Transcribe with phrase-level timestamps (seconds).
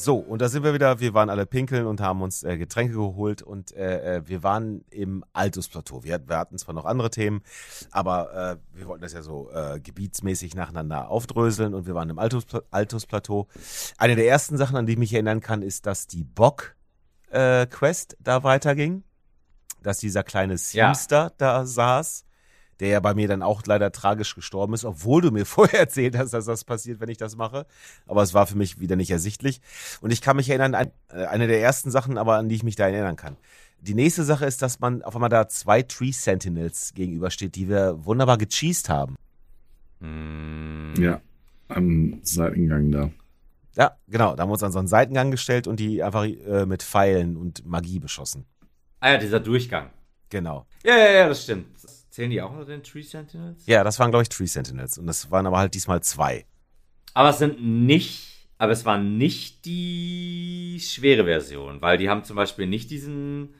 [0.00, 0.98] So, und da sind wir wieder.
[0.98, 4.82] Wir waren alle pinkeln und haben uns äh, Getränke geholt und äh, äh wir waren
[4.88, 6.04] im Altusplateau.
[6.04, 7.42] Wir, wir, hatten zwar noch andere Themen,
[7.90, 12.18] aber äh, wir wollten das ja so äh, gebietsmäßig nacheinander aufdröseln und wir waren im
[12.18, 13.46] Altus, Altusplateau.
[13.98, 18.16] Eine der ersten Sachen, an die ich mich erinnern kann, ist, dass die Bock-Quest äh,
[18.20, 19.04] da weiterging.
[19.82, 21.32] Dass dieser kleine Seamster ja.
[21.36, 22.24] da saß
[22.80, 26.16] der ja bei mir dann auch leider tragisch gestorben ist, obwohl du mir vorher erzählt
[26.16, 27.66] hast, dass das passiert, wenn ich das mache.
[28.06, 29.60] Aber es war für mich wieder nicht ersichtlich.
[30.00, 32.62] Und ich kann mich erinnern an äh, eine der ersten Sachen, aber an die ich
[32.62, 33.36] mich da erinnern kann.
[33.82, 38.04] Die nächste Sache ist, dass man auf einmal da zwei Tree Sentinels gegenübersteht, die wir
[38.04, 39.16] wunderbar gecheased haben.
[40.00, 40.94] Hm.
[40.98, 41.20] Ja,
[41.68, 43.10] am Seitengang da.
[43.76, 44.34] Ja, genau.
[44.34, 47.36] Da haben wir uns an so einen Seitengang gestellt und die einfach äh, mit Pfeilen
[47.36, 48.44] und Magie beschossen.
[49.00, 49.90] Ah ja, dieser Durchgang.
[50.28, 50.66] Genau.
[50.84, 51.66] Ja, ja, ja, das stimmt.
[52.20, 53.64] Zählen die auch unter den Tree Sentinels?
[53.64, 54.98] Ja, das waren, glaube ich, Tree Sentinels.
[54.98, 56.44] Und das waren aber halt diesmal zwei.
[57.14, 62.36] Aber es sind nicht, aber es war nicht die schwere Version, weil die haben zum
[62.36, 63.54] Beispiel nicht diesen,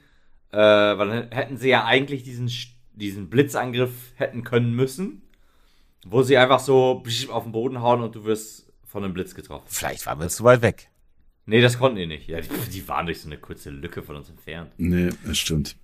[0.51, 2.51] äh, weil dann hätten sie ja eigentlich diesen,
[2.93, 5.23] diesen Blitzangriff hätten können müssen,
[6.05, 9.65] wo sie einfach so auf den Boden hauen und du wirst von einem Blitz getroffen.
[9.65, 10.87] Vielleicht waren wir zu weit weg.
[11.47, 12.27] Nee, das konnten die nicht.
[12.27, 14.71] Ja, die, die waren durch so eine kurze Lücke von uns entfernt.
[14.77, 15.75] Nee, das stimmt.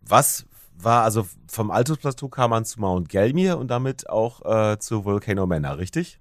[0.00, 0.46] Was
[0.84, 5.04] war also vom Altus Plateau kam man zu Mount Gelmir und damit auch äh, zu
[5.04, 6.18] Volcano Manor, richtig?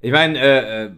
[0.00, 0.90] Ich meine, äh, äh,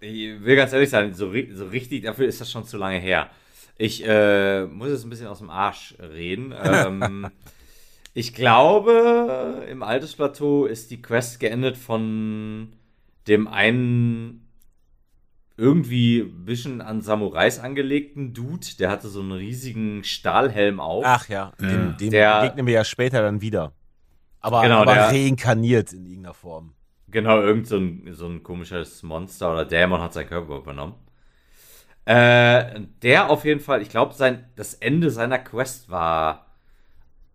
[0.00, 3.30] ich will ganz ehrlich sein, so, so, richtig, dafür ist das schon zu lange her.
[3.76, 6.54] Ich äh, muss jetzt ein bisschen aus dem Arsch reden.
[6.64, 7.30] Ähm,
[8.14, 12.72] ich glaube, im Altus Plateau ist die Quest geendet von
[13.28, 14.47] dem einen
[15.58, 18.66] irgendwie ein bisschen an Samurais angelegten Dude.
[18.78, 21.04] Der hatte so einen riesigen Stahlhelm auf.
[21.04, 23.72] Ach ja, dem, dem der, begegnen wir ja später dann wieder.
[24.40, 26.74] Aber, genau, aber der, reinkarniert in irgendeiner Form.
[27.08, 30.94] Genau, irgend so ein, so ein komisches Monster oder Dämon hat seinen Körper übernommen.
[32.04, 34.14] Äh, der auf jeden Fall, ich glaube,
[34.56, 36.46] das Ende seiner Quest war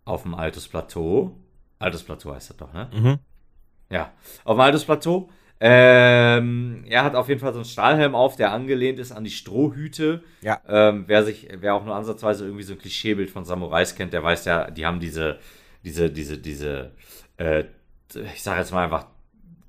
[0.05, 1.37] auf dem Altus Plateau.
[1.77, 2.89] Altus Plateau heißt das doch, ne?
[2.93, 3.19] Mhm.
[3.89, 4.13] Ja,
[4.45, 5.29] auf dem Altus Plateau.
[5.65, 9.31] Ähm, er hat auf jeden Fall so einen Stahlhelm auf, der angelehnt ist an die
[9.31, 10.21] Strohhüte.
[10.41, 10.59] Ja.
[10.67, 14.21] Ähm, wer sich, wer auch nur ansatzweise irgendwie so ein Klischeebild von Samurais kennt, der
[14.21, 15.39] weiß ja, die haben diese,
[15.85, 16.91] diese, diese, diese,
[17.37, 17.63] äh,
[18.13, 19.05] ich sage jetzt mal einfach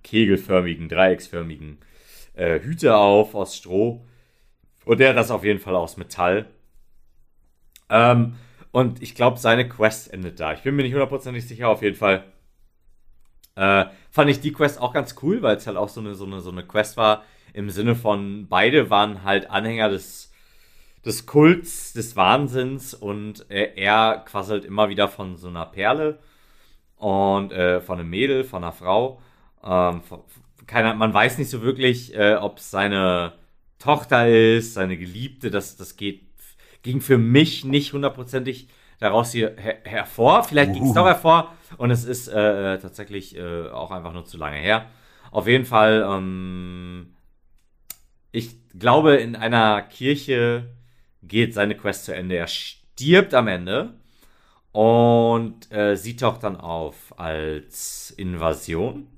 [0.03, 1.79] kegelförmigen, dreiecksförmigen
[2.35, 4.05] äh, Hüte auf aus Stroh.
[4.85, 6.47] Und der hat das auf jeden Fall aus Metall.
[7.89, 8.35] Ähm,
[8.73, 10.55] und ich glaube, seine Quest endet da.
[10.55, 12.25] Ich bin mir nicht hundertprozentig sicher, auf jeden Fall.
[13.57, 16.25] Äh, fand ich die Quest auch ganz cool, weil es halt auch so eine, so,
[16.25, 20.33] eine, so eine Quest war im Sinne von, beide waren halt Anhänger des,
[21.05, 26.19] des Kults, des Wahnsinns und äh, er quasselt immer wieder von so einer Perle
[26.97, 29.21] und äh, von einem Mädel, von einer Frau.
[29.63, 30.03] Ähm,
[30.67, 33.35] keiner, man weiß nicht so wirklich, äh, ob es seine
[33.79, 36.23] Tochter ist, seine Geliebte, das, das geht,
[36.83, 38.69] ging für mich nicht hundertprozentig
[39.05, 40.43] daraus hier her hervor.
[40.45, 44.39] Vielleicht ging es doch hervor und es ist äh, tatsächlich äh, auch einfach nur zu
[44.39, 44.87] lange her.
[45.31, 47.15] Auf jeden Fall, ähm,
[48.33, 50.71] ich glaube, in einer Kirche
[51.23, 52.37] geht seine Quest zu Ende.
[52.37, 53.95] Er stirbt am Ende
[54.73, 59.09] und äh, sie taucht dann auf als Invasion.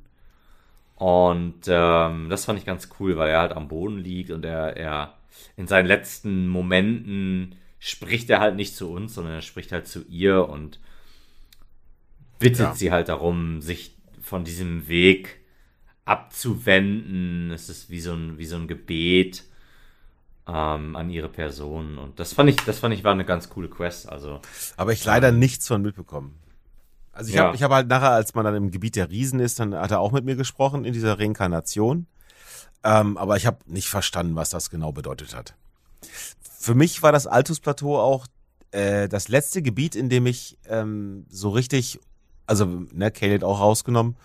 [0.97, 4.77] Und ähm, das fand ich ganz cool, weil er halt am Boden liegt und er,
[4.77, 5.15] er
[5.57, 10.05] in seinen letzten Momenten spricht er halt nicht zu uns, sondern er spricht halt zu
[10.09, 10.81] ihr und
[12.41, 12.75] bittet ja.
[12.75, 15.39] sie halt darum, sich von diesem Weg
[16.05, 17.53] abzuwenden.
[17.53, 19.45] Es ist wie so ein, wie so ein Gebet
[20.49, 21.97] ähm, an ihre Person.
[21.97, 24.09] Und das fand ich, das fand ich war eine ganz coole Quest.
[24.09, 24.41] Also,
[24.77, 26.37] Aber ich leider ähm, nichts von mitbekommen.
[27.13, 27.45] Also ich ja.
[27.45, 30.01] habe hab halt nachher, als man dann im Gebiet der Riesen ist, dann hat er
[30.01, 32.09] auch mit mir gesprochen in dieser Reinkarnation.
[32.83, 35.55] Ähm, aber ich habe nicht verstanden, was das genau bedeutet hat.
[36.67, 38.27] Für mich war das Altus-Plateau auch
[38.73, 42.01] äh, das letzte Gebiet, in dem ich ähm, so richtig
[42.45, 44.17] also ne, Caled auch rausgenommen,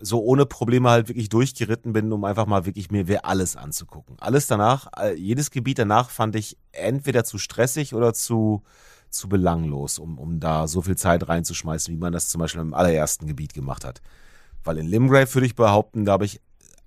[0.00, 4.16] so ohne Probleme halt wirklich durchgeritten bin, um einfach mal wirklich mir alles anzugucken.
[4.20, 8.62] Alles danach, jedes Gebiet danach fand ich entweder zu stressig oder zu,
[9.10, 12.72] zu belanglos, um, um da so viel Zeit reinzuschmeißen, wie man das zum Beispiel im
[12.72, 14.00] allerersten Gebiet gemacht hat.
[14.64, 16.40] Weil in Limgrave würde ich behaupten, da habe ich,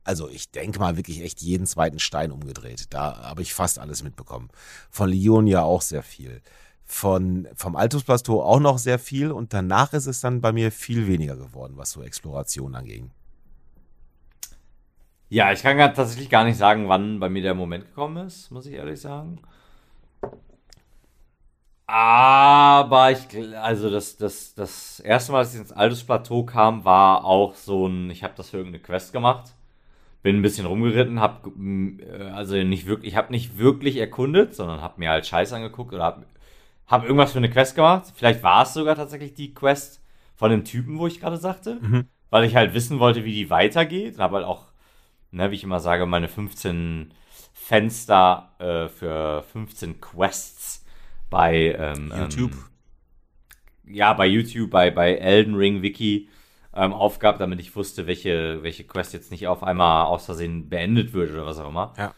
[0.03, 2.87] also ich denke mal wirklich echt jeden zweiten Stein umgedreht.
[2.89, 4.49] Da habe ich fast alles mitbekommen.
[4.89, 6.41] Von Lyon ja auch sehr viel
[6.89, 11.07] von, vom Altusplateau auch noch sehr viel und danach ist es dann bei mir viel
[11.07, 13.11] weniger geworden, was so Exploration anging.
[15.29, 18.65] Ja, ich kann tatsächlich gar nicht sagen, wann bei mir der Moment gekommen ist, muss
[18.65, 19.39] ich ehrlich sagen.
[21.85, 27.23] Aber ich, also das, das, das erste Mal, als ich ins Altus Plateau kam, war
[27.23, 29.53] auch so ein, ich habe das für irgendeine Quest gemacht.
[30.21, 34.81] Bin ein bisschen rumgeritten, hab äh, also nicht wirklich, ich habe nicht wirklich erkundet, sondern
[34.81, 36.25] habe mir halt Scheiß angeguckt oder habe
[36.87, 38.11] hab irgendwas für eine Quest gemacht.
[38.15, 40.01] Vielleicht war es sogar tatsächlich die Quest
[40.35, 42.05] von dem Typen, wo ich gerade sagte, mhm.
[42.29, 44.15] weil ich halt wissen wollte, wie die weitergeht.
[44.15, 44.65] Und habe halt auch,
[45.31, 47.13] ne, wie ich immer sage, meine 15
[47.53, 50.85] Fenster äh, für 15 Quests
[51.29, 52.51] bei ähm, YouTube.
[52.51, 56.29] Ähm, ja, bei YouTube, bei, bei Elden Ring Wiki
[56.73, 61.13] ähm, aufgab, damit ich wusste, welche, welche Quest jetzt nicht auf einmal aus Versehen beendet
[61.13, 61.93] wird oder was auch immer.
[61.97, 62.13] Ja.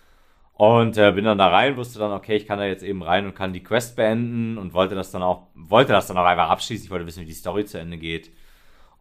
[0.54, 3.26] Und äh, bin dann da rein, wusste dann, okay, ich kann da jetzt eben rein
[3.26, 6.50] und kann die Quest beenden und wollte das dann auch, wollte das dann auch einfach
[6.50, 6.86] abschließen.
[6.86, 8.32] Ich wollte wissen, wie die Story zu Ende geht.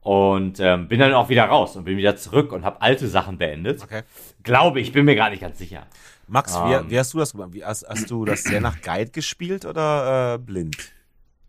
[0.00, 3.37] Und ähm, bin dann auch wieder raus und bin wieder zurück und habe alte Sachen
[3.37, 3.82] beendet.
[3.82, 4.02] Okay.
[4.43, 5.87] Glaube ich, bin mir gar nicht ganz sicher.
[6.26, 6.85] Max, um, wie, ähm.
[6.88, 7.50] wie, hast du das gemacht?
[7.52, 10.93] Wie, hast, hast, du das sehr nach Guide gespielt oder äh, blind?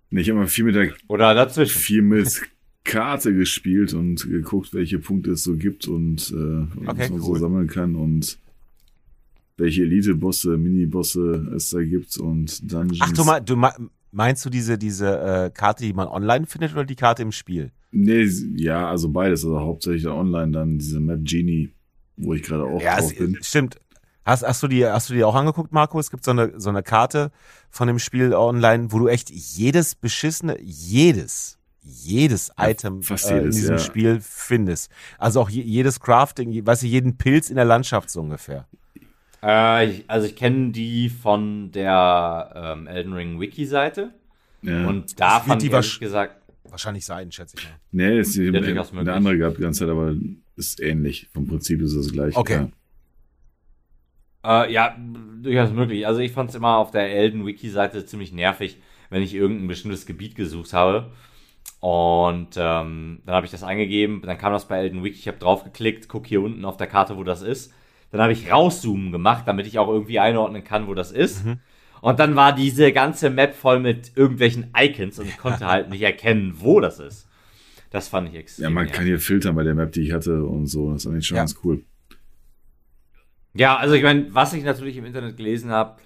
[0.09, 1.79] Nee, ich habe mal viel mit der oder dazwischen.
[1.79, 2.41] viel mit
[2.83, 7.21] Karte gespielt und geguckt, welche Punkte es so gibt und äh, okay, was man cool.
[7.21, 8.39] so sammeln kann und
[9.57, 12.99] welche Elite-Bosse, Mini-Bosse es da gibt und Dungeons.
[13.01, 13.67] Ach, du, du
[14.11, 17.71] meinst du diese, diese äh, Karte, die man online findet oder die Karte im Spiel?
[17.91, 21.69] Nee, ja, also beides, also hauptsächlich online dann diese Map Genie,
[22.17, 23.37] wo ich gerade auch ja, drauf bin.
[23.41, 23.79] Stimmt.
[24.23, 25.99] Hast, hast, du die, hast du die auch angeguckt, Marco?
[25.99, 27.31] Es gibt so eine, so eine Karte
[27.69, 33.37] von dem Spiel online, wo du echt jedes beschissene, jedes, jedes ja, Item jedes, äh,
[33.37, 33.79] in diesem ja.
[33.79, 34.91] Spiel findest.
[35.17, 38.67] Also auch jedes Crafting, weißt du, jeden Pilz in der Landschaft so ungefähr.
[39.43, 44.13] Äh, ich, also ich kenne die von der ähm, Elden Ring Wiki-Seite.
[44.61, 44.87] Ja.
[44.87, 46.35] Und da das fand ich ehrlich gesagt.
[46.69, 47.75] Wahrscheinlich sein, schätze ich mal.
[47.91, 50.15] Nee, ist die, eine andere gehabt die ganze Zeit, aber
[50.55, 51.27] ist ähnlich.
[51.33, 52.37] Vom Prinzip ist es gleich.
[52.37, 52.67] Okay.
[54.43, 54.63] Ja.
[54.63, 54.95] Äh, ja,
[55.41, 56.07] durchaus möglich.
[56.07, 58.77] Also ich fand es immer auf der Elden Wiki-Seite ziemlich nervig,
[59.09, 61.11] wenn ich irgendein bestimmtes Gebiet gesucht habe.
[61.79, 65.39] Und ähm, dann habe ich das eingegeben, dann kam das bei Elden Wiki, ich habe
[65.39, 67.73] draufgeklickt, guck hier unten auf der Karte, wo das ist.
[68.11, 71.45] Dann habe ich rauszoomen gemacht, damit ich auch irgendwie einordnen kann, wo das ist.
[71.45, 71.59] Mhm.
[72.01, 76.01] Und dann war diese ganze Map voll mit irgendwelchen Icons und ich konnte halt nicht
[76.01, 77.27] erkennen, wo das ist.
[77.89, 78.63] Das fand ich extrem.
[78.63, 80.91] Ja, man kann hier filtern bei der Map, die ich hatte und so.
[80.91, 81.41] Das ist eigentlich schon ja.
[81.43, 81.83] ganz cool.
[83.53, 85.97] Ja, also ich meine, was ich natürlich im Internet gelesen habe,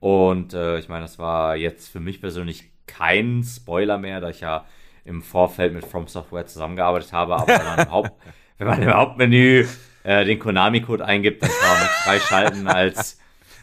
[0.00, 4.40] und äh, ich meine, das war jetzt für mich persönlich kein Spoiler mehr, da ich
[4.40, 4.66] ja
[5.04, 8.12] im Vorfeld mit From Software zusammengearbeitet habe, aber wenn man im, Haupt,
[8.58, 9.66] wenn man im Hauptmenü
[10.02, 13.18] äh, den Konami-Code eingibt, dann kann man mich freischalten als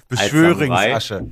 [0.08, 1.32] Beschwörungsasche.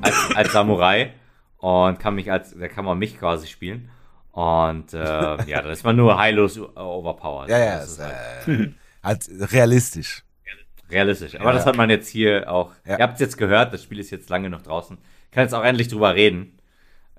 [0.00, 1.12] Als, als, Samurai
[1.58, 3.90] und kann mich als, da kann man mich quasi spielen.
[4.32, 4.98] Und äh,
[5.46, 7.48] ja, dann ist man nur heillos overpowered.
[7.50, 10.22] Ja, ja, ist, halt, halt realistisch.
[10.90, 11.34] Realistisch.
[11.34, 11.52] Aber ja.
[11.52, 12.72] das hat man jetzt hier auch.
[12.84, 12.98] Ja.
[12.98, 14.98] Ihr habt es jetzt gehört, das Spiel ist jetzt lange noch draußen.
[15.36, 16.56] Ich kann jetzt auch endlich drüber reden.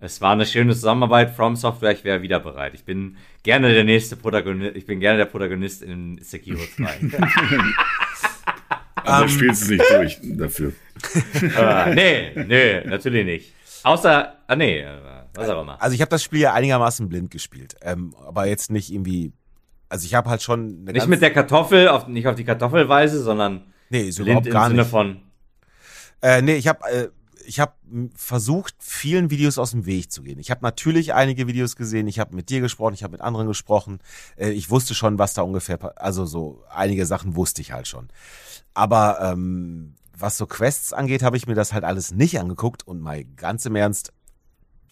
[0.01, 1.35] Es war eine schöne Zusammenarbeit.
[1.35, 2.73] From Software, ich wäre wieder bereit.
[2.73, 4.75] Ich bin gerne der nächste Protagonist.
[4.75, 6.99] Ich bin gerne der Protagonist in Sekiro 2.
[8.95, 10.69] Aber um, spielst es nicht durch dafür.
[11.35, 13.53] uh, nee, nee, natürlich nicht.
[13.83, 14.83] Außer, ah nee,
[15.35, 15.79] was auch immer.
[15.79, 19.31] Also ich habe das Spiel ja einigermaßen blind gespielt, ähm, aber jetzt nicht irgendwie.
[19.89, 23.71] Also ich habe halt schon nicht mit der Kartoffel, auf, nicht auf die Kartoffelweise, sondern
[23.91, 24.89] nee, so blind überhaupt gar im Sinne nicht.
[24.89, 25.21] von.
[26.19, 27.09] Äh, nee, ich habe äh,
[27.47, 27.73] ich habe
[28.13, 30.37] versucht, vielen Videos aus dem Weg zu gehen.
[30.37, 33.47] Ich habe natürlich einige Videos gesehen, ich habe mit dir gesprochen, ich habe mit anderen
[33.47, 33.99] gesprochen.
[34.35, 38.09] Äh, ich wusste schon, was da ungefähr, also so einige Sachen wusste ich halt schon.
[38.73, 42.99] Aber ähm, was so Quests angeht, habe ich mir das halt alles nicht angeguckt und
[42.99, 44.11] mal ganz im Ernst,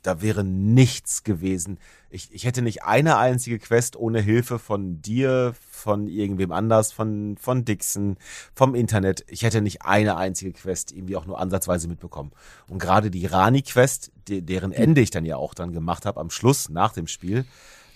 [0.06, 1.80] da wäre nichts gewesen.
[2.10, 7.38] Ich, ich hätte nicht eine einzige Quest ohne Hilfe von dir, von irgendwem anders, von,
[7.40, 8.18] von Dixon,
[8.54, 9.26] vom Internet.
[9.28, 12.32] Ich hätte nicht eine einzige Quest irgendwie auch nur ansatzweise mitbekommen.
[12.68, 16.30] Und gerade die Rani-Quest, de, deren Ende ich dann ja auch dann gemacht habe am
[16.30, 17.46] Schluss nach dem Spiel,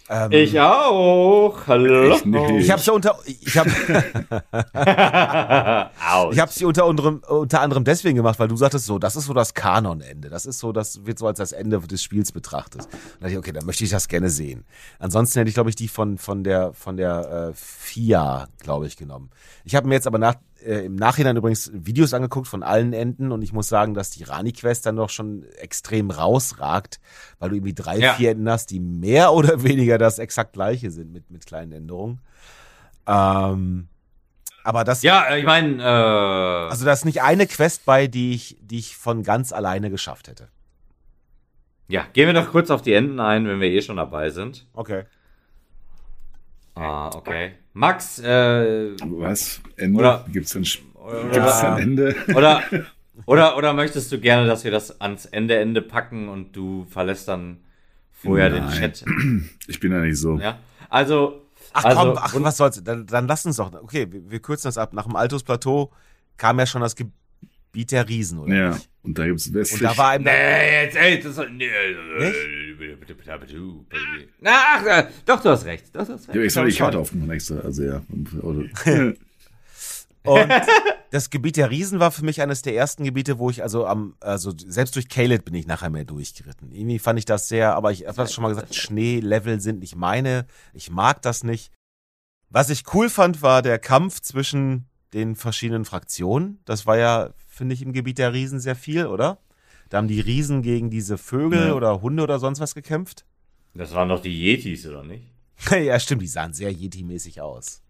[0.10, 1.56] ähm, ich auch.
[1.68, 2.16] Hallo.
[2.16, 3.70] Ich, ich habe sie unter ich habe
[6.32, 9.25] ich habe sie unter anderem unter anderem deswegen gemacht, weil du sagtest so, das ist
[9.25, 10.30] so das Kanonende.
[10.30, 12.86] Das ist so, das wird so als das Ende des Spiels betrachtet.
[12.86, 14.66] Und da dachte ich, okay, dann möchte ich das gerne sehen.
[14.98, 18.98] Ansonsten hätte ich glaube ich die von von der von der äh, FIA, glaube ich,
[18.98, 19.30] genommen.
[19.63, 20.36] Ich habe mir jetzt aber nach
[20.66, 24.24] äh, im Nachhinein übrigens Videos angeguckt von allen Enden und ich muss sagen, dass die
[24.24, 27.00] Rani-Quest dann doch schon extrem rausragt,
[27.39, 28.13] weil du irgendwie drei, ja.
[28.13, 32.22] vier Enden hast, die mehr oder weniger das exakt gleiche sind mit, mit kleinen Änderungen.
[33.08, 33.88] Ähm,
[34.63, 35.01] aber das.
[35.01, 35.82] Ja, ich meine.
[35.82, 39.89] Äh, also, da ist nicht eine Quest bei, die ich, die ich von ganz alleine
[39.89, 40.50] geschafft hätte.
[41.88, 44.68] Ja, gehen wir noch kurz auf die Enden ein, wenn wir eh schon dabei sind.
[44.74, 45.06] Okay.
[46.79, 47.51] Ah, okay.
[47.74, 49.62] Max, äh, Was?
[49.75, 50.00] Ende?
[50.00, 52.15] Oder, gibt's ein, gibt's ein Ende?
[52.36, 52.63] Oder,
[53.25, 57.27] oder, oder möchtest du gerne, dass wir das ans Ende Ende packen und du verlässt
[57.27, 57.57] dann
[58.12, 58.69] vorher Nein.
[58.69, 59.05] den Chat?
[59.67, 60.38] Ich bin ja nicht so.
[60.39, 60.59] Ja.
[60.89, 61.41] Also,
[61.74, 64.67] Ach also, komm, ach, was soll's, dann, dann lass uns doch, okay, wir, wir kürzen
[64.67, 64.93] das ab.
[64.93, 65.91] Nach dem Altus Plateau
[66.38, 68.55] kam ja schon das Gebiet der Riesen, oder?
[68.55, 69.82] Ja, und da gibt's westlich.
[69.82, 70.24] Und da war ein...
[70.24, 71.70] Nee, jetzt, ey, das nee,
[74.41, 75.86] Na, ach, äh, doch, du hast recht.
[75.94, 76.36] Doch, du hast recht.
[76.36, 78.01] Ja, ich habe die Karte aufgemacht extra, also ja.
[80.24, 80.51] Und
[81.12, 84.15] das Gebiet der Riesen war für mich eines der ersten Gebiete, wo ich also am,
[84.20, 86.72] also selbst durch Caled bin ich nachher mehr durchgeritten.
[86.72, 89.96] Irgendwie fand ich das sehr, aber ich habe das schon mal gesagt, Schneelevel sind nicht
[89.96, 90.46] meine.
[90.74, 91.72] Ich mag das nicht.
[92.50, 96.60] Was ich cool fand, war der Kampf zwischen den verschiedenen Fraktionen.
[96.65, 99.38] Das war ja, finde ich, im Gebiet der Riesen sehr viel, oder?
[99.89, 101.74] Da haben die Riesen gegen diese Vögel ja.
[101.74, 103.25] oder Hunde oder sonst was gekämpft.
[103.74, 105.25] Das waren doch die Yetis, oder nicht?
[105.72, 107.82] ja, stimmt, die sahen sehr Yeti-mäßig aus.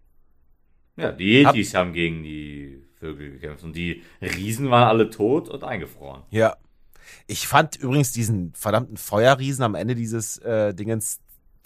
[0.96, 5.48] Ja, die Yetis Hab haben gegen die Vögel gekämpft und die Riesen waren alle tot
[5.48, 6.24] und eingefroren.
[6.30, 6.56] Ja.
[7.28, 11.20] Ich fand übrigens diesen verdammten Feuerriesen am Ende dieses äh, Dingens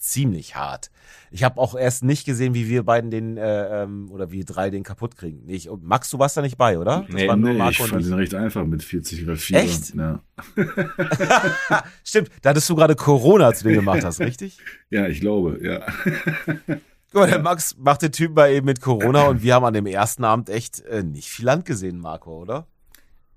[0.04, 0.90] ziemlich hart.
[1.30, 4.70] Ich habe auch erst nicht gesehen, wie wir beiden den äh, ähm, oder wir drei
[4.70, 5.42] den kaputt kriegen.
[5.46, 7.04] Nee, Max, du warst da nicht bei, oder?
[7.06, 9.58] Das nee, war nur nee, Marco ich fand den recht einfach mit 40 oder 4.
[9.58, 9.94] Echt?
[9.94, 10.20] Ja.
[12.04, 14.58] Stimmt, da hattest du gerade Corona, als du den gemacht hast, richtig?
[14.90, 15.80] Ja, ich glaube, ja.
[17.10, 19.74] Guck mal, der Max macht den Typen mal eben mit Corona und wir haben an
[19.74, 22.68] dem ersten Abend echt äh, nicht viel Land gesehen, Marco, oder?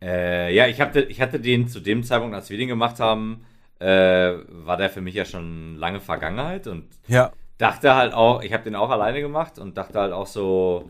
[0.01, 3.45] Äh, ja, ich hatte, ich hatte den zu dem Zeitpunkt, als wir den gemacht haben,
[3.79, 7.31] äh, war der für mich ja schon lange Vergangenheit und ja.
[7.57, 10.89] dachte halt auch, ich habe den auch alleine gemacht und dachte halt auch so,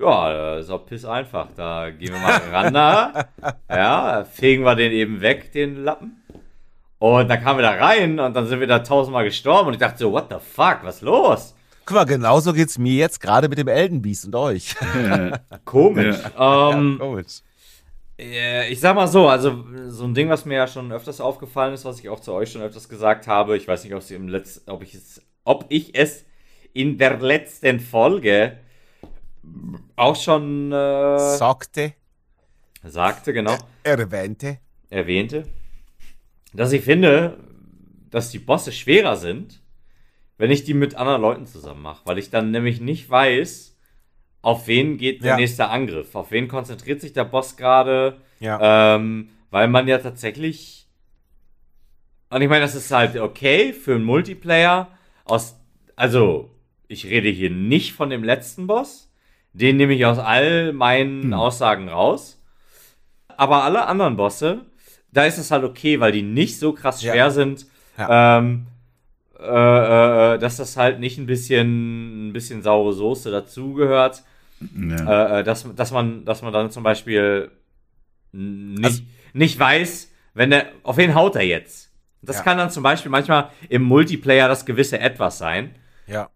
[0.00, 1.48] ja, ist auch piss einfach.
[1.56, 3.26] Da gehen wir mal ran da.
[3.70, 6.22] ja, fegen wir den eben weg, den Lappen.
[6.98, 9.80] Und dann kamen wir da rein und dann sind wir da tausendmal gestorben und ich
[9.80, 11.54] dachte so, what the fuck, was los?
[11.84, 14.74] Guck mal, genauso geht's mir jetzt gerade mit dem Elden Beast und euch.
[15.66, 16.16] komisch.
[16.38, 16.70] Ja.
[16.70, 17.42] Ähm, ja, komisch.
[18.16, 21.84] Ich sag mal so, also so ein Ding, was mir ja schon öfters aufgefallen ist,
[21.84, 24.28] was ich auch zu euch schon öfters gesagt habe, ich weiß nicht, ob, sie im
[24.28, 26.24] Letz ob, ich, es, ob ich es
[26.72, 28.58] in der letzten Folge
[29.96, 31.94] auch schon äh, sagte.
[32.84, 33.56] Sagte, genau.
[33.82, 34.58] erwähnte.
[34.90, 35.44] Erwähnte.
[36.52, 37.38] Dass ich finde,
[38.10, 39.60] dass die Bosse schwerer sind
[40.36, 43.73] wenn ich die mit anderen Leuten zusammen mache, weil ich dann nämlich nicht weiß,
[44.44, 45.36] auf wen geht der ja.
[45.36, 48.96] nächste Angriff, auf wen konzentriert sich der Boss gerade, ja.
[48.96, 50.86] ähm, weil man ja tatsächlich,
[52.30, 54.88] und ich meine, das ist halt okay für einen Multiplayer,
[55.24, 55.56] aus,
[55.96, 56.50] also
[56.88, 59.10] ich rede hier nicht von dem letzten Boss,
[59.52, 61.34] den nehme ich aus all meinen hm.
[61.34, 62.42] Aussagen raus,
[63.36, 64.66] aber alle anderen Bosse,
[65.10, 67.30] da ist es halt okay, weil die nicht so krass schwer ja.
[67.30, 67.66] sind,
[67.98, 68.66] ähm,
[69.38, 74.22] äh, äh, äh, dass das halt nicht ein bisschen, ein bisschen saure Soße dazugehört.
[74.60, 75.36] Ja.
[75.36, 77.50] Äh, äh, dass, dass, man, dass man dann zum Beispiel
[78.32, 81.90] nicht, also, nicht weiß, wenn der, auf wen haut er jetzt?
[82.22, 82.42] Das ja.
[82.42, 85.74] kann dann zum Beispiel manchmal im Multiplayer das gewisse Etwas sein.
[86.06, 86.30] Ja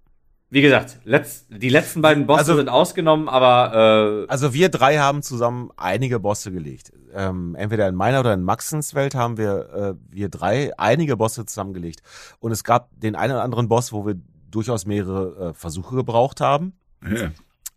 [0.51, 4.97] wie gesagt, letzt, die letzten beiden Bosse also, sind ausgenommen, aber äh, also wir drei
[4.97, 6.93] haben zusammen einige Bosse gelegt.
[7.13, 11.45] Ähm, entweder in meiner oder in Maxens Welt haben wir äh, wir drei einige Bosse
[11.45, 12.03] zusammengelegt
[12.39, 14.15] und es gab den einen oder anderen Boss, wo wir
[14.51, 16.73] durchaus mehrere äh, Versuche gebraucht haben.
[17.03, 17.31] Ja.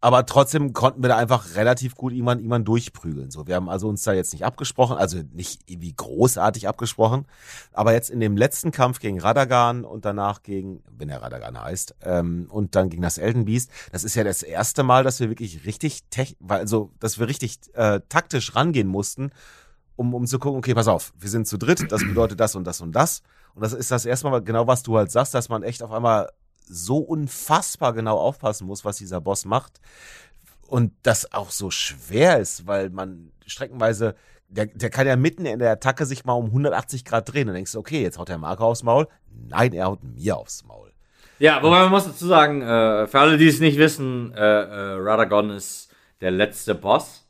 [0.04, 3.30] Aber trotzdem konnten wir da einfach relativ gut irgendwann, irgendwann durchprügeln.
[3.30, 7.28] So, wir haben also uns da jetzt nicht abgesprochen, also nicht irgendwie großartig abgesprochen.
[7.72, 11.96] Aber jetzt in dem letzten Kampf gegen Radagan und danach gegen, wenn er Radagan heißt,
[12.02, 15.30] ähm, und dann gegen das Elden Beast, das ist ja das erste Mal, dass wir
[15.30, 19.30] wirklich richtig, tech, also, dass wir richtig äh, taktisch rangehen mussten,
[19.98, 22.66] um, um zu gucken, okay, pass auf, wir sind zu dritt, das bedeutet das und
[22.66, 23.22] das und das.
[23.54, 25.92] Und das ist das erste Mal genau, was du halt sagst, dass man echt auf
[25.92, 26.30] einmal
[26.66, 29.80] so unfassbar genau aufpassen muss, was dieser Boss macht.
[30.68, 34.16] Und das auch so schwer ist, weil man streckenweise,
[34.48, 37.48] der, der kann ja mitten in der Attacke sich mal um 180 Grad drehen.
[37.48, 39.08] Dann denkst du, okay, jetzt haut der Marker aufs Maul.
[39.30, 40.92] Nein, er haut mir aufs Maul.
[41.40, 44.94] Ja, wobei man muss dazu sagen, äh, für alle, die es nicht wissen, äh, äh,
[45.00, 45.92] Radagon ist
[46.22, 47.28] der letzte Boss.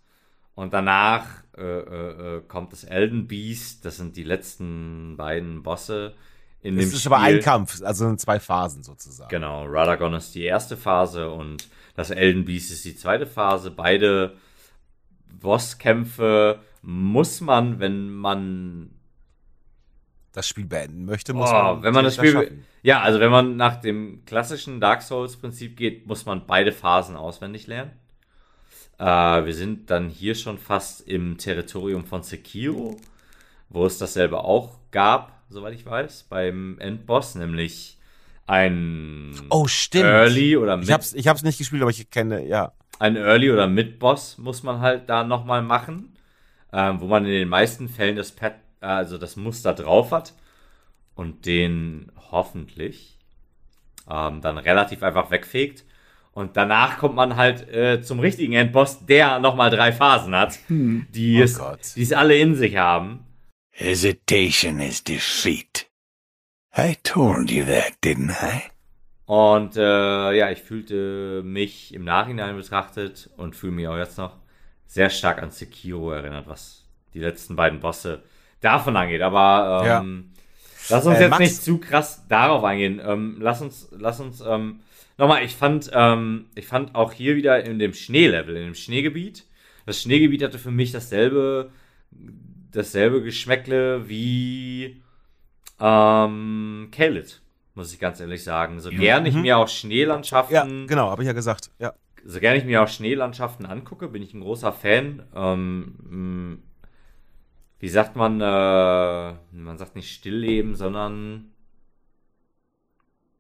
[0.54, 1.26] Und danach
[1.58, 3.86] äh, äh, äh kommt das Elden Beast.
[3.86, 6.14] Das sind die letzten beiden Bosse
[6.62, 7.14] in es dem ist Spiel.
[7.14, 9.30] aber ein Kampf, also in zwei Phasen sozusagen.
[9.30, 13.72] Genau, Radagon ist die erste Phase und das Elden Beast ist die zweite Phase.
[13.72, 14.38] Beide
[15.40, 18.92] Bosskämpfe muss man, wenn man
[20.34, 22.66] das Spiel beenden möchte, muss oh, man wenn man das Spiel schaffen.
[22.84, 27.18] ja, also wenn man nach dem klassischen Dark Souls Prinzip geht, muss man beide Phasen
[27.18, 27.92] auswendig lernen.
[28.98, 29.06] Äh,
[29.46, 32.98] wir sind dann hier schon fast im Territorium von Sekiro,
[33.70, 37.98] wo es dasselbe auch gab soweit ich weiß, beim Endboss, nämlich
[38.48, 40.06] ein oh, stimmt.
[40.06, 40.88] Early oder Mid.
[40.88, 42.74] Ich hab's, ich hab's nicht gespielt, aber ich kenne, ja.
[43.00, 46.16] Ein Early oder Mid-Boss muss man halt da nochmal machen,
[46.72, 50.34] ähm, wo man in den meisten Fällen das Pad, also das Muster drauf hat
[51.16, 53.18] und den hoffentlich
[54.10, 55.86] ähm, dann relativ einfach wegfegt.
[56.34, 61.08] Und danach kommt man halt äh, zum richtigen Endboss, der nochmal drei Phasen hat, hm.
[61.14, 63.26] die, oh es, die es alle in sich haben.
[63.82, 65.88] Hesitation is defeat.
[66.78, 68.70] I told you that, didn't I?
[69.26, 74.38] Und äh, ja, ich fühlte mich im Nachhinein betrachtet und fühle mich auch jetzt noch
[74.86, 76.86] sehr stark an Sekiro erinnert, was
[77.16, 78.22] die letzten beiden Bosse
[78.60, 79.22] davon angeht.
[79.24, 80.32] Aber ähm,
[80.90, 80.96] ja.
[80.96, 83.02] lass uns äh, jetzt Max nicht zu krass darauf eingehen.
[83.04, 84.82] Ähm, lass uns, lass uns ähm,
[85.18, 85.44] nochmal.
[85.44, 89.46] Ich fand, ähm, ich fand auch hier wieder in dem Schneelevel, in dem Schneegebiet.
[89.88, 91.72] Das Schneegebiet hatte für mich dasselbe,
[92.72, 95.02] dasselbe Geschmäckle wie
[95.80, 97.42] ähm, Kalit,
[97.76, 98.80] muss ich ganz ehrlich sagen.
[98.80, 99.00] So ja.
[99.00, 99.42] gern ich mhm.
[99.42, 100.54] mir auch Schneelandschaften.
[100.54, 101.72] Ja, genau, habe ich ja gesagt.
[101.80, 101.94] Ja.
[102.24, 105.24] So gern ich mir auch Schneelandschaften angucke, bin ich ein großer Fan.
[105.36, 106.62] Ähm,
[107.80, 111.52] wie sagt man, äh, man sagt nicht stillleben, sondern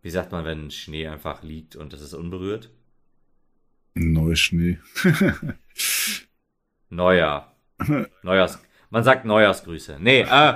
[0.02, 2.72] wie sagt man, wenn Schnee einfach liegt und es ist unberührt?
[3.94, 4.80] Neuer Schnee.
[6.90, 7.52] Neuer.
[8.24, 8.60] Neujahrs.
[8.92, 9.98] Man sagt Neujahrsgrüße.
[10.00, 10.54] Nee, äh.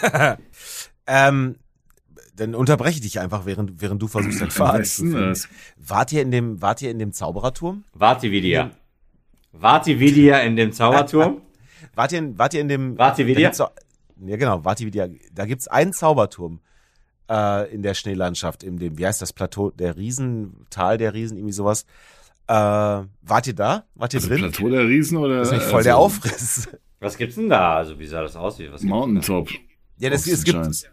[1.06, 1.56] ähm,
[2.36, 5.38] dann unterbreche ich dich einfach, während, während du versuchst, dein Fahrrad zu finden.
[5.76, 7.84] Wart ihr in dem, wart ihr in dem Zaubererturm?
[7.92, 8.70] Wart ihr wieder?
[9.52, 11.42] Wart ihr wieder in dem Zauberturm?
[11.94, 12.98] Wart ihr, in, wart ihr in dem.
[12.98, 13.40] Wart ihr wieder?
[13.40, 15.08] Ja, genau, wart ihr wieder.
[15.32, 16.58] Da gibt's einen Zauberturm
[17.30, 21.36] äh, in der Schneelandschaft, in dem, wie heißt das Plateau, der Riesen, Tal der Riesen,
[21.36, 21.84] irgendwie sowas.
[22.48, 23.84] Äh, wart ihr da?
[23.94, 24.40] Wart ihr also drin?
[24.40, 25.38] Plateau der Riesen oder?
[25.38, 26.68] Das ist nicht voll also, der Aufriss.
[27.04, 27.76] Was gibt's denn da?
[27.76, 28.58] Also, wie sah das aus?
[28.70, 29.50] Was Mountaintop.
[29.98, 30.88] Ja, das, es gibt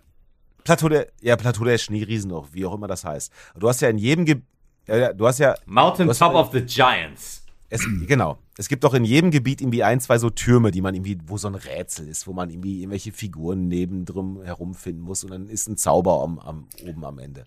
[0.64, 3.32] Plateau der, ja, Plateau der Schneeriesen auch, wie auch immer das heißt.
[3.58, 4.42] Du hast ja in jedem, Ge
[4.88, 5.56] ja, du hast ja.
[5.66, 7.46] Mountain hast Top ja, of the Giants.
[7.70, 8.38] Es, genau.
[8.58, 11.38] Es gibt doch in jedem Gebiet irgendwie ein, zwei so Türme, die man irgendwie, wo
[11.38, 15.48] so ein Rätsel ist, wo man irgendwie irgendwelche Figuren neben drum herumfinden muss und dann
[15.48, 17.46] ist ein Zauber am, am, oben am Ende.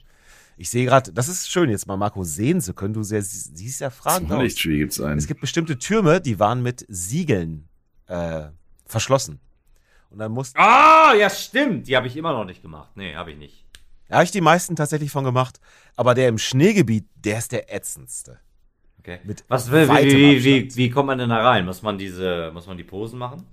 [0.56, 2.94] Ich sehe gerade, das ist schön, jetzt mal Marco sehen zu können.
[2.94, 4.54] Du sehr, siehst ja Fragen aus.
[4.54, 5.18] Gibt's einen.
[5.18, 7.68] Es gibt bestimmte Türme, die waren mit Siegeln
[8.06, 8.46] äh,
[8.86, 9.40] verschlossen.
[10.10, 11.88] Und dann musst Ah, ja, stimmt.
[11.88, 12.90] Die habe ich immer noch nicht gemacht.
[12.94, 13.64] Nee, habe ich nicht.
[14.08, 15.60] Da habe ich die meisten tatsächlich von gemacht.
[15.96, 18.38] Aber der im Schneegebiet, der ist der ätzendste.
[19.00, 19.18] Okay.
[19.24, 21.64] Mit Was, wie, wie, wie, wie, kommt man denn da rein?
[21.64, 23.44] Muss man diese, muss man die Posen machen?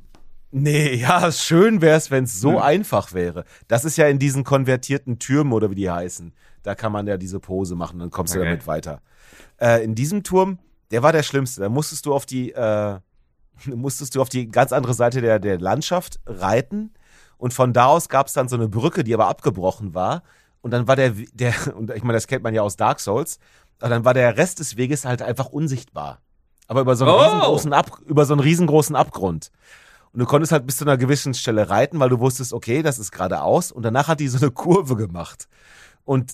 [0.52, 2.62] Nee, ja, schön wäre es, wenn es so hm.
[2.62, 3.46] einfach wäre.
[3.67, 6.34] Das ist ja in diesen konvertierten Türmen oder wie die heißen.
[6.63, 8.44] Da kann man ja diese Pose machen, dann kommst okay.
[8.44, 9.02] du damit weiter.
[9.60, 10.60] Äh, in diesem Turm,
[10.91, 11.62] der war der schlimmste.
[11.62, 13.00] Da musstest du auf die, äh,
[13.76, 16.93] musstest du auf die ganz andere Seite der, der Landschaft reiten.
[17.38, 20.24] Und von da aus gab es dann so eine Brücke, die aber abgebrochen war.
[20.62, 23.39] Und dann war der, der, und ich meine, das kennt man ja aus Dark Souls,
[23.80, 26.21] aber dann war der Rest des Weges halt einfach unsichtbar.
[26.67, 27.19] Aber über so einen, oh.
[27.19, 29.52] riesengroßen, Ab, über so einen riesengroßen Abgrund.
[30.13, 33.00] Und du konntest halt bis zu einer gewissen Stelle reiten, weil du wusstest, okay, das
[33.00, 33.71] ist geradeaus.
[33.71, 35.47] Und danach hat die so eine Kurve gemacht.
[36.04, 36.34] Und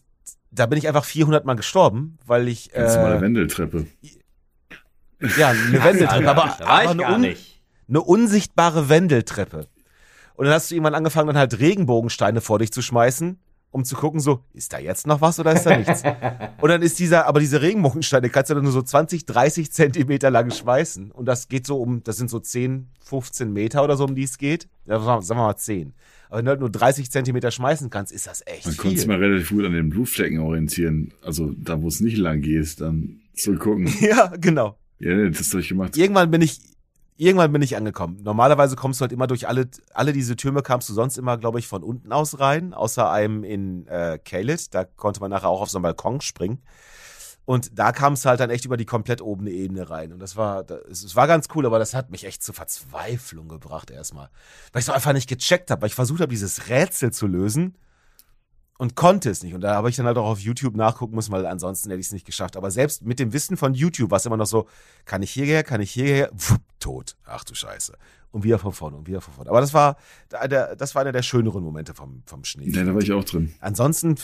[0.51, 2.71] da bin ich einfach 400 Mal gestorben, weil ich.
[2.71, 3.87] Ganz äh, mal eine Wendeltreppe.
[5.37, 7.35] Ja, eine Wendeltreppe, aber, aber eine, un,
[7.87, 9.67] eine unsichtbare Wendeltreppe.
[10.35, 13.39] Und dann hast du irgendwann angefangen, dann halt Regenbogensteine vor dich zu schmeißen,
[13.71, 16.03] um zu gucken, so, ist da jetzt noch was oder ist da nichts?
[16.61, 20.29] und dann ist dieser, aber diese Regenbogensteine kannst du dann nur so 20, 30 Zentimeter
[20.29, 21.11] lang schmeißen.
[21.11, 24.23] Und das geht so um, das sind so 10, 15 Meter oder so, um die
[24.23, 24.67] es geht.
[24.85, 25.93] Ja, sagen wir mal 10.
[26.29, 28.81] Aber wenn du halt nur 30 Zentimeter schmeißen kannst, ist das echt Man viel.
[28.81, 31.13] Konnte sich mal relativ gut an den Blutflecken orientieren.
[31.23, 33.91] Also da, wo es nicht lang geht, dann zu gucken.
[34.01, 34.77] ja, genau.
[34.99, 35.95] Ja, das habe ich gemacht.
[35.97, 36.59] Irgendwann bin ich,
[37.17, 38.19] irgendwann bin ich angekommen.
[38.23, 41.59] Normalerweise kommst du halt immer durch alle, alle diese Türme kamst du sonst immer, glaube
[41.59, 44.73] ich, von unten aus rein, außer einem in äh, Kalit.
[44.73, 46.61] Da konnte man nachher auch auf so einen Balkon springen.
[47.45, 50.11] Und da kam es halt dann echt über die komplett obene Ebene rein.
[50.11, 53.47] Und das war, das, es war ganz cool, aber das hat mich echt zur Verzweiflung
[53.47, 54.29] gebracht erstmal.
[54.73, 57.77] Weil ich so einfach nicht gecheckt habe, weil ich versucht habe, dieses Rätsel zu lösen
[58.77, 59.53] und konnte es nicht.
[59.53, 62.07] Und da habe ich dann halt auch auf YouTube nachgucken müssen, weil ansonsten hätte ich
[62.07, 62.55] es nicht geschafft.
[62.55, 64.67] Aber selbst mit dem Wissen von YouTube war es immer noch so,
[65.05, 67.15] kann ich hierher, kann ich hierher, wupp, tot.
[67.25, 67.93] Ach du Scheiße.
[68.31, 69.49] Und wieder von vorne und wieder von vorne.
[69.49, 69.97] Aber das war,
[70.29, 72.69] das war einer der schöneren Momente vom, vom Schnee.
[72.69, 73.53] Ja, da war ich auch drin.
[73.61, 74.15] Ansonsten,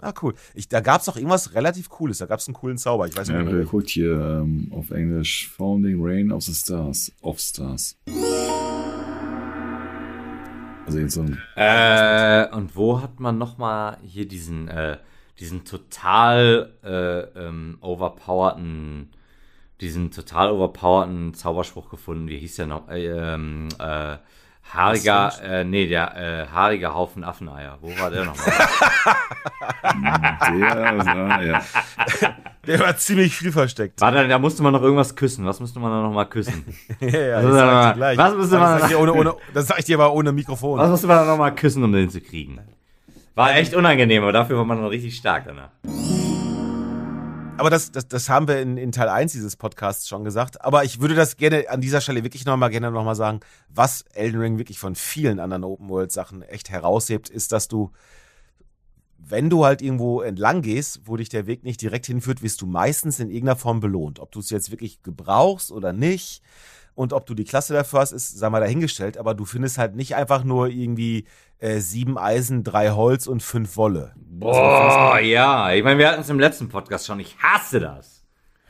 [0.00, 0.34] ah cool.
[0.54, 2.18] Ich, da gab es auch irgendwas relativ Cooles.
[2.18, 3.06] Da gab es einen coolen Zauber.
[3.06, 3.38] Ich weiß nicht.
[3.38, 7.12] Ja, wer guckt hier ähm, auf Englisch Founding Rain of the Stars.
[7.22, 7.96] Of Stars.
[10.86, 11.24] Also jetzt so
[11.56, 14.98] äh, und wo hat man nochmal hier diesen, äh,
[15.38, 19.10] diesen total äh, ähm, overpowerten,
[19.80, 22.28] diesen total overpowerten Zauberspruch gefunden?
[22.28, 22.88] Wie hieß der noch?
[22.88, 24.16] Äh, ähm, äh,
[24.72, 27.78] Haariger, äh, nee, der äh, haarige Haufen Affeneier.
[27.80, 28.46] Wo war der nochmal?
[29.92, 31.62] der, war, ja.
[32.66, 34.00] Der war ziemlich viel versteckt.
[34.00, 35.44] War dann, da musste man noch irgendwas küssen.
[35.46, 36.64] Was musste man da nochmal küssen?
[37.00, 38.18] ja, ja, das, sag ich dir gleich.
[38.18, 40.78] Was musste man, das, sag ohne, ohne, das sag ich dir aber ohne Mikrofon.
[40.78, 42.58] Was musste man da nochmal küssen, um den zu kriegen?
[43.34, 45.70] War echt unangenehm, aber dafür war man dann richtig stark danach.
[47.56, 50.64] Aber das, das, das haben wir in, in Teil 1 dieses Podcasts schon gesagt.
[50.64, 54.40] Aber ich würde das gerne an dieser Stelle wirklich nochmal gerne nochmal sagen, was Elden
[54.40, 57.92] Ring wirklich von vielen anderen Open World Sachen echt heraushebt, ist, dass du,
[59.18, 62.66] wenn du halt irgendwo entlang gehst, wo dich der Weg nicht direkt hinführt, wirst du
[62.66, 64.18] meistens in irgendeiner Form belohnt.
[64.18, 66.42] Ob du es jetzt wirklich gebrauchst oder nicht.
[66.94, 69.18] Und ob du die Klasse dafür hast, ist, sei mal dahingestellt.
[69.18, 71.24] Aber du findest halt nicht einfach nur irgendwie
[71.58, 74.12] äh, sieben Eisen, drei Holz und fünf Wolle.
[74.16, 75.72] Boah, also, ja.
[75.72, 77.18] Ich meine, wir hatten es im letzten Podcast schon.
[77.20, 78.24] Ich hasse das.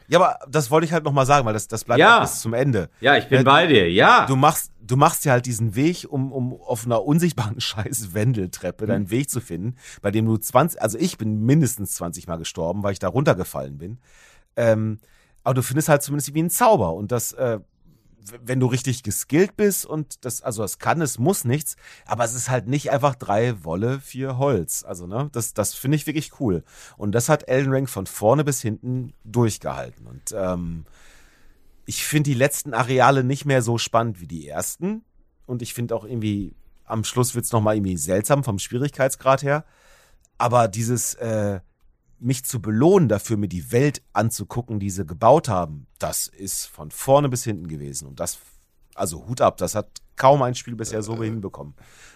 [0.06, 2.20] Ja, aber das wollte ich halt nochmal sagen, weil das, das bleibt ja.
[2.20, 2.90] bis zum Ende.
[3.00, 4.26] Ja, ich bin ja, bei dir, ja.
[4.26, 8.87] Du machst, du machst ja halt diesen Weg, um, um auf einer unsichtbaren scheiß Wendeltreppe
[8.87, 9.10] deinen mhm.
[9.10, 12.92] Weg zu finden, bei dem du 20, also ich bin mindestens 20 Mal gestorben, weil
[12.92, 13.98] ich da runtergefallen bin.
[14.56, 14.98] Ähm,
[15.42, 17.60] aber du findest halt zumindest wie ein Zauber und das, äh,
[18.42, 22.34] wenn du richtig geskillt bist und das, also es kann, es muss nichts, aber es
[22.34, 24.84] ist halt nicht einfach drei Wolle, vier Holz.
[24.84, 26.64] Also, ne, das, das finde ich wirklich cool.
[26.96, 30.06] Und das hat Elden Ring von vorne bis hinten durchgehalten.
[30.06, 30.84] Und ähm,
[31.87, 35.04] ich finde die letzten Areale nicht mehr so spannend wie die ersten.
[35.46, 39.64] Und ich finde auch irgendwie, am Schluss wird es nochmal irgendwie seltsam vom Schwierigkeitsgrad her.
[40.38, 41.60] Aber dieses, äh,
[42.24, 46.90] mich zu belohnen dafür, mir die Welt anzugucken, die sie gebaut haben, das ist von
[46.90, 48.08] vorne bis hinten gewesen.
[48.08, 48.38] Und das,
[48.94, 51.26] also Hut ab, das hat kaum ein Spiel bisher so äh.
[51.26, 51.74] hinbekommen.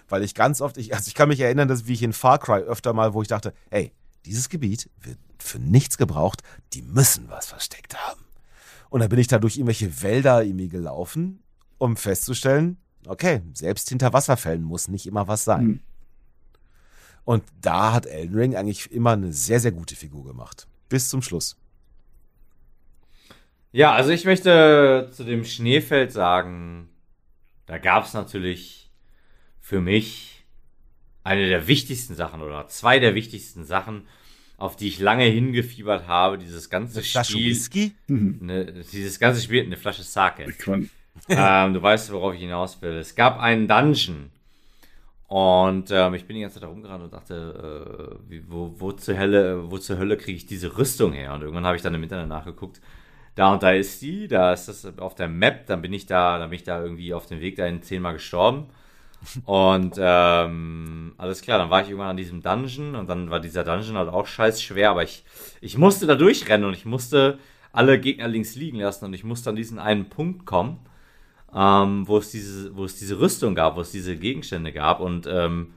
[0.09, 2.39] Weil ich ganz oft, ich, also ich kann mich erinnern, dass wie ich in Far
[2.39, 3.93] Cry öfter mal, wo ich dachte, ey,
[4.25, 6.43] dieses Gebiet wird für nichts gebraucht,
[6.73, 8.25] die müssen was versteckt haben.
[8.91, 11.43] Und dann bin ich da durch irgendwelche Wälder irgendwie gelaufen,
[11.77, 15.65] um festzustellen, okay, selbst hinter Wasserfällen muss nicht immer was sein.
[15.65, 15.81] Mhm.
[17.29, 20.67] Und da hat Elden Ring eigentlich immer eine sehr, sehr gute Figur gemacht.
[20.89, 21.59] Bis zum Schluss.
[23.71, 26.89] Ja, also ich möchte zu dem Schneefeld sagen,
[27.67, 28.91] da gab es natürlich
[29.61, 30.47] für mich
[31.23, 34.09] eine der wichtigsten Sachen oder zwei der wichtigsten Sachen,
[34.57, 36.39] auf die ich lange hingefiebert habe.
[36.39, 37.51] Dieses ganze eine Flasche Spiel.
[37.51, 37.95] Whisky?
[38.07, 40.47] Ne, dieses ganze Spiel, eine Flasche Sake.
[41.29, 42.97] ähm, du weißt, worauf ich hinaus will.
[42.97, 44.31] Es gab einen Dungeon
[45.29, 48.93] und ähm, ich bin die ganze Zeit da rumgerannt und dachte, äh, wie, wo, wo,
[48.93, 51.35] zur Hölle, wo zur Hölle kriege ich diese Rüstung her?
[51.35, 52.81] Und irgendwann habe ich dann im Internet nachgeguckt.
[53.35, 56.39] Da und da ist die, da ist das auf der Map, dann bin ich da,
[56.39, 58.69] dann bin ich da irgendwie auf dem Weg dahin zehnmal gestorben.
[59.45, 63.65] Und ähm, alles klar, dann war ich irgendwann an diesem Dungeon und dann war dieser
[63.65, 65.25] Dungeon halt auch scheiß schwer, aber ich,
[65.61, 67.39] ich musste da durchrennen und ich musste
[67.73, 70.79] alle Gegner links liegen lassen und ich musste an diesen einen Punkt kommen
[71.55, 75.27] ähm, wo, es diese, wo es diese Rüstung gab, wo es diese Gegenstände gab und
[75.27, 75.73] ähm,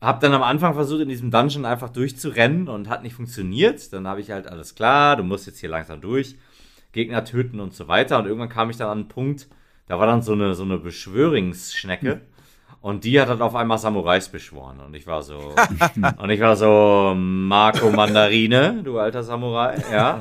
[0.00, 3.92] habe dann am Anfang versucht, in diesem Dungeon einfach durchzurennen und hat nicht funktioniert.
[3.92, 6.36] Dann habe ich halt alles klar, du musst jetzt hier langsam durch,
[6.92, 8.18] Gegner töten und so weiter.
[8.18, 9.48] Und irgendwann kam ich dann an einen Punkt,
[9.86, 12.12] da war dann so eine, so eine Beschwörungsschnecke.
[12.12, 12.20] Hm.
[12.80, 14.80] Und die hat dann auf einmal Samurais beschworen.
[14.80, 15.54] Und ich war so,
[16.18, 20.20] und ich war so, Marco Mandarine, du alter Samurai, ja.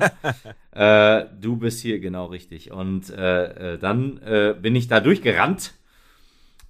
[0.72, 2.72] äh, du bist hier genau richtig.
[2.72, 5.74] Und äh, äh, dann äh, bin ich da durchgerannt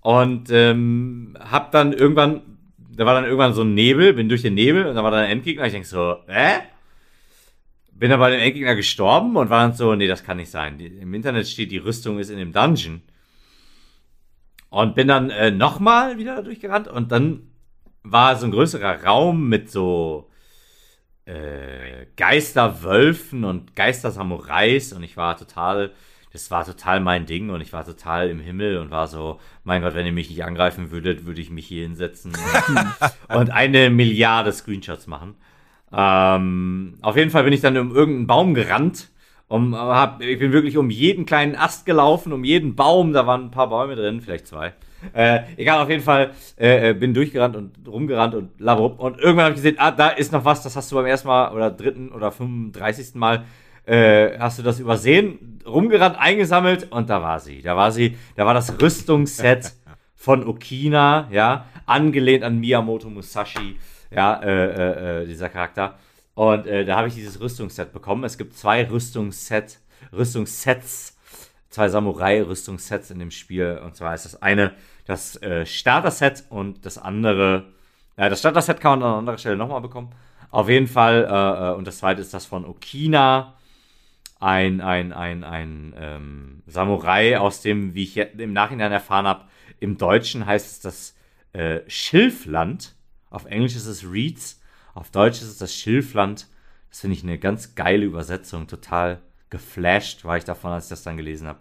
[0.06, 2.42] und ähm, hab dann irgendwann,
[2.78, 5.22] da war dann irgendwann so ein Nebel, bin durch den Nebel und da war dann
[5.22, 5.66] ein Endgegner.
[5.66, 6.60] Ich denk so, hä?
[7.92, 10.80] Bin dann bei dem Endgegner gestorben und war dann so, nee, das kann nicht sein.
[10.80, 13.02] Im Internet steht, die Rüstung ist in dem Dungeon.
[14.70, 17.52] Und bin dann äh, nochmal wieder durchgerannt und dann
[18.04, 20.30] war so ein größerer Raum mit so
[21.26, 25.92] äh, Geisterwölfen und Geistersamurais und ich war total,
[26.32, 29.82] das war total mein Ding und ich war total im Himmel und war so, mein
[29.82, 32.34] Gott, wenn ihr mich nicht angreifen würdet, würde ich mich hier hinsetzen
[33.30, 35.36] und eine Milliarde Screenshots machen.
[35.92, 39.10] Ähm, auf jeden Fall bin ich dann um irgendeinen Baum gerannt
[39.48, 43.14] um, hab, ich bin wirklich um jeden kleinen Ast gelaufen, um jeden Baum.
[43.14, 44.74] Da waren ein paar Bäume drin, vielleicht zwei.
[45.14, 49.00] Äh, egal, auf jeden Fall äh, äh bin durchgerannt und rumgerannt und labup.
[49.00, 51.28] Und irgendwann habe ich gesehen, ah, da ist noch was, das hast du beim ersten
[51.28, 53.14] Mal oder dritten oder 35.
[53.16, 53.46] Mal
[53.86, 57.62] äh, hast du das übersehen, rumgerannt, eingesammelt und da war sie.
[57.62, 59.74] Da war sie, da war das Rüstungsset
[60.16, 63.78] von Okina, ja, angelehnt an Miyamoto Musashi,
[64.10, 65.96] ja, äh, äh, äh dieser Charakter.
[66.36, 68.24] Und äh, da habe ich dieses Rüstungsset bekommen.
[68.24, 69.80] Es gibt zwei Rüstungsset,
[70.14, 71.18] Rüstungssets,
[71.70, 73.82] zwei Samurai-Rüstungssets in dem Spiel.
[73.84, 74.74] Und zwar ist das eine
[75.06, 77.72] das äh, Starter-Set und das andere,
[78.18, 80.12] äh, das Starter-Set kann man an anderer Stelle nochmal bekommen.
[80.52, 83.54] Auf jeden Fall, äh, äh, und das zweite ist das von Okina.
[84.40, 89.46] Ein, ein, ein, ein ähm, Samurai aus dem, wie ich im Nachhinein erfahren habe,
[89.80, 91.16] im Deutschen heißt es das
[91.54, 92.96] äh, Schilfland.
[93.30, 94.62] Auf Englisch ist es Reeds.
[94.96, 96.48] Auf Deutsch ist es das Schilfland.
[96.90, 98.66] Das finde ich eine ganz geile Übersetzung.
[98.66, 101.60] Total geflasht war ich davon, als ich das dann gelesen habe.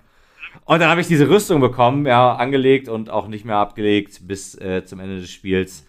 [0.65, 4.55] Und dann habe ich diese Rüstung bekommen, ja, angelegt und auch nicht mehr abgelegt bis
[4.55, 5.85] äh, zum Ende des Spiels.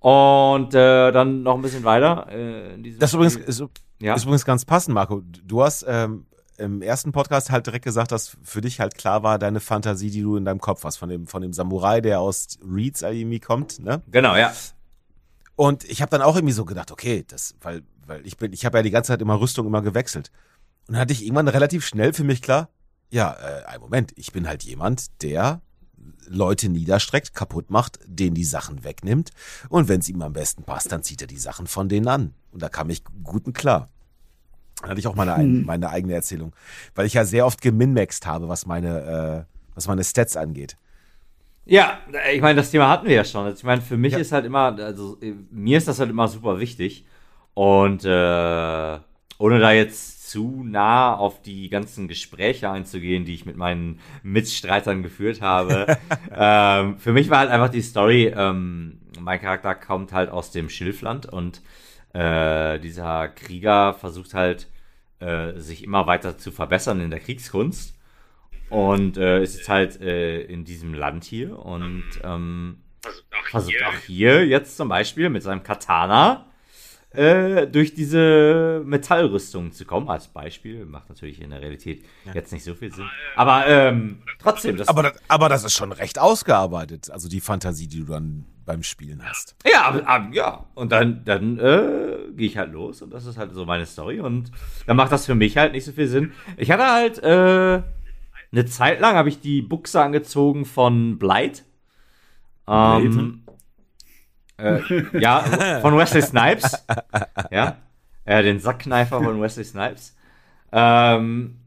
[0.00, 2.28] Und äh, dann noch ein bisschen weiter.
[2.30, 3.64] Äh, das ist übrigens, ist,
[3.98, 4.14] ja.
[4.14, 5.22] ist übrigens ganz passend, Marco.
[5.44, 6.26] Du hast ähm,
[6.58, 10.20] im ersten Podcast halt direkt gesagt, dass für dich halt klar war, deine Fantasie, die
[10.20, 13.80] du in deinem Kopf hast, von dem, von dem Samurai, der aus Reeds irgendwie kommt,
[13.80, 14.02] ne?
[14.10, 14.52] Genau, ja.
[15.56, 18.64] Und ich habe dann auch irgendwie so gedacht, okay, das, weil, weil ich bin, ich
[18.64, 20.30] habe ja die ganze Zeit immer Rüstung immer gewechselt.
[20.86, 22.68] Und dann hatte ich irgendwann relativ schnell für mich klar,
[23.10, 25.62] ja, äh, ein Moment, ich bin halt jemand, der
[26.28, 29.30] Leute niederstreckt, kaputt macht, denen die Sachen wegnimmt.
[29.68, 32.34] Und wenn es ihm am besten passt, dann zieht er die Sachen von denen an.
[32.50, 33.88] Und da kam ich gut und klar.
[34.80, 35.64] Dann hatte ich auch meine, hm.
[35.64, 36.54] meine eigene Erzählung.
[36.94, 40.76] Weil ich ja sehr oft geminmaxt habe, was meine, äh, was meine Stats angeht.
[41.66, 41.98] Ja,
[42.32, 43.44] ich meine, das Thema hatten wir ja schon.
[43.44, 44.18] Also ich meine, für mich ja.
[44.18, 45.18] ist halt immer, also
[45.50, 47.04] mir ist das halt immer super wichtig.
[47.54, 48.98] Und äh,
[49.38, 55.02] ohne da jetzt zu nah auf die ganzen Gespräche einzugehen, die ich mit meinen Mitstreitern
[55.02, 55.98] geführt habe.
[56.34, 60.68] ähm, für mich war halt einfach die Story, ähm, mein Charakter kommt halt aus dem
[60.68, 61.62] Schilfland und
[62.12, 64.68] äh, dieser Krieger versucht halt,
[65.20, 67.95] äh, sich immer weiter zu verbessern in der Kriegskunst.
[68.68, 73.76] Und äh, ist jetzt halt äh, in diesem Land hier und ähm, versucht, auch, versucht
[73.76, 73.88] hier.
[73.88, 76.46] auch hier jetzt zum Beispiel mit seinem Katana
[77.16, 80.84] äh, durch diese Metallrüstung zu kommen, als Beispiel.
[80.84, 82.34] Macht natürlich in der Realität ja.
[82.34, 83.08] jetzt nicht so viel Sinn.
[83.36, 84.76] Aber ähm, trotzdem.
[84.76, 88.44] Das aber, das, aber das ist schon recht ausgearbeitet, also die Fantasie, die du dann
[88.64, 89.54] beim Spielen hast.
[89.64, 90.66] Ja, aber, aber, ja.
[90.74, 94.20] Und dann, dann äh, gehe ich halt los und das ist halt so meine Story.
[94.20, 94.50] Und
[94.86, 96.32] dann macht das für mich halt nicht so viel Sinn.
[96.56, 97.82] Ich hatte halt äh,
[98.52, 101.64] eine Zeit lang habe ich die Buchse angezogen von Blight.
[102.68, 103.44] Ähm,
[104.58, 104.80] äh,
[105.18, 106.86] ja, von Wesley Snipes.
[107.50, 107.76] Ja,
[108.24, 110.16] äh, den Sackkneifer von Wesley Snipes.
[110.72, 111.58] Ähm,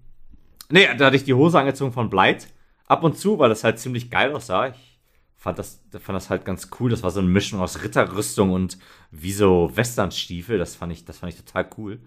[0.70, 2.48] nee, da hatte ich die Hose angezogen von Blight.
[2.88, 4.68] Ab und zu, weil das halt ziemlich geil aussah.
[4.68, 5.00] Ich
[5.38, 6.90] fand das, fand das halt ganz cool.
[6.90, 8.78] Das war so eine Mischung aus Ritterrüstung und
[9.12, 10.58] wie so Westernstiefel.
[10.58, 12.00] Das fand ich, das fand ich total cool.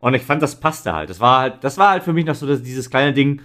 [0.00, 1.10] Und ich fand, das passte halt.
[1.10, 3.40] Das war halt, das war halt für mich noch so das, dieses kleine Ding.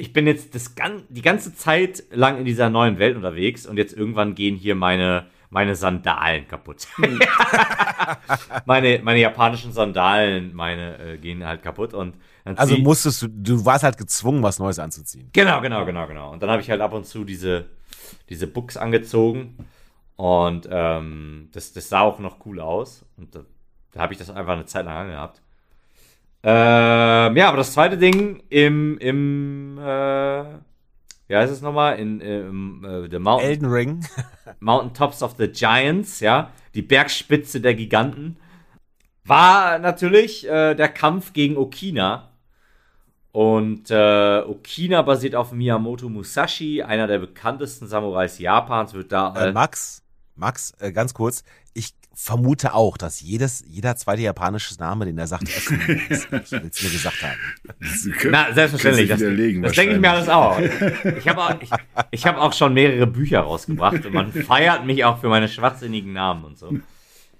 [0.00, 0.74] Ich bin jetzt das,
[1.08, 5.26] die ganze Zeit lang in dieser neuen Welt unterwegs und jetzt irgendwann gehen hier meine,
[5.50, 6.86] meine Sandalen kaputt.
[8.64, 13.84] Meine, meine japanischen Sandalen, meine äh, gehen halt kaputt und also musstest du, du warst
[13.84, 15.28] halt gezwungen, was Neues anzuziehen.
[15.32, 16.32] Genau, genau, genau, genau.
[16.32, 17.66] Und dann habe ich halt ab und zu diese,
[18.28, 19.56] diese Books angezogen
[20.16, 23.40] und ähm, das, das sah auch noch cool aus und da,
[23.92, 25.42] da habe ich das einfach eine Zeit lang angehabt.
[26.42, 30.44] Ähm, ja, aber das zweite Ding im, im äh,
[31.30, 31.98] wie heißt es nochmal?
[32.00, 33.48] In, im, äh, The Mountain.
[33.48, 34.06] Elden Ring.
[34.60, 36.50] Mountain Tops of the Giants, ja.
[36.74, 38.36] Die Bergspitze der Giganten.
[39.24, 42.30] War natürlich äh, der Kampf gegen Okina.
[43.30, 49.32] Und äh, Okina basiert auf Miyamoto Musashi, einer der bekanntesten Samurais Japans, wird da.
[49.36, 50.02] Äh, Max,
[50.34, 51.44] Max, äh, ganz kurz.
[51.72, 56.24] Ich vermute auch, dass jedes, jeder zweite japanische Name, den er sagt, Essen ist.
[56.24, 57.38] Ich will es mir gesagt haben.
[58.30, 59.08] Na, selbstverständlich.
[59.08, 60.58] Das, das denke ich mir alles auch.
[61.16, 61.70] Ich habe auch, ich,
[62.10, 66.12] ich hab auch schon mehrere Bücher rausgebracht und man feiert mich auch für meine schwachsinnigen
[66.12, 66.72] Namen und so.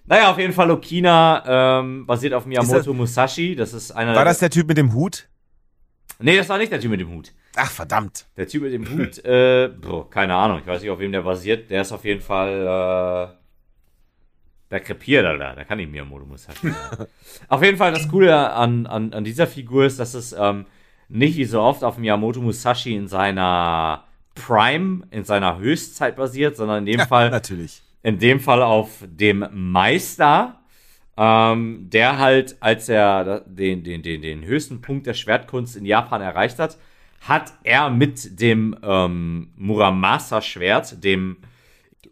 [0.07, 3.55] Naja, auf jeden Fall Okina ähm, basiert auf Miyamoto das, Musashi.
[3.55, 5.29] Das ist einer War das der Typ mit dem Hut?
[6.19, 7.33] Nee, das war nicht der Typ mit dem Hut.
[7.57, 8.27] Ach, verdammt.
[8.37, 10.59] Der Typ mit dem Hut, äh, boah, keine Ahnung.
[10.61, 11.71] Ich weiß nicht, auf wem der basiert.
[11.71, 13.37] Der ist auf jeden Fall,
[14.71, 15.55] der krepiert, Alter.
[15.57, 16.59] Da kann ich mir Modomus halt.
[17.49, 20.67] auf jeden Fall das Coole an, an, an dieser Figur ist, dass es ähm,
[21.09, 24.05] nicht wie so oft auf Miyamoto Musashi in seiner
[24.35, 27.31] Prime, in seiner Höchstzeit basiert, sondern in dem ja, Fall.
[27.31, 27.83] Natürlich.
[28.03, 30.61] In dem Fall auf dem Meister,
[31.17, 36.23] ähm, der halt, als er den, den, den, den höchsten Punkt der Schwertkunst in Japan
[36.23, 36.79] erreicht hat,
[37.21, 41.37] hat er mit dem ähm, Muramasa-Schwert, dem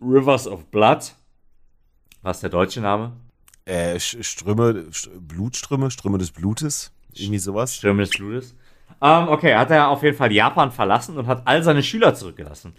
[0.03, 1.15] Rivers of Blood,
[2.23, 3.13] was ist der deutsche Name?
[3.65, 4.87] Äh, Ströme,
[5.21, 7.77] Blutströme, Ströme des Blutes, irgendwie sowas.
[7.77, 8.55] Ströme des Blutes.
[9.01, 12.75] Ähm, okay, hat er auf jeden Fall Japan verlassen und hat all seine Schüler zurückgelassen.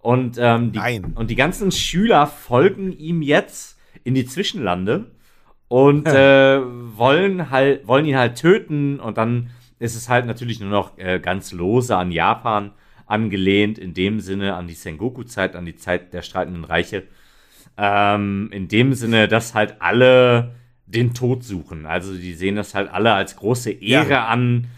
[0.00, 1.12] Und, ähm, die, Nein.
[1.14, 5.10] und die ganzen Schüler folgen ihm jetzt in die Zwischenlande
[5.68, 10.70] und äh, wollen halt, wollen ihn halt töten und dann ist es halt natürlich nur
[10.70, 12.72] noch äh, ganz lose an Japan
[13.06, 17.04] angelehnt, in dem Sinne an die Sengoku-Zeit, an die Zeit der streitenden Reiche.
[17.76, 20.54] Ähm, in dem Sinne, dass halt alle
[20.86, 21.86] den Tod suchen.
[21.86, 24.26] Also die sehen das halt alle als große Ehre ja.
[24.26, 24.68] an,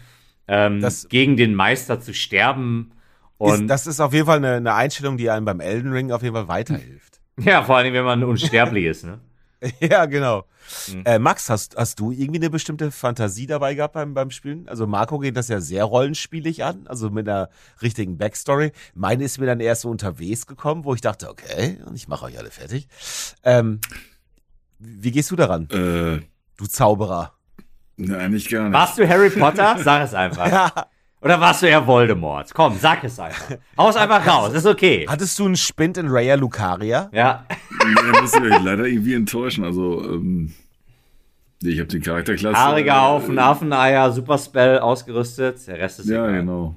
[0.47, 2.91] ähm, gegen den Meister zu sterben.
[3.37, 6.11] Und ist, das ist auf jeden Fall eine, eine, Einstellung, die einem beim Elden Ring
[6.11, 7.15] auf jeden Fall weiterhilft.
[7.39, 9.19] Ja, vor allem, wenn man unsterblich ist, ne?
[9.79, 10.45] Ja, genau.
[10.91, 11.03] Mhm.
[11.05, 14.67] Äh, Max, hast, hast du irgendwie eine bestimmte Fantasie dabei gehabt beim, beim Spielen?
[14.67, 17.49] Also Marco geht das ja sehr rollenspielig an, also mit einer
[17.81, 18.71] richtigen Backstory.
[18.93, 22.37] Meine ist mir dann erst so unterwegs gekommen, wo ich dachte, okay, ich mache euch
[22.37, 22.87] alle fertig.
[23.43, 23.79] Ähm,
[24.79, 25.69] wie gehst du daran?
[25.69, 26.21] Äh,
[26.57, 27.33] du Zauberer.
[27.95, 28.73] Nein, nicht gar nicht.
[28.73, 29.77] Warst du Harry Potter?
[29.83, 30.47] Sag es einfach.
[30.47, 30.87] ja.
[31.27, 32.53] Oder warst du eher Voldemort?
[32.53, 33.57] Komm, sag es einfach.
[33.77, 35.05] Hau's einfach raus, ist okay.
[35.09, 37.09] Hattest du einen Spind in Raya Lucaria?
[37.11, 37.45] Ja.
[37.85, 39.65] nee, muss ich leider irgendwie enttäuschen.
[39.65, 40.53] Also, ähm,
[41.61, 42.57] ich habe den Charakterklasse.
[42.57, 45.67] Haariger äh, Haufen, Affeneier, Superspell ausgerüstet.
[45.67, 46.39] Der Rest ist Ja, egal.
[46.39, 46.75] genau.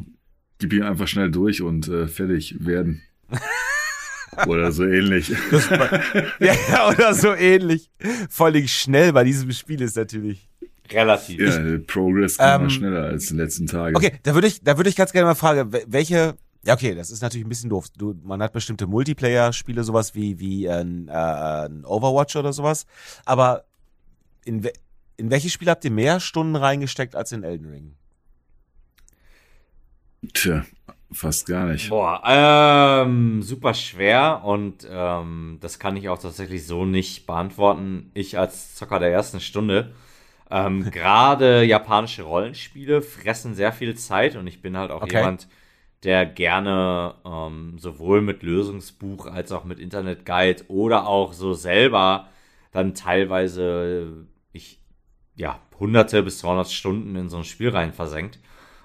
[0.58, 3.02] Gib ihn einfach schnell durch und äh, fertig werden.
[4.48, 5.28] oder so ähnlich.
[6.40, 7.88] ja, oder so ähnlich.
[8.28, 10.49] Vor allem schnell bei diesem Spiel ist natürlich.
[10.92, 11.40] Relativ.
[11.40, 13.96] Ja, Progress geht ähm, schneller als in den letzten Tagen.
[13.96, 17.10] Okay, da würde ich, da würde ich ganz gerne mal fragen, welche, ja okay, das
[17.10, 17.86] ist natürlich ein bisschen doof.
[17.96, 22.86] Du, man hat bestimmte Multiplayer-Spiele, sowas wie, wie ein, äh, ein Overwatch oder sowas.
[23.24, 23.64] Aber
[24.44, 24.68] in,
[25.16, 27.94] in welche Spiele habt ihr mehr Stunden reingesteckt als in Elden Ring?
[30.34, 30.64] Tja,
[31.12, 31.88] fast gar nicht.
[31.88, 38.10] Boah, ähm, super schwer und ähm, das kann ich auch tatsächlich so nicht beantworten.
[38.12, 39.92] Ich als Zocker der ersten Stunde
[40.50, 45.18] ähm, Gerade japanische Rollenspiele fressen sehr viel Zeit und ich bin halt auch okay.
[45.18, 45.48] jemand,
[46.02, 52.28] der gerne ähm, sowohl mit Lösungsbuch als auch mit Internetguide oder auch so selber
[52.72, 54.80] dann teilweise ich
[55.36, 58.38] ja hunderte bis 200 Stunden in so ein Spiel rein versenkt,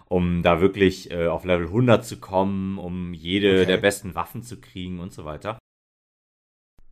[0.08, 3.66] um da wirklich äh, auf Level 100 zu kommen, um jede okay.
[3.66, 5.58] der besten Waffen zu kriegen und so weiter.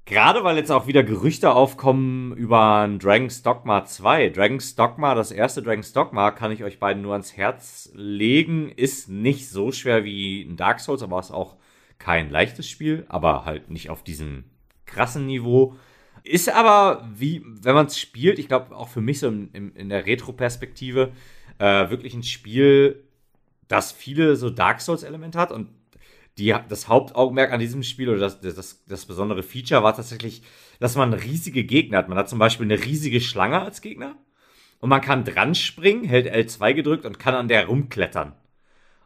[0.06, 4.30] Gerade weil jetzt auch wieder Gerüchte aufkommen über ein Dragon's Dogma 2.
[4.30, 8.70] Dragon's Dogma, das erste Dragon's Dogma, kann ich euch beiden nur ans Herz legen.
[8.70, 11.56] Ist nicht so schwer wie ein Dark Souls, aber ist auch
[12.00, 14.44] kein leichtes Spiel, aber halt nicht auf diesem
[14.86, 15.78] krassen Niveau.
[16.24, 19.88] Ist aber, wie, wenn man es spielt, ich glaube auch für mich so in, in
[19.88, 21.14] der Retro-Perspektive,
[21.60, 23.04] äh, wirklich ein Spiel,
[23.70, 25.70] das viele so Dark Souls-Elemente hat und
[26.38, 30.42] die, das Hauptaugenmerk an diesem Spiel oder das, das, das besondere Feature war tatsächlich,
[30.80, 32.10] dass man riesige Gegner hat.
[32.10, 34.16] Man hat zum Beispiel eine riesige Schlange als Gegner
[34.80, 38.34] und man kann dran springen, hält L2 gedrückt und kann an der rumklettern.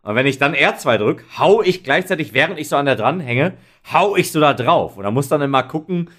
[0.04, 3.20] Und wenn ich dann R2 drücke, hau ich gleichzeitig, während ich so an der dran
[3.20, 3.58] hänge,
[3.92, 4.96] hau ich so da drauf.
[4.96, 6.10] Und da muss dann immer gucken,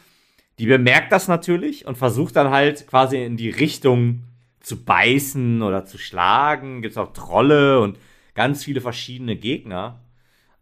[0.58, 4.24] die bemerkt das natürlich und versucht dann halt quasi in die Richtung
[4.60, 6.82] zu beißen oder zu schlagen.
[6.82, 7.98] Gibt es auch Trolle und
[8.34, 10.00] ganz viele verschiedene Gegner.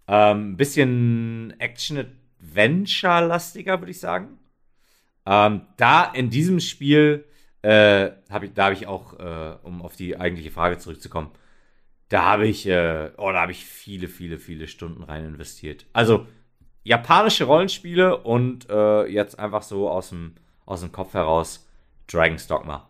[0.06, 4.38] Ein ähm, bisschen Action-Adventure-lastiger, würde ich sagen.
[5.26, 7.24] Ähm, da in diesem Spiel,
[7.62, 11.32] äh, hab ich, da habe ich auch, äh, um auf die eigentliche Frage zurückzukommen,
[12.08, 15.86] da habe ich, äh, oh, da habe ich viele, viele, viele Stunden rein investiert.
[15.92, 16.28] Also
[16.84, 21.66] japanische Rollenspiele und äh, jetzt einfach so aus dem, aus dem Kopf heraus
[22.06, 22.88] Dragon's Dogma.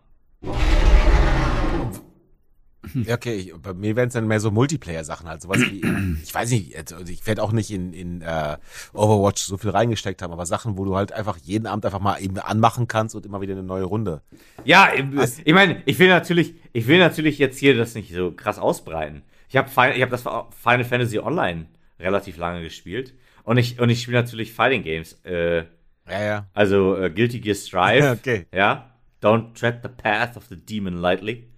[3.05, 5.83] Ja, okay, ich, bei mir wären es dann mehr so Multiplayer-Sachen halt, sowas wie,
[6.23, 8.57] ich weiß nicht, also ich werde auch nicht in, in uh,
[8.93, 12.19] Overwatch so viel reingesteckt haben, aber Sachen, wo du halt einfach jeden Abend einfach mal
[12.23, 14.23] eben anmachen kannst und immer wieder eine neue Runde.
[14.65, 15.39] Ja, Was?
[15.45, 19.23] ich meine, ich will natürlich, ich will natürlich jetzt hier das nicht so krass ausbreiten.
[19.49, 21.67] Ich habe ich hab das Final Fantasy Online
[21.99, 25.21] relativ lange gespielt und ich und ich spiele natürlich Fighting Games.
[25.25, 25.65] Äh,
[26.09, 26.47] ja, ja.
[26.53, 28.11] Also äh, Guilty Gear Strive.
[28.19, 28.47] okay.
[28.53, 28.93] Ja.
[29.23, 31.49] Don't tread the path of the demon lightly.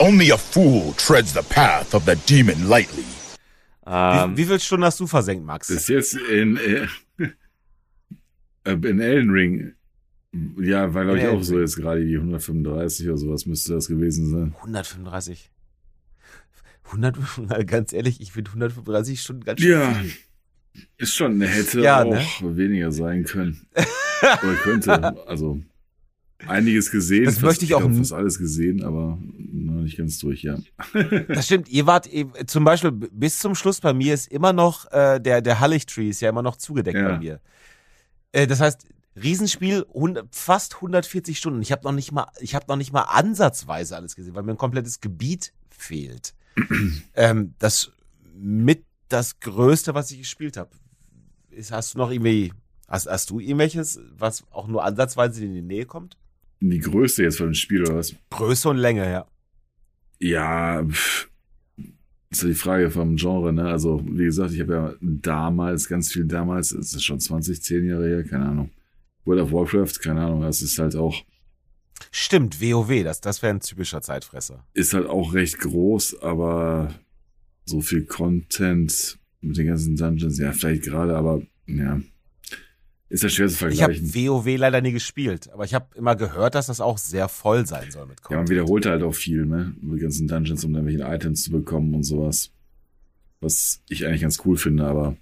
[0.00, 3.04] Only a fool treads the path of the demon lightly.
[3.86, 5.68] Ähm, wie, wie viele Stunden hast du versenkt, Max?
[5.68, 6.86] Das ist jetzt in, äh,
[8.64, 9.72] in Elden Ring.
[10.60, 14.30] Ja, war glaube ich auch so jetzt gerade die 135 oder sowas müsste das gewesen
[14.30, 14.54] sein.
[14.60, 15.50] 135.
[16.86, 17.16] 100,
[17.66, 20.12] ganz ehrlich, ich finde 135 Stunden ganz schön Ja, viel.
[20.98, 22.56] ist schon, hätte ja, auch ne?
[22.56, 23.64] weniger sein können.
[24.22, 25.60] Oder könnte, also
[26.48, 27.24] einiges gesehen.
[27.24, 27.88] Das fast, möchte ich auch.
[27.88, 30.58] Ich fast alles gesehen, aber noch nicht ganz durch, ja.
[31.28, 31.68] Das stimmt.
[31.68, 35.42] Ihr wart eben, zum Beispiel bis zum Schluss bei mir ist immer noch äh, der
[35.42, 37.08] der Hallig-Tree ist ja immer noch zugedeckt ja.
[37.08, 37.40] bei mir.
[38.32, 38.86] Äh, das heißt
[39.22, 41.62] Riesenspiel 100, fast 140 Stunden.
[41.62, 44.52] Ich habe noch nicht mal ich habe noch nicht mal ansatzweise alles gesehen, weil mir
[44.52, 46.34] ein komplettes Gebiet fehlt.
[47.14, 47.92] ähm, das
[48.36, 50.70] mit das Größte, was ich gespielt habe.
[51.70, 52.52] Hast du noch irgendwie
[52.88, 56.16] Hast, hast du irgendwelches, was auch nur ansatzweise in die Nähe kommt?
[56.70, 58.14] Die Größe jetzt von dem Spiel oder was?
[58.30, 59.26] Größe und Länge, ja.
[60.18, 61.28] Ja, pff,
[62.30, 63.68] ist ja die Frage vom Genre, ne?
[63.68, 67.86] Also, wie gesagt, ich habe ja damals, ganz viel damals, es ist schon 20, 10
[67.86, 68.70] Jahre her, keine Ahnung.
[69.24, 71.22] World of Warcraft, keine Ahnung, das ist halt auch.
[72.10, 74.66] Stimmt, WoW, das, das wäre ein typischer Zeitfresser.
[74.72, 76.94] Ist halt auch recht groß, aber
[77.66, 82.00] so viel Content mit den ganzen Dungeons, ja, vielleicht gerade, aber ja,
[83.14, 84.04] ist ja schwer zu vergleichen.
[84.04, 87.28] Ich habe WoW leider nie gespielt, aber ich habe immer gehört, dass das auch sehr
[87.28, 88.30] voll sein soll mit Content.
[88.30, 89.72] Ja, man wiederholt halt auch viel, ne?
[89.80, 92.50] Die ganzen Dungeons, um irgendwelche Items zu bekommen und sowas.
[93.40, 95.16] Was ich eigentlich ganz cool finde, aber.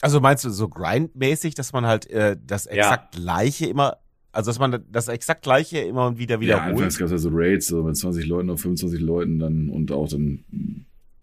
[0.00, 3.20] Also meinst du so grindmäßig, dass man halt äh, das exakt ja.
[3.20, 3.98] gleiche immer,
[4.32, 6.66] also dass man das exakt gleiche immer und wieder wiederholt?
[6.66, 9.70] Ja, anfangs gab es ja so Raids, so mit 20 Leuten oder 25 Leuten dann
[9.70, 10.44] und auch dann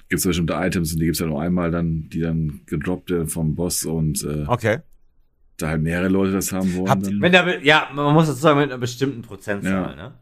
[0.08, 3.12] gibt es bestimmte Items und die gibt es ja nur einmal dann, die dann gedroppt
[3.12, 4.80] werden vom Boss und äh, okay
[5.62, 6.90] da halt mehrere Leute das haben wollen.
[6.90, 9.96] Habt, wenn der, ja, man muss dazu sagen, mit einer bestimmten Prozentzahl, ja.
[9.96, 10.14] ne?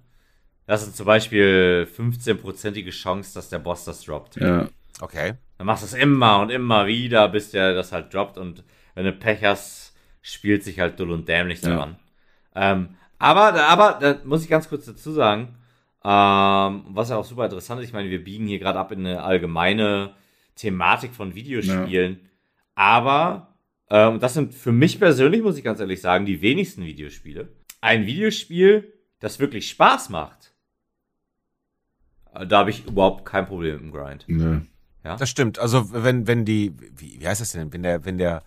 [0.65, 4.35] Das ist zum Beispiel 15-prozentige Chance, dass der Boss das droppt.
[4.35, 4.67] Ja.
[5.01, 5.33] Okay.
[5.57, 8.63] Dann machst du es immer und immer wieder, bis der das halt droppt und
[8.93, 11.97] wenn du Pech hast, spielt sich halt dull und dämlich daran.
[12.55, 12.73] Ja.
[12.73, 15.55] Ähm, aber, aber, da muss ich ganz kurz dazu sagen,
[16.03, 18.99] ähm, was ja auch super interessant ist, ich meine, wir biegen hier gerade ab in
[18.99, 20.11] eine allgemeine
[20.55, 22.29] Thematik von Videospielen, ja.
[22.75, 23.48] aber
[23.89, 27.49] ähm, das sind für mich persönlich, muss ich ganz ehrlich sagen, die wenigsten Videospiele.
[27.81, 30.53] Ein Videospiel, das wirklich Spaß macht.
[32.33, 34.25] Äh, da habe ich überhaupt kein Problem mit dem Grind.
[34.27, 34.61] Nee.
[35.03, 35.15] Ja?
[35.15, 35.59] Das stimmt.
[35.59, 37.73] Also wenn, wenn die, wie, wie heißt das denn?
[37.73, 38.43] Wenn der, wenn der,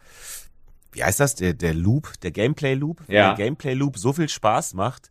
[0.92, 1.34] wie heißt das?
[1.34, 3.34] Der, der Loop, der Gameplay-Loop, ja.
[3.34, 5.10] der Gameplay-Loop so viel Spaß macht,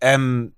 [0.00, 0.52] ähm,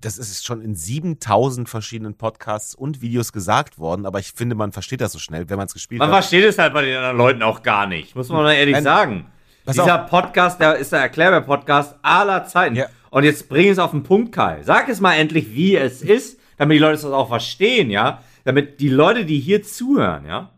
[0.00, 4.72] das ist schon in 7000 verschiedenen Podcasts und Videos gesagt worden, aber ich finde, man
[4.72, 6.12] versteht das so schnell, wenn man es gespielt man hat.
[6.12, 8.74] Man versteht es halt bei den anderen Leuten auch gar nicht, muss man mal ehrlich
[8.74, 9.26] Nein, sagen.
[9.66, 10.10] Dieser auf.
[10.10, 12.76] Podcast, der ist der Erklärbär-Podcast aller Zeiten.
[12.76, 12.86] Ja.
[13.10, 14.62] Und jetzt bring es auf den Punkt, Kai.
[14.62, 18.22] Sag es mal endlich, wie es ist, damit die Leute es auch verstehen, ja?
[18.44, 20.52] Damit die Leute, die hier zuhören, ja?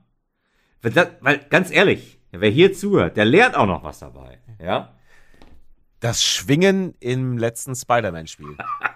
[0.83, 4.95] Weil, das, weil ganz ehrlich, wer hier zuhört, der lernt auch noch was dabei, ja?
[6.01, 8.57] Das Schwingen im letzten Spider-Man-Spiel.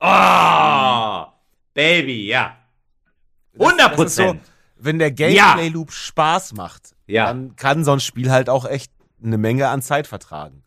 [0.00, 1.26] oh,
[1.74, 2.56] Baby, ja.
[3.58, 4.44] 100 Prozent.
[4.44, 5.94] So, wenn der Gameplay-Loop ja.
[5.94, 7.26] Spaß macht, ja.
[7.26, 8.92] dann kann so ein Spiel halt auch echt
[9.22, 10.62] eine Menge an Zeit vertragen.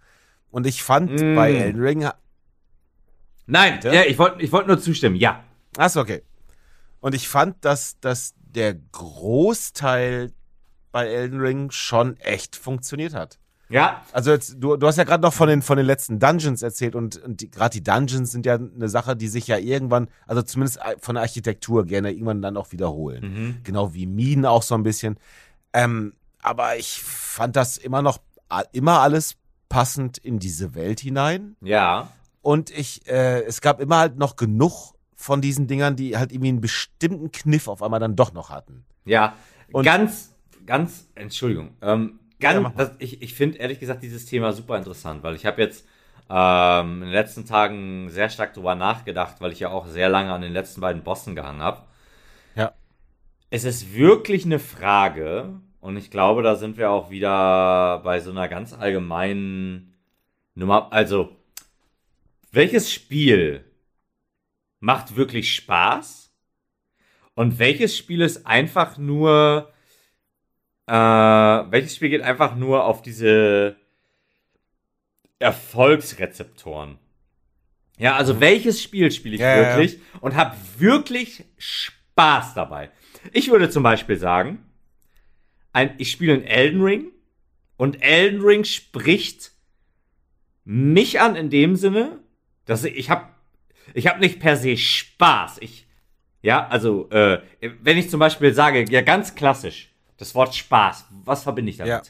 [0.51, 1.35] Und ich fand mm.
[1.35, 2.09] bei Elden Ring.
[3.45, 5.43] Nein, ja, ich wollte ich wollt nur zustimmen, ja.
[5.77, 6.23] Achso, okay.
[6.99, 10.31] Und ich fand, dass, dass der Großteil
[10.91, 13.39] bei Elden Ring schon echt funktioniert hat.
[13.69, 14.03] Ja.
[14.11, 16.95] Also jetzt, du, du hast ja gerade noch von den, von den letzten Dungeons erzählt
[16.95, 20.79] und, und gerade die Dungeons sind ja eine Sache, die sich ja irgendwann, also zumindest
[20.99, 23.21] von der Architektur gerne irgendwann dann auch wiederholen.
[23.21, 23.57] Mhm.
[23.63, 25.17] Genau wie Minen auch so ein bisschen.
[25.73, 28.19] Ähm, aber ich fand das immer noch,
[28.71, 29.35] immer alles
[29.69, 31.55] passend in diese Welt hinein.
[31.61, 32.11] Ja.
[32.41, 36.49] Und ich, äh, es gab immer halt noch genug von diesen Dingern, die halt irgendwie
[36.49, 38.85] einen bestimmten Kniff auf einmal dann doch noch hatten.
[39.05, 39.35] Ja.
[39.71, 40.33] Und ganz,
[40.65, 45.23] ganz, Entschuldigung, ähm, Ganz, ja, das, ich ich finde ehrlich gesagt dieses Thema super interessant,
[45.23, 45.85] weil ich habe jetzt
[46.29, 50.31] ähm, in den letzten Tagen sehr stark drüber nachgedacht, weil ich ja auch sehr lange
[50.31, 51.83] an den letzten beiden Bossen gehangen habe.
[52.55, 52.73] Ja.
[53.49, 58.31] Es ist wirklich eine Frage, und ich glaube, da sind wir auch wieder bei so
[58.31, 59.95] einer ganz allgemeinen
[60.55, 60.91] Nummer.
[60.91, 61.35] Also,
[62.51, 63.63] welches Spiel
[64.79, 66.31] macht wirklich Spaß?
[67.33, 69.71] Und welches Spiel ist einfach nur
[70.89, 73.75] äh, welches Spiel geht einfach nur auf diese
[75.37, 76.97] Erfolgsrezeptoren?
[77.99, 78.39] Ja, also mhm.
[78.39, 80.19] welches Spiel spiele ich ja, wirklich ja, ja.
[80.21, 82.89] und habe wirklich Spaß dabei?
[83.33, 84.65] Ich würde zum Beispiel sagen,
[85.73, 87.11] ein, ich spiele in Elden Ring
[87.77, 89.51] und Elden Ring spricht
[90.63, 92.19] mich an in dem Sinne,
[92.65, 93.27] dass ich, ich habe
[93.93, 95.57] ich habe nicht per se Spaß.
[95.61, 95.87] Ich
[96.41, 97.41] ja, also äh,
[97.81, 99.88] wenn ich zum Beispiel sage, ja ganz klassisch,
[100.19, 101.91] das Wort Spaß, was verbinde ich damit?
[101.91, 102.01] Ja.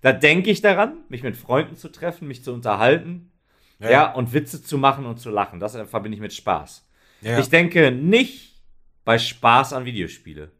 [0.00, 3.32] Da denke ich daran, mich mit Freunden zu treffen, mich zu unterhalten,
[3.80, 5.60] ja, ja und Witze zu machen und zu lachen.
[5.60, 6.86] Das verbinde ich mit Spaß.
[7.22, 7.38] Ja.
[7.38, 8.62] Ich denke nicht
[9.04, 10.52] bei Spaß an Videospiele.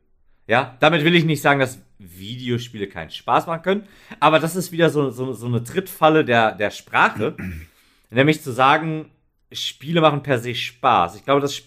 [0.49, 3.89] Ja, damit will ich nicht sagen, dass Videospiele keinen Spaß machen können,
[4.21, 7.37] aber das ist wieder so, so, so eine Trittfalle der, der Sprache,
[8.11, 9.11] nämlich zu sagen,
[9.51, 11.17] Spiele machen per se Spaß.
[11.17, 11.63] Ich glaube, das,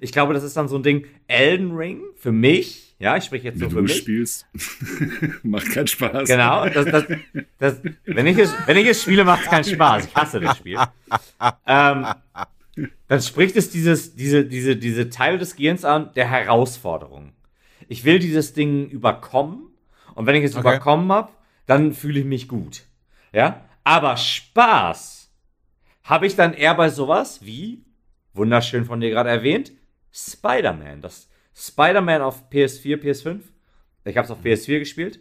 [0.00, 3.48] ich glaube, das ist dann so ein Ding, Elden Ring für mich ja, ich spreche
[3.48, 3.96] jetzt wenn so für mich.
[3.96, 4.46] spielst,
[5.42, 6.28] macht keinen Spaß.
[6.28, 7.04] Genau, das, das,
[7.58, 10.06] das, wenn, ich es, wenn ich es spiele, macht es keinen Spaß.
[10.06, 10.78] Ich hasse das Spiel.
[11.66, 12.06] ähm,
[13.08, 17.32] dann spricht es dieses, diese, diese, diese Teil des Gehirns an, der Herausforderung.
[17.88, 19.68] Ich will dieses Ding überkommen
[20.14, 20.60] und wenn ich es okay.
[20.60, 21.32] überkommen habe,
[21.66, 22.84] dann fühle ich mich gut.
[23.32, 25.30] Ja, aber Spaß
[26.04, 27.84] habe ich dann eher bei sowas wie,
[28.32, 29.72] wunderschön von dir gerade erwähnt,
[30.12, 31.00] Spider-Man.
[31.00, 33.40] Das Spider-Man auf PS4, PS5.
[34.04, 35.20] Ich habe es auf PS4 gespielt.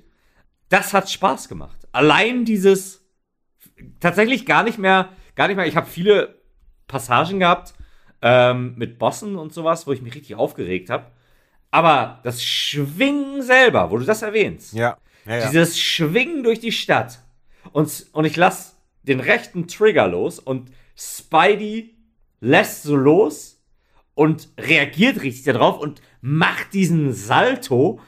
[0.69, 1.87] Das hat Spaß gemacht.
[1.91, 3.05] Allein dieses
[3.99, 5.67] tatsächlich gar nicht mehr, gar nicht mehr.
[5.67, 6.41] Ich habe viele
[6.87, 7.73] Passagen gehabt
[8.21, 11.11] ähm, mit Bossen und sowas, wo ich mich richtig aufgeregt habe.
[11.71, 15.47] Aber das Schwingen selber, wo du das erwähnst, ja, ja, ja.
[15.47, 17.19] dieses Schwingen durch die Stadt
[17.71, 18.73] und, und ich lasse
[19.03, 21.95] den rechten Trigger los und Spidey
[22.39, 23.61] lässt so los
[24.13, 27.99] und reagiert richtig darauf und macht diesen Salto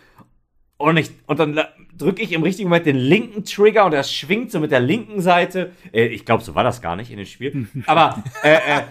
[0.78, 1.59] und, ich, und dann
[1.97, 5.22] drücke ich im richtigen Moment den linken Trigger und er schwingt so mit der linken
[5.22, 5.74] Seite.
[5.91, 7.68] Äh, ich glaube, so war das gar nicht in dem Spiel.
[7.86, 8.82] Aber äh, äh,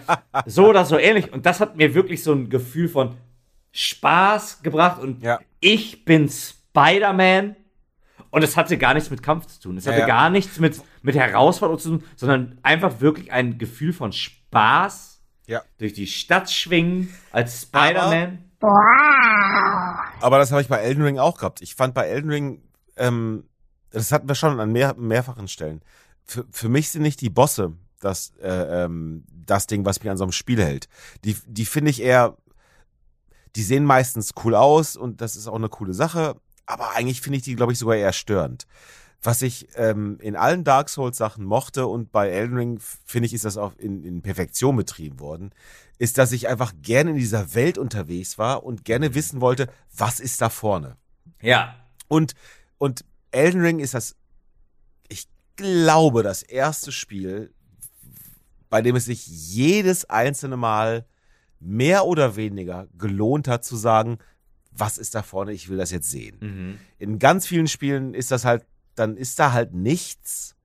[0.45, 1.33] so oder so ähnlich.
[1.33, 3.15] Und das hat mir wirklich so ein Gefühl von
[3.71, 5.01] Spaß gebracht.
[5.01, 5.39] Und ja.
[5.59, 7.55] ich bin Spider-Man.
[8.29, 9.77] Und es hatte gar nichts mit Kampf zu tun.
[9.77, 10.07] Es hatte ja, ja.
[10.07, 15.23] gar nichts mit, mit Herausforderung zu tun, sondern einfach wirklich ein Gefühl von Spaß.
[15.79, 18.44] Durch die Stadt schwingen als Spider-Man.
[20.21, 21.61] Aber das habe ich bei Elden Ring auch gehabt.
[21.61, 22.61] Ich fand bei Elden Ring,
[22.97, 23.45] ähm,
[23.91, 25.81] das hatten wir schon an mehr, mehrfachen Stellen.
[26.23, 27.73] Für, für mich sind nicht die Bosse
[28.05, 30.87] das, äh, ähm, das Ding, was mich an so einem Spiel hält.
[31.23, 32.37] Die, die finde ich eher,
[33.55, 36.35] die sehen meistens cool aus und das ist auch eine coole Sache.
[36.65, 38.65] Aber eigentlich finde ich die, glaube ich, sogar eher störend.
[39.25, 43.33] Was ich ähm, in allen Dark Souls Sachen mochte und bei Elden Ring finde ich,
[43.33, 45.49] ist das auch in, in Perfektion betrieben worden,
[45.97, 50.19] ist, dass ich einfach gerne in dieser Welt unterwegs war und gerne wissen wollte, was
[50.19, 50.97] ist da vorne.
[51.41, 51.75] Ja.
[52.07, 52.35] Und,
[52.77, 54.15] und Elden Ring ist das,
[55.07, 57.51] ich glaube, das erste Spiel,
[58.69, 61.07] bei dem es sich jedes einzelne Mal
[61.59, 64.19] mehr oder weniger gelohnt hat zu sagen,
[64.71, 66.37] was ist da vorne, ich will das jetzt sehen.
[66.39, 66.79] Mhm.
[66.99, 68.65] In ganz vielen Spielen ist das halt,
[68.95, 70.55] dann ist da halt nichts.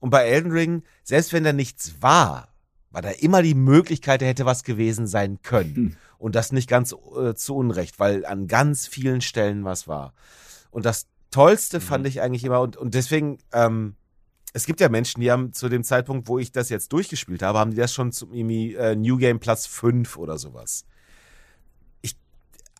[0.00, 2.48] Und bei Elden Ring, selbst wenn da nichts war,
[2.90, 5.74] war da immer die Möglichkeit, er hätte was gewesen sein können.
[5.74, 5.96] Hm.
[6.18, 10.14] Und das nicht ganz äh, zu Unrecht, weil an ganz vielen Stellen was war.
[10.70, 11.82] Und das Tollste mhm.
[11.82, 13.96] fand ich eigentlich immer, und, und deswegen, ähm,
[14.52, 17.58] es gibt ja Menschen, die haben zu dem Zeitpunkt, wo ich das jetzt durchgespielt habe,
[17.58, 20.84] haben die das schon zum irgendwie, äh, New Game Platz 5 oder sowas.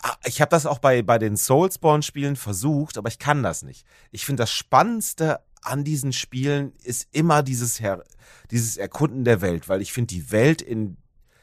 [0.05, 3.63] Ich, ah, ich habe das auch bei, bei den Soulspawn-Spielen versucht, aber ich kann das
[3.63, 3.87] nicht.
[4.11, 8.05] Ich finde das Spannendste an diesen Spielen ist immer dieses, Her
[8.51, 10.99] dieses Erkunden der Welt, weil ich finde die Welt in,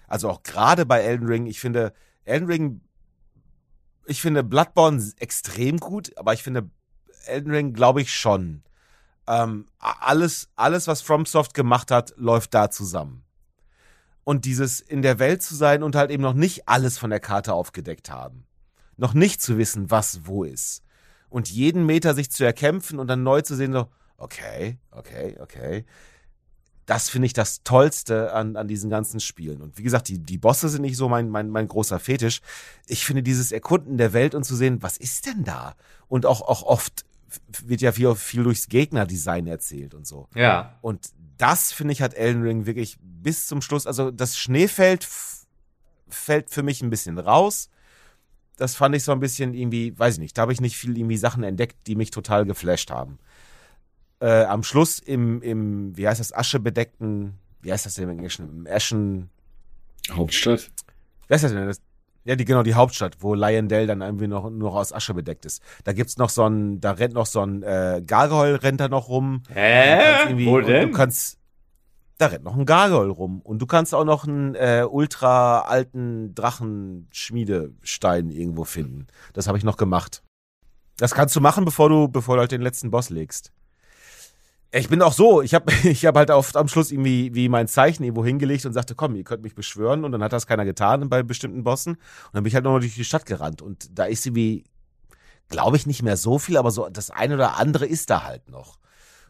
[0.08, 1.94] also auch gerade bei Elden Ring, ich finde
[2.24, 2.82] Elden Ring,
[4.06, 6.70] ich finde Bloodborne extrem gut, aber ich finde
[7.26, 8.64] Elden Ring glaube ich schon.
[9.28, 13.24] Ähm, alles, alles, was FromSoft gemacht hat, läuft da zusammen.
[14.24, 17.20] Und dieses in der Welt zu sein und halt eben noch nicht alles von der
[17.20, 18.46] Karte aufgedeckt haben.
[19.02, 20.84] Noch nicht zu wissen, was wo ist.
[21.28, 23.88] Und jeden Meter sich zu erkämpfen und dann neu zu sehen, so,
[24.18, 25.86] okay, okay, okay.
[26.86, 29.64] Das finde ich das Tollste an, an diesen ganzen Spielen.
[29.64, 32.42] Und wie gesagt, die, die Bosse sind nicht so mein, mein, mein großer Fetisch.
[32.86, 35.74] Ich finde dieses Erkunden der Welt und zu sehen, was ist denn da?
[36.08, 37.04] Und auch, auch oft
[37.64, 40.28] wird ja viel, viel durchs Gegnerdesign erzählt und so.
[40.36, 40.78] Ja.
[40.82, 45.08] Und das, finde ich, hat Elden Ring wirklich bis zum Schluss, also das Schneefeld
[46.08, 47.72] fällt für mich ein bisschen raus.
[48.62, 50.98] Das fand ich so ein bisschen irgendwie, weiß ich nicht, da habe ich nicht viel
[50.98, 53.18] irgendwie Sachen entdeckt, die mich total geflasht haben
[54.22, 58.50] äh, am Schluss im, im, wie heißt das, aschebedeckten, wie heißt das denn im Englischen,
[58.50, 59.30] im Eschen...
[60.12, 60.72] Hauptstadt?
[61.28, 61.68] Wie heißt das denn?
[61.68, 61.82] Das,
[62.24, 65.62] ja, die, genau, die Hauptstadt, wo Lionel dann irgendwie noch nur aus Asche bedeckt ist.
[65.84, 69.10] Da gibt's noch so ein, da rennt noch so ein äh, Gargoyle rennt da noch
[69.10, 69.42] rum.
[69.52, 70.34] Hä?
[70.46, 70.92] Wo denn?
[70.92, 71.40] Du kannst,
[72.22, 73.42] da rennt noch ein Gargoyle rum.
[73.42, 79.08] Und du kannst auch noch einen äh, ultra alten Drachenschmiedestein irgendwo finden.
[79.34, 80.22] Das habe ich noch gemacht.
[80.98, 83.52] Das kannst du machen, bevor du, bevor du halt den letzten Boss legst.
[84.74, 87.68] Ich bin auch so, ich habe ich hab halt oft am Schluss irgendwie wie mein
[87.68, 90.64] Zeichen irgendwo hingelegt und sagte, komm, ihr könnt mich beschwören und dann hat das keiner
[90.64, 93.98] getan bei bestimmten Bossen und dann bin ich halt nochmal durch die Stadt gerannt und
[93.98, 94.64] da ist irgendwie,
[95.50, 98.48] glaube ich, nicht mehr so viel, aber so das eine oder andere ist da halt
[98.50, 98.78] noch.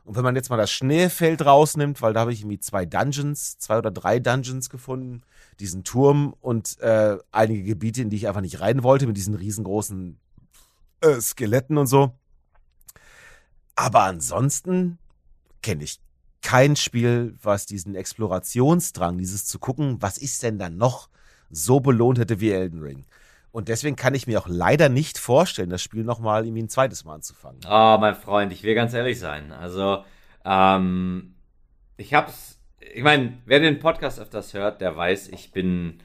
[0.04, 3.58] Und wenn man jetzt mal das Schneefeld rausnimmt, weil da habe ich irgendwie zwei Dungeons,
[3.60, 5.22] zwei oder drei Dungeons gefunden,
[5.60, 9.36] diesen Turm und äh, einige Gebiete, in die ich einfach nicht rein wollte, mit diesen
[9.36, 10.18] riesengroßen
[11.02, 12.14] äh, Skeletten und so.
[13.76, 14.97] Aber ansonsten
[15.62, 15.99] kenne ich
[16.41, 21.10] kein Spiel, was diesen Explorationsdrang, dieses zu gucken, was ist denn dann noch,
[21.52, 23.06] so belohnt hätte wie Elden Ring.
[23.52, 27.04] Und deswegen kann ich mir auch leider nicht vorstellen, das Spiel nochmal irgendwie ein zweites
[27.04, 27.60] Mal anzufangen.
[27.66, 29.52] Oh, mein Freund, ich will ganz ehrlich sein.
[29.52, 30.04] Also,
[30.45, 31.36] ähm,
[31.97, 32.60] ich hab's,
[32.93, 35.99] ich meine, wer den Podcast öfters hört, der weiß, ich bin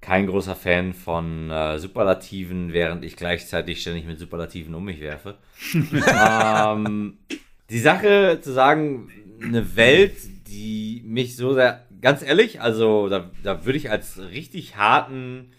[0.00, 5.38] kein großer Fan von äh, Superlativen, während ich gleichzeitig ständig mit Superlativen um mich werfe.
[5.74, 7.18] ähm,
[7.70, 9.10] die Sache zu sagen,
[9.42, 10.16] eine Welt,
[10.46, 15.52] die mich so sehr, ganz ehrlich, also da, da würde ich als richtig harten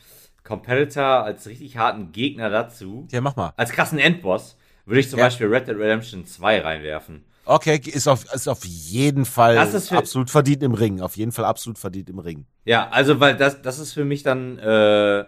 [0.46, 3.54] Competitor, als richtig harten Gegner dazu, ja, mach mal.
[3.58, 5.26] als krassen Endboss, würde ich zum ja.
[5.26, 7.26] Beispiel Red Dead Redemption 2 reinwerfen.
[7.46, 11.02] Okay, ist auf, ist auf jeden Fall absolut verdient im Ring.
[11.02, 12.46] Auf jeden Fall absolut verdient im Ring.
[12.64, 15.26] Ja, also, weil das, das ist für mich dann, äh,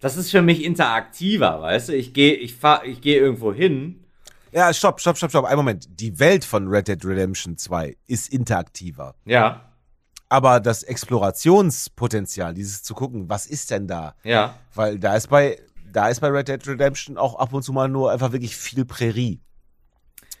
[0.00, 1.96] das ist für mich interaktiver, weißt du?
[1.96, 4.04] Ich gehe, ich fahr, ich gehe irgendwo hin
[4.52, 5.44] Ja, stopp, stopp, stopp, stopp.
[5.46, 5.88] Ein Moment.
[5.88, 9.14] Die Welt von Red Dead Redemption 2 ist interaktiver.
[9.24, 9.73] Ja.
[10.28, 14.14] Aber das Explorationspotenzial, dieses zu gucken, was ist denn da?
[14.24, 14.58] Ja.
[14.74, 15.58] Weil da ist bei,
[15.92, 18.84] da ist bei Red Dead Redemption auch ab und zu mal nur einfach wirklich viel
[18.84, 19.40] Prärie.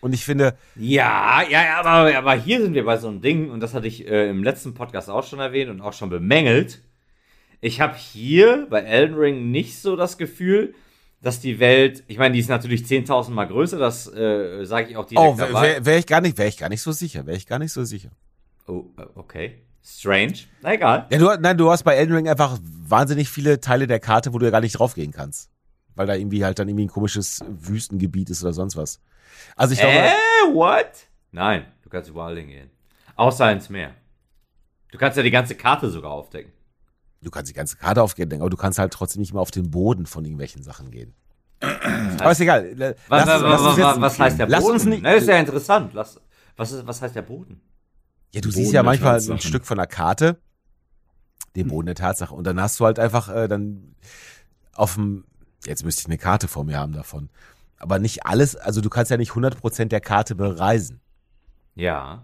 [0.00, 0.54] Und ich finde.
[0.76, 4.06] Ja, ja, aber, aber hier sind wir bei so einem Ding, und das hatte ich
[4.06, 6.82] äh, im letzten Podcast auch schon erwähnt und auch schon bemängelt.
[7.62, 10.74] Ich habe hier bei Elden Ring nicht so das Gefühl,
[11.22, 14.96] dass die Welt, ich meine, die ist natürlich 10.000 Mal größer, das äh, sage ich
[14.98, 17.38] auch direkt Oh, wäre wär ich gar nicht, wäre ich gar nicht so sicher, wäre
[17.38, 18.10] ich gar nicht so sicher.
[18.66, 19.62] Oh, äh, okay.
[19.84, 20.38] Strange.
[20.62, 21.06] Na egal.
[21.10, 24.38] Ja, du, nein, du hast bei Elden Ring einfach wahnsinnig viele Teile der Karte, wo
[24.38, 25.50] du ja gar nicht draufgehen kannst.
[25.94, 29.00] Weil da irgendwie halt dann irgendwie ein komisches Wüstengebiet ist oder sonst was.
[29.56, 29.94] Also ich glaube.
[29.94, 30.10] Äh,
[30.52, 30.88] what?
[31.32, 32.70] Nein, du kannst überall hingehen.
[33.16, 33.94] Außer ins Meer.
[34.90, 36.52] Du kannst ja die ganze Karte sogar aufdecken.
[37.20, 39.70] Du kannst die ganze Karte aufdecken, aber du kannst halt trotzdem nicht mehr auf den
[39.70, 41.14] Boden von irgendwelchen Sachen gehen.
[41.60, 42.72] aber ist egal.
[42.76, 44.56] Lass, was, was, was, was heißt der Boden?
[44.56, 45.92] Lass uns nicht, Na, ist ja interessant.
[45.94, 46.20] Lass,
[46.56, 47.60] was, ist, was heißt der Boden?
[48.34, 50.38] Ja, du Boden siehst ja manchmal ein Stück von der Karte,
[51.56, 52.34] den Boden der Tatsache.
[52.34, 53.94] Und dann hast du halt einfach äh, dann
[54.74, 55.24] auf dem,
[55.64, 57.30] jetzt müsste ich eine Karte vor mir haben davon
[57.84, 61.00] aber nicht alles, also du kannst ja nicht 100% der Karte bereisen.
[61.74, 62.22] Ja.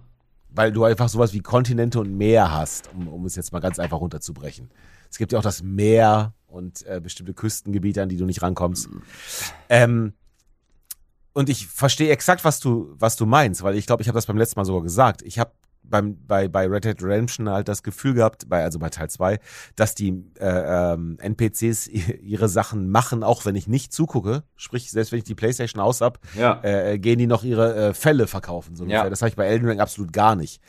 [0.48, 3.78] Weil du einfach sowas wie Kontinente und Meer hast, um, um es jetzt mal ganz
[3.78, 4.70] einfach runterzubrechen.
[5.10, 8.88] Es gibt ja auch das Meer und äh, bestimmte Küstengebiete, an die du nicht rankommst.
[9.68, 10.14] Ähm,
[11.34, 14.24] und ich verstehe exakt, was du, was du meinst, weil ich glaube, ich habe das
[14.24, 15.20] beim letzten Mal sogar gesagt.
[15.20, 15.52] Ich habe
[15.82, 19.38] beim, bei, bei Red Dead Redemption halt das Gefühl gehabt, bei, also bei Teil 2,
[19.76, 24.44] dass die äh, ähm, NPCs ihre Sachen machen, auch wenn ich nicht zugucke.
[24.56, 26.60] Sprich, selbst wenn ich die Playstation aus hab, ja.
[26.62, 28.76] äh, gehen die noch ihre äh, Fälle verkaufen.
[28.76, 29.08] So ja.
[29.10, 30.62] Das habe ich bei Elden Ring absolut gar nicht.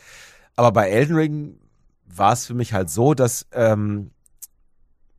[0.56, 1.60] Aber bei Elden Ring
[2.06, 4.12] war es für mich halt so, dass ähm,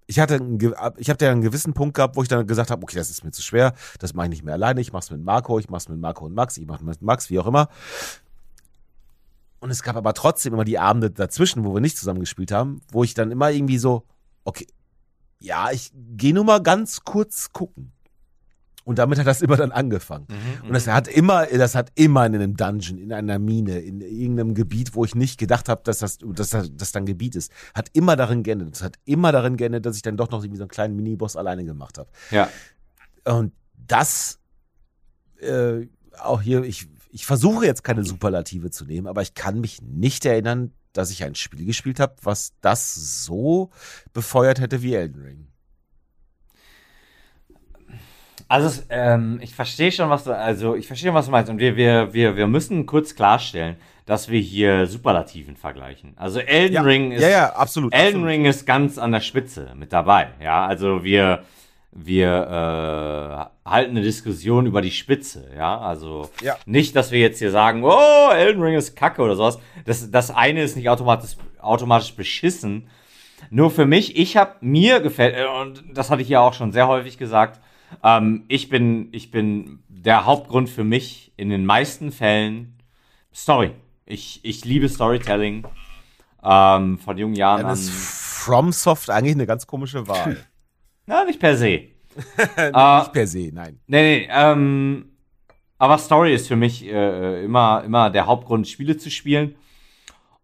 [0.07, 0.59] ich hatte einen,
[0.99, 3.25] ich habe ja einen gewissen Punkt gehabt, wo ich dann gesagt habe, okay, das ist
[3.25, 5.71] mir zu schwer, das mache ich nicht mehr alleine, ich mache es mit Marco, ich
[5.71, 7.69] mache es mit Marco und Max, ich mache es mit Max, wie auch immer.
[9.63, 12.81] Und es gab aber trotzdem immer die Abende dazwischen, wo wir nicht zusammen gespielt haben,
[12.91, 14.03] wo ich dann immer irgendwie so,
[14.43, 14.67] okay,
[15.39, 17.93] ja, ich gehe nur mal ganz kurz gucken.
[18.83, 20.27] Und damit hat das immer dann angefangen.
[20.29, 20.93] Mhm, und das mhm.
[20.95, 25.05] hat immer, das hat immer in einem Dungeon, in einer Mine, in irgendeinem Gebiet, wo
[25.05, 28.43] ich nicht gedacht habe, dass das, dass das, das dann Gebiet ist, hat immer darin
[28.43, 28.75] geendet.
[28.75, 31.37] Es hat immer darin geendet, dass ich dann doch noch irgendwie so einen kleinen Miniboss
[31.37, 32.11] alleine gemacht habe.
[32.33, 32.49] Ja.
[33.25, 33.53] Und
[33.87, 34.41] das,
[35.39, 35.87] äh,
[36.19, 40.25] auch hier, ich ich versuche jetzt keine Superlative zu nehmen, aber ich kann mich nicht
[40.25, 43.71] erinnern, dass ich ein Spiel gespielt habe, was das so
[44.13, 45.47] befeuert hätte wie Elden Ring.
[48.49, 51.51] Also ähm, ich verstehe schon, was du, also ich verstehe, was du meinst.
[51.51, 56.15] Und wir, wir, wir, wir müssen kurz klarstellen, dass wir hier Superlativen vergleichen.
[56.17, 57.23] Also Elden ja, Ring ist.
[57.23, 57.95] Ja, ja, absolut.
[57.95, 58.29] Elden absolut.
[58.29, 60.29] Ring ist ganz an der Spitze mit dabei.
[60.43, 61.45] Ja, also wir,
[61.95, 65.79] wir äh, halten eine Diskussion über die Spitze, ja.
[65.79, 66.57] Also ja.
[66.65, 69.59] nicht, dass wir jetzt hier sagen, oh, Elden Ring ist Kacke oder sowas.
[69.85, 72.89] Das, das eine ist nicht automatisch, automatisch beschissen.
[73.51, 76.73] Nur für mich, ich habe mir gefällt, äh, und das hatte ich ja auch schon
[76.73, 77.61] sehr häufig gesagt,
[78.03, 82.79] ähm, ich bin, ich bin der Hauptgrund für mich in den meisten Fällen
[83.35, 83.73] Story.
[84.07, 85.67] Ich, ich liebe Storytelling
[86.43, 87.75] ähm, von jungen Jahren Dann an.
[87.75, 90.39] ist FromSoft eigentlich eine ganz komische Wahl.
[91.07, 91.67] Na, nicht per se.
[92.57, 93.81] nee, uh, nicht per se, nein.
[93.87, 95.13] Nee, nee, ähm,
[95.79, 99.57] aber Story ist für mich äh, immer, immer der Hauptgrund, Spiele zu spielen.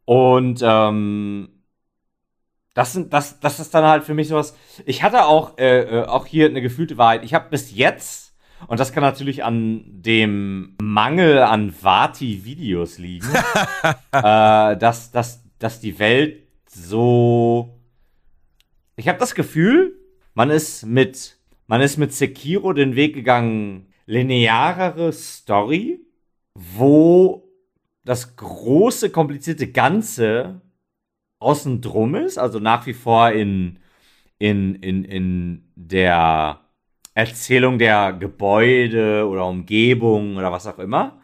[0.04, 1.48] Und ähm,
[2.74, 4.56] das, sind, das, das ist dann halt für mich sowas.
[4.84, 7.24] Ich hatte auch, äh, äh auch hier eine gefühlte Wahrheit.
[7.24, 8.34] Ich habe bis jetzt,
[8.66, 13.28] und das kann natürlich an dem Mangel an Vati-Videos liegen,
[14.12, 17.78] äh, dass, dass, dass die Welt so.
[18.96, 19.97] Ich habe das Gefühl,
[20.38, 21.36] man ist mit,
[21.66, 25.98] man ist mit Sekiro den Weg gegangen, linearere Story,
[26.54, 27.50] wo
[28.04, 30.60] das große, komplizierte Ganze
[31.40, 33.80] außen drum ist, also nach wie vor in,
[34.38, 36.60] in, in, in der
[37.14, 41.20] Erzählung der Gebäude oder Umgebung oder was auch immer.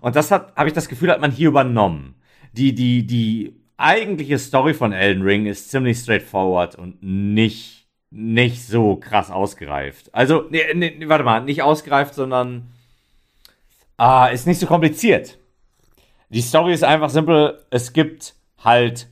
[0.00, 2.16] Und das hat, habe ich das Gefühl, hat man hier übernommen.
[2.52, 8.96] Die, die, die eigentliche Story von Elden Ring ist ziemlich straightforward und nicht nicht so
[8.96, 10.14] krass ausgereift.
[10.14, 12.72] Also, nee, nee, warte mal, nicht ausgereift, sondern
[14.00, 15.38] äh, ist nicht so kompliziert.
[16.28, 17.64] Die Story ist einfach simpel.
[17.70, 19.08] Es gibt halt,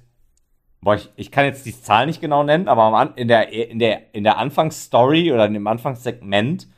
[0.81, 4.15] boah, ich, ich kann jetzt die Zahl nicht genau nennen, aber in der, in der,
[4.15, 6.69] in der Anfangsstory oder in dem Anfangssegment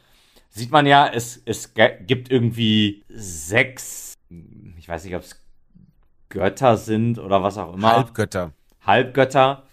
[0.51, 4.14] sieht man ja, es, es gibt irgendwie sechs,
[4.79, 5.43] ich weiß nicht, ob es
[6.29, 7.93] Götter sind oder was auch immer.
[7.97, 8.53] Halbgötter.
[8.85, 9.64] Halbgötter.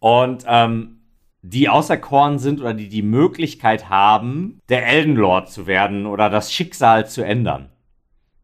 [0.00, 1.00] Und ähm,
[1.46, 6.50] die auserkoren sind oder die die Möglichkeit haben, der Elden Lord zu werden oder das
[6.50, 7.68] Schicksal zu ändern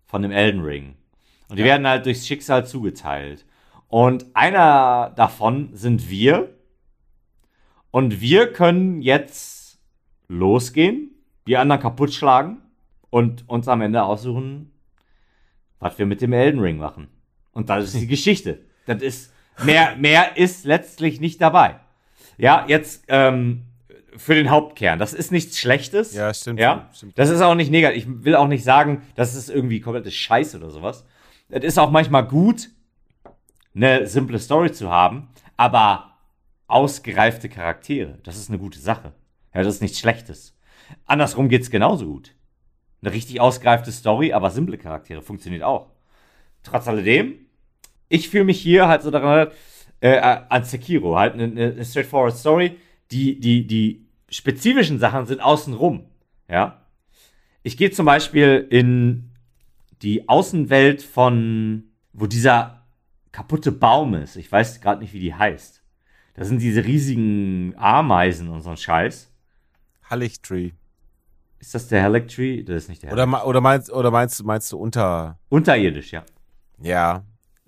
[0.04, 0.96] von dem Elden Ring.
[1.48, 1.68] Und die ja.
[1.68, 3.46] werden halt durchs Schicksal zugeteilt.
[3.88, 6.54] Und einer davon sind wir.
[7.90, 9.78] Und wir können jetzt
[10.28, 11.10] losgehen,
[11.46, 12.60] die anderen kaputt schlagen
[13.08, 14.72] und uns am Ende aussuchen,
[15.78, 17.08] was wir mit dem Elden Ring machen.
[17.52, 18.60] Und das ist die Geschichte.
[18.84, 19.32] Das ist,
[19.64, 21.80] mehr, mehr ist letztlich nicht dabei.
[22.40, 23.66] Ja, jetzt ähm,
[24.16, 24.98] für den Hauptkern.
[24.98, 26.14] Das ist nichts Schlechtes.
[26.14, 26.58] Ja, stimmt.
[26.58, 27.18] Ja, stimmt.
[27.18, 28.04] das ist auch nicht negativ.
[28.04, 31.04] Ich will auch nicht sagen, das ist irgendwie komplettes Scheiß oder sowas.
[31.48, 32.70] Es ist auch manchmal gut,
[33.74, 36.16] eine simple Story zu haben, aber
[36.66, 38.18] ausgereifte Charaktere.
[38.22, 39.12] Das ist eine gute Sache.
[39.54, 40.56] Ja, das ist nichts Schlechtes.
[41.06, 42.34] Andersrum geht's genauso gut.
[43.02, 45.90] Eine richtig ausgereifte Story, aber simple Charaktere funktioniert auch.
[46.62, 47.34] Trotz alledem,
[48.08, 49.48] ich fühle mich hier halt so daran,
[50.00, 51.16] äh, an Sekiro.
[51.16, 52.76] Halt eine, eine straightforward Story.
[53.10, 56.04] Die, die, die spezifischen Sachen sind außenrum.
[56.48, 56.82] Ja.
[57.62, 59.30] Ich gehe zum Beispiel in
[60.02, 62.86] die Außenwelt von, wo dieser
[63.32, 64.36] kaputte Baum ist.
[64.36, 65.82] Ich weiß gerade nicht, wie die heißt.
[66.34, 69.30] Da sind diese riesigen Ameisen und so ein Scheiß.
[70.08, 70.72] Hallig-Tree.
[71.60, 72.62] Ist das der Hallig Tree?
[72.62, 75.38] Das ist nicht der Oder, oder meinst, oder meinst, meinst du unter.
[75.50, 76.24] Unterirdisch, ja.
[76.82, 77.22] Ja.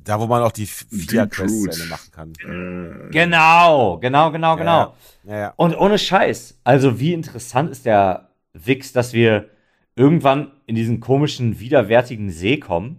[0.05, 2.33] Da, wo man auch die vier Quests machen kann.
[2.41, 4.95] Äh, genau, genau, genau, genau.
[5.25, 5.53] Ja, ja.
[5.57, 6.61] Und ohne Scheiß.
[6.65, 9.49] Also, wie interessant ist der Wix, dass wir
[9.95, 12.99] irgendwann in diesen komischen, widerwärtigen See kommen.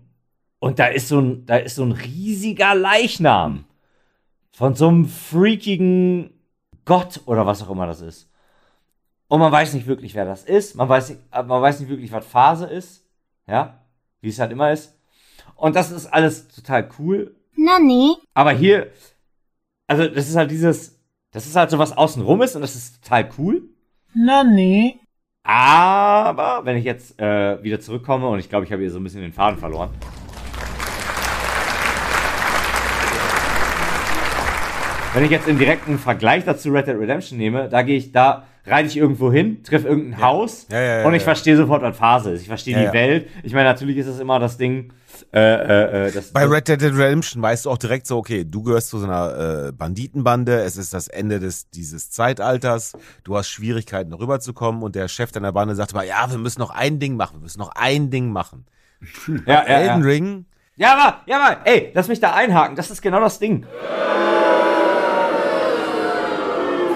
[0.60, 3.66] Und da ist so ein, da ist so ein riesiger Leichnam.
[4.52, 6.32] Von so einem freakigen
[6.86, 8.30] Gott oder was auch immer das ist.
[9.28, 10.76] Und man weiß nicht wirklich, wer das ist.
[10.76, 13.04] Man weiß nicht, man weiß nicht wirklich, was Phase ist.
[13.48, 13.80] Ja,
[14.22, 14.93] wie es halt immer ist.
[15.56, 17.36] Und das ist alles total cool.
[17.56, 18.16] Nani?
[18.34, 18.92] Aber hier,
[19.88, 21.00] also das ist halt dieses,
[21.32, 23.64] das ist halt so was außenrum ist und das ist total cool.
[24.14, 25.00] Nani?
[25.44, 29.04] Aber wenn ich jetzt äh, wieder zurückkomme und ich glaube, ich habe hier so ein
[29.04, 29.90] bisschen den Faden verloren.
[35.14, 38.48] Wenn ich jetzt im direkten Vergleich dazu Red Dead Redemption nehme, da gehe ich, da
[38.66, 40.26] reite ich irgendwo hin, treffe irgendein ja.
[40.26, 42.42] Haus ja, ja, und ich verstehe sofort, was Phase ist.
[42.42, 43.28] Ich verstehe die Welt.
[43.44, 44.92] Ich meine, natürlich ist es immer das Ding,
[45.32, 48.64] äh, äh, äh, das, Bei Red Dead Redemption weißt du auch direkt so, okay, du
[48.64, 52.94] gehörst zu so einer äh, Banditenbande, es ist das Ende des dieses Zeitalters,
[53.24, 56.72] du hast Schwierigkeiten rüberzukommen und der Chef deiner Bande sagt mal, ja, wir müssen noch
[56.72, 58.66] ein Ding machen, wir müssen noch ein Ding machen.
[59.46, 60.08] ja, ja, Elden ja.
[60.08, 60.46] Ring.
[60.76, 63.68] Ja, aber, ja, aber, ey, lass mich da einhaken, das ist genau das Ding.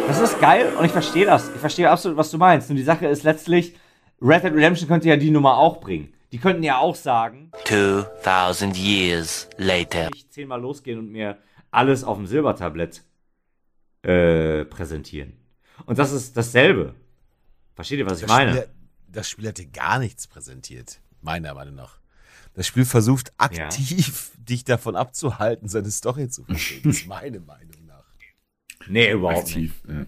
[0.08, 1.49] Das ist geil und ich verstehe das.
[1.53, 2.70] Ich verstehe absolut, was du meinst.
[2.70, 3.76] Nur die Sache ist letztlich,
[4.22, 6.14] Red Dead Redemption könnte ja die Nummer auch bringen.
[6.32, 10.10] Die könnten ja auch sagen, 2000 years later.
[10.16, 11.38] Ich zehnmal losgehen und mir
[11.72, 13.03] alles auf dem Silbertablett
[14.03, 15.34] äh, präsentieren.
[15.86, 16.95] Und das ist dasselbe.
[17.76, 18.51] Versteht ihr, was ich meine?
[18.51, 18.68] Spiel,
[19.10, 21.99] das Spiel hat dir gar nichts präsentiert, meiner Meinung nach.
[22.53, 24.43] Das Spiel versucht aktiv, ja.
[24.49, 26.82] dich davon abzuhalten, seine Story zu verstehen.
[26.86, 27.76] Das ist meine Meinung.
[28.88, 29.97] Nee, überhaupt aktiv, nicht.
[29.97, 30.05] Ja.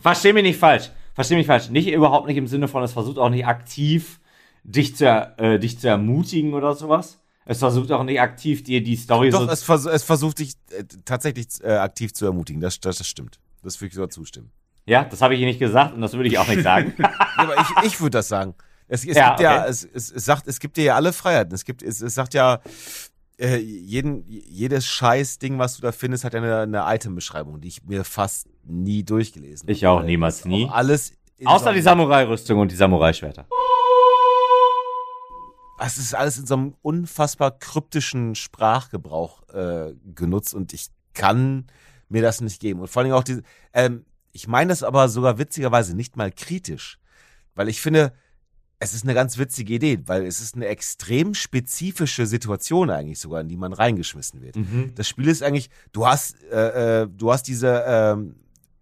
[0.00, 0.90] Versteh mich nicht falsch.
[1.14, 1.68] Versteh mich falsch.
[1.70, 4.20] Nicht überhaupt nicht im Sinne von, es versucht auch nicht aktiv
[4.64, 7.20] dich zu, äh, dich zu ermutigen oder sowas.
[7.44, 9.50] Es versucht auch nicht aktiv dir die Story Doch, so.
[9.50, 12.60] Es, vers es versucht dich äh, tatsächlich äh, aktiv zu ermutigen.
[12.60, 13.40] Das, das, das stimmt.
[13.62, 14.50] Das würde ich sogar zustimmen.
[14.86, 16.94] Ja, das habe ich hier nicht gesagt und das würde ich auch nicht sagen.
[16.98, 18.54] ja, aber ich, ich würde das sagen.
[18.88, 19.42] Es, es ja, gibt okay.
[19.44, 21.54] ja, es, es, sagt, es gibt dir ja alle Freiheiten.
[21.54, 22.60] Es gibt, es, es sagt ja,
[23.42, 27.84] äh, jeden, jedes Scheiß-Ding, was du da findest, hat ja eine, eine Item-Beschreibung, die ich
[27.84, 29.72] mir fast nie durchgelesen habe.
[29.72, 30.68] Ich auch, niemals nie.
[30.70, 31.14] Alles.
[31.44, 33.46] Außer die Samurai-Rüstung und die Samurai-Schwerter
[35.84, 41.66] es ist alles in so einem unfassbar kryptischen Sprachgebrauch äh, genutzt und ich kann
[42.08, 42.80] mir das nicht geben.
[42.80, 46.98] Und vor allem auch diese, ähm, ich meine das aber sogar witzigerweise nicht mal kritisch,
[47.54, 48.12] weil ich finde,
[48.82, 53.40] es ist eine ganz witzige Idee, weil es ist eine extrem spezifische Situation eigentlich sogar,
[53.40, 54.56] in die man reingeschmissen wird.
[54.56, 54.90] Mhm.
[54.96, 58.16] Das Spiel ist eigentlich, du hast, äh, äh, du hast diese, äh,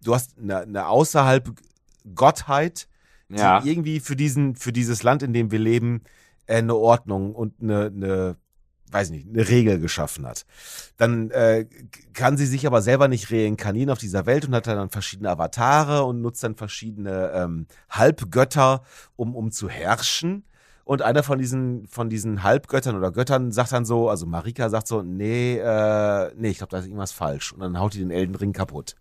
[0.03, 1.51] du hast eine, eine außerhalb
[2.15, 2.87] Gottheit,
[3.29, 3.63] die ja.
[3.63, 6.01] irgendwie für diesen, für dieses Land, in dem wir leben,
[6.47, 8.37] äh, eine Ordnung und eine, eine
[8.91, 10.45] weiß nicht, eine Regel geschaffen hat.
[10.97, 11.65] Dann äh,
[12.13, 16.03] kann sie sich aber selber nicht reinkarnieren auf dieser Welt und hat dann verschiedene Avatare
[16.03, 18.83] und nutzt dann verschiedene ähm, Halbgötter,
[19.15, 20.43] um, um zu herrschen.
[20.83, 24.87] Und einer von diesen, von diesen Halbgöttern oder Göttern sagt dann so, also Marika sagt
[24.87, 27.53] so, nee, äh, nee, ich glaube, da ist irgendwas falsch.
[27.53, 28.95] Und dann haut die den Elden Ring kaputt.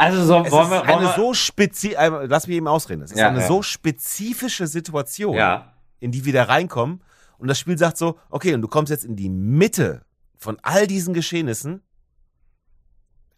[0.00, 3.02] Also so es wollen wir, wollen eine wir so spezifisch, äh, lass mich eben ausreden.
[3.02, 3.46] Es ist ja, eine ja.
[3.46, 5.74] so spezifische Situation, ja.
[5.98, 7.02] in die wir da reinkommen.
[7.38, 10.02] Und das Spiel sagt so, okay, und du kommst jetzt in die Mitte
[10.36, 11.82] von all diesen Geschehnissen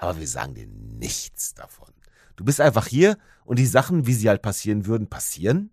[0.02, 1.88] aber wir sagen dir nichts davon.
[2.34, 5.70] Du bist einfach hier und die Sachen, wie sie halt passieren würden, passieren.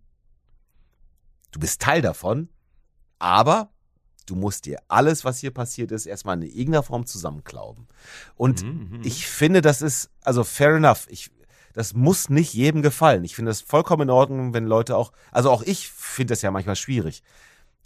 [1.51, 2.49] Du bist Teil davon,
[3.17, 3.73] aber
[4.29, 7.87] du musst dir alles, was hier passiert ist, erstmal in irgendeiner Form zusammenklauben.
[8.35, 11.07] Und mhm, mhm, ich finde, das ist, also fair enough.
[11.09, 11.31] Ich,
[11.73, 13.23] das muss nicht jedem gefallen.
[13.23, 16.51] Ich finde das vollkommen in Ordnung, wenn Leute auch, also auch ich finde das ja
[16.51, 17.23] manchmal schwierig.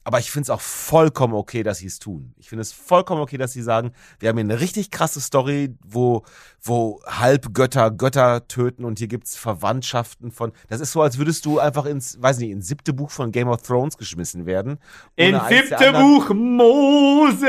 [0.03, 2.33] Aber ich finde es auch vollkommen okay, dass sie es tun.
[2.37, 5.75] Ich finde es vollkommen okay, dass sie sagen, wir haben hier eine richtig krasse Story,
[5.85, 6.23] wo,
[6.61, 10.51] wo Halbgötter Götter töten und hier gibt's Verwandtschaften von.
[10.67, 13.47] Das ist so, als würdest du einfach ins, weiß nicht, ins siebte Buch von Game
[13.47, 14.79] of Thrones geschmissen werden.
[15.15, 17.47] In siebte Buch Mose!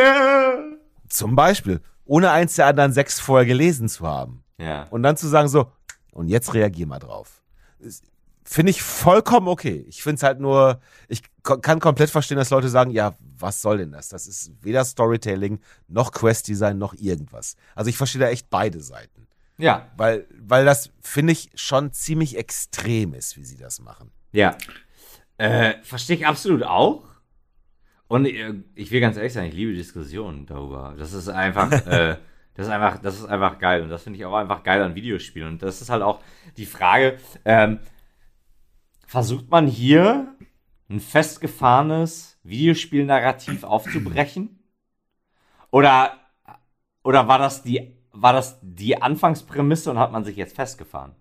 [1.08, 1.80] Zum Beispiel.
[2.04, 4.44] Ohne eins der anderen sechs vorher gelesen zu haben.
[4.58, 4.84] Ja.
[4.90, 5.72] Und dann zu sagen so,
[6.12, 7.42] und jetzt reagier mal drauf
[8.44, 9.84] finde ich vollkommen okay.
[9.88, 13.78] Ich finde es halt nur, ich kann komplett verstehen, dass Leute sagen, ja, was soll
[13.78, 14.10] denn das?
[14.10, 17.56] Das ist weder Storytelling noch Quest-Design noch irgendwas.
[17.74, 19.26] Also ich verstehe da echt beide Seiten.
[19.56, 19.88] Ja.
[19.96, 24.10] Weil, weil das, finde ich, schon ziemlich extrem ist, wie sie das machen.
[24.32, 24.56] Ja.
[25.38, 27.04] Äh, verstehe ich absolut auch.
[28.08, 30.94] Und äh, ich will ganz ehrlich sein, ich liebe Diskussionen darüber.
[30.98, 32.16] Das ist einfach, äh,
[32.54, 33.82] das ist einfach, das ist einfach geil.
[33.82, 35.48] Und das finde ich auch einfach geil an Videospielen.
[35.48, 36.20] Und das ist halt auch
[36.56, 37.78] die Frage, ähm,
[39.14, 40.34] versucht man hier
[40.90, 44.58] ein festgefahrenes Videospielnarrativ aufzubrechen?
[45.70, 46.14] Oder,
[47.04, 51.14] oder war das die, war das die Anfangsprämisse und hat man sich jetzt festgefahren?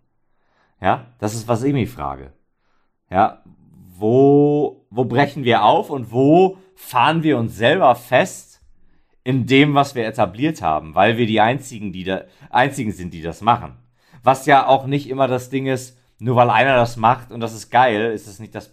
[0.82, 2.34] Ja, das ist was ich mich frage.
[3.12, 3.44] Ja,
[3.96, 8.64] wo, wo brechen wir auf und wo fahren wir uns selber fest
[9.24, 13.22] in dem, was wir etabliert haben, weil wir die einzigen, die da, einzigen sind, die
[13.22, 13.78] das machen.
[14.24, 17.54] Was ja auch nicht immer das Ding ist, nur weil einer das macht und das
[17.54, 18.72] ist geil, ist das nicht das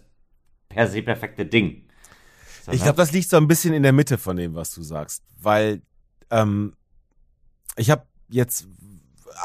[0.69, 1.83] per se perfekte Ding.
[2.65, 4.81] So, ich glaube, das liegt so ein bisschen in der Mitte von dem, was du
[4.81, 5.81] sagst, weil
[6.29, 6.73] ähm,
[7.75, 8.67] ich habe jetzt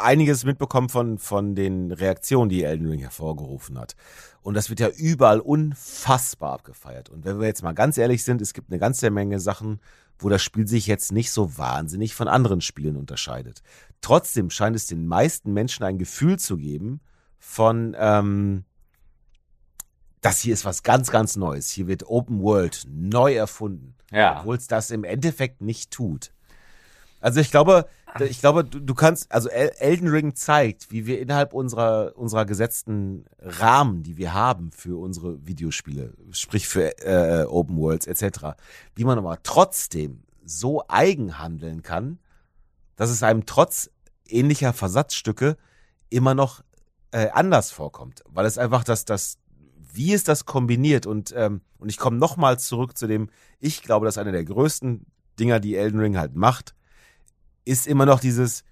[0.00, 3.96] einiges mitbekommen von, von den Reaktionen, die Elden Ring hervorgerufen hat.
[4.40, 7.09] Und das wird ja überall unfassbar abgefeiert.
[7.09, 9.80] Und wenn wir jetzt mal ganz ehrlich sind, es gibt eine ganze Menge Sachen,
[10.16, 13.62] wo das Spiel sich jetzt nicht so wahnsinnig von anderen Spielen unterscheidet.
[14.00, 17.00] Trotzdem scheint es den meisten Menschen ein Gefühl zu geben,
[17.39, 18.64] von, ähm,
[20.20, 21.70] das hier ist was ganz, ganz Neues.
[21.70, 23.95] Hier wird Open World neu erfunden.
[24.11, 24.41] Ja.
[24.41, 26.32] Obwohl es das im Endeffekt nicht tut.
[27.20, 27.87] Also ich glaube,
[28.20, 33.24] ich glaube, du, du kannst, also Elden Ring zeigt, wie wir innerhalb unserer, unserer gesetzten
[33.39, 38.57] Rahmen, die wir haben für unsere Videospiele, sprich für äh, Open Worlds etc.,
[38.95, 42.18] wie man aber trotzdem so eigen handeln kann,
[42.97, 43.91] dass es einem trotz
[44.28, 45.57] ähnlicher Versatzstücke
[46.09, 46.62] immer noch
[47.16, 49.38] äh, anders vorkommt, weil es einfach das, das,
[49.90, 54.04] wie es das kombiniert und, ähm, und ich komme nochmal zurück zu dem, ich glaube,
[54.04, 55.06] dass einer der größten
[55.40, 56.74] Dinger, die Elden Ring halt macht,
[57.64, 58.64] ist immer noch dieses,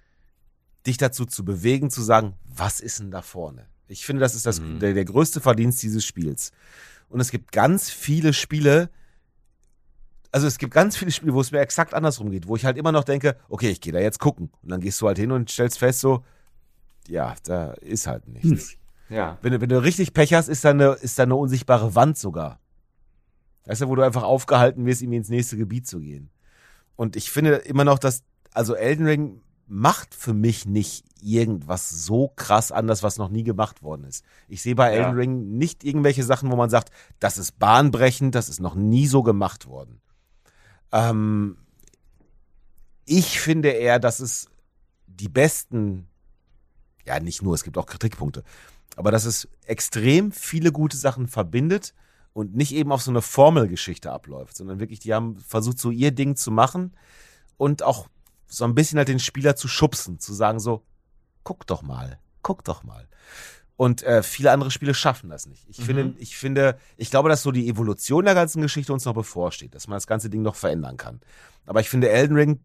[0.85, 3.65] dich dazu zu bewegen, zu sagen, was ist denn da vorne?
[3.87, 4.79] Ich finde, das ist das, mhm.
[4.79, 6.51] der, der größte Verdienst dieses Spiels.
[7.09, 8.91] Und es gibt ganz viele Spiele,
[10.31, 12.77] also es gibt ganz viele Spiele, wo es mir exakt andersrum geht, wo ich halt
[12.77, 14.51] immer noch denke, okay, ich gehe da jetzt gucken.
[14.61, 16.23] Und dann gehst du halt hin und stellst fest, so,
[17.07, 18.71] ja, da ist halt nichts.
[19.09, 19.15] Hm.
[19.15, 19.37] Ja.
[19.41, 22.17] Wenn du, wenn du richtig Pech hast, ist da eine, ist da eine unsichtbare Wand
[22.17, 22.59] sogar.
[23.65, 26.29] Weißt du, wo du einfach aufgehalten wirst, ihm ins nächste Gebiet zu gehen.
[26.95, 32.31] Und ich finde immer noch, dass, also Elden Ring macht für mich nicht irgendwas so
[32.35, 34.23] krass anders, was noch nie gemacht worden ist.
[34.47, 38.47] Ich sehe bei Elden Ring nicht irgendwelche Sachen, wo man sagt, das ist bahnbrechend, das
[38.47, 40.01] ist noch nie so gemacht worden.
[40.91, 41.57] Ähm,
[43.05, 44.49] ich finde eher, dass es
[45.07, 46.07] die besten
[47.05, 48.43] ja nicht nur, es gibt auch Kritikpunkte,
[48.95, 51.93] aber dass es extrem viele gute Sachen verbindet
[52.33, 56.11] und nicht eben auf so eine Formelgeschichte abläuft, sondern wirklich, die haben versucht, so ihr
[56.11, 56.93] Ding zu machen
[57.57, 58.07] und auch
[58.47, 60.83] so ein bisschen halt den Spieler zu schubsen, zu sagen so,
[61.43, 63.07] guck doch mal, guck doch mal.
[63.77, 65.65] Und äh, viele andere Spiele schaffen das nicht.
[65.67, 65.83] Ich mhm.
[65.83, 69.75] finde, ich finde, ich glaube, dass so die Evolution der ganzen Geschichte uns noch bevorsteht,
[69.75, 71.19] dass man das ganze Ding noch verändern kann.
[71.65, 72.59] Aber ich finde, Elden Ring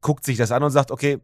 [0.00, 1.20] guckt sich das an und sagt, okay,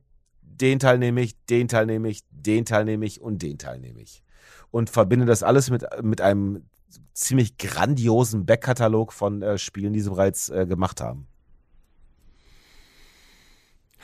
[0.60, 3.78] den Teil nehme ich, den Teil nehme ich, den Teil nehme ich und den Teil
[3.78, 4.22] nehme ich.
[4.70, 6.64] Und verbinde das alles mit, mit einem
[7.12, 11.26] ziemlich grandiosen Backkatalog von äh, Spielen, die sie bereits äh, gemacht haben.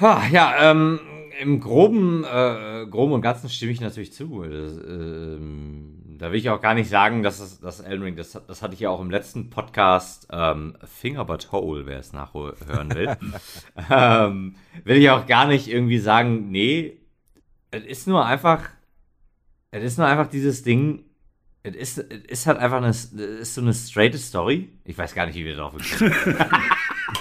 [0.01, 1.01] Ha, ja, ähm,
[1.41, 4.43] im Groben, äh, Groben und Ganzen stimme ich natürlich zu.
[4.43, 8.41] Das, ähm, da will ich auch gar nicht sagen, dass das, das Elden Ring, das,
[8.47, 12.95] das hatte ich ja auch im letzten Podcast, ähm, Finger but Hole, wer es nachhören
[12.95, 13.17] will.
[13.91, 16.99] ähm, will ich auch gar nicht irgendwie sagen, nee,
[17.71, 18.71] es ist nur einfach,
[19.73, 21.05] es ist nur einfach dieses Ding,
[21.65, 24.69] es ist, es ist halt einfach eine, ist so eine straight Story.
[24.85, 26.37] Ich weiß gar nicht, wie wir darauf gekommen sind.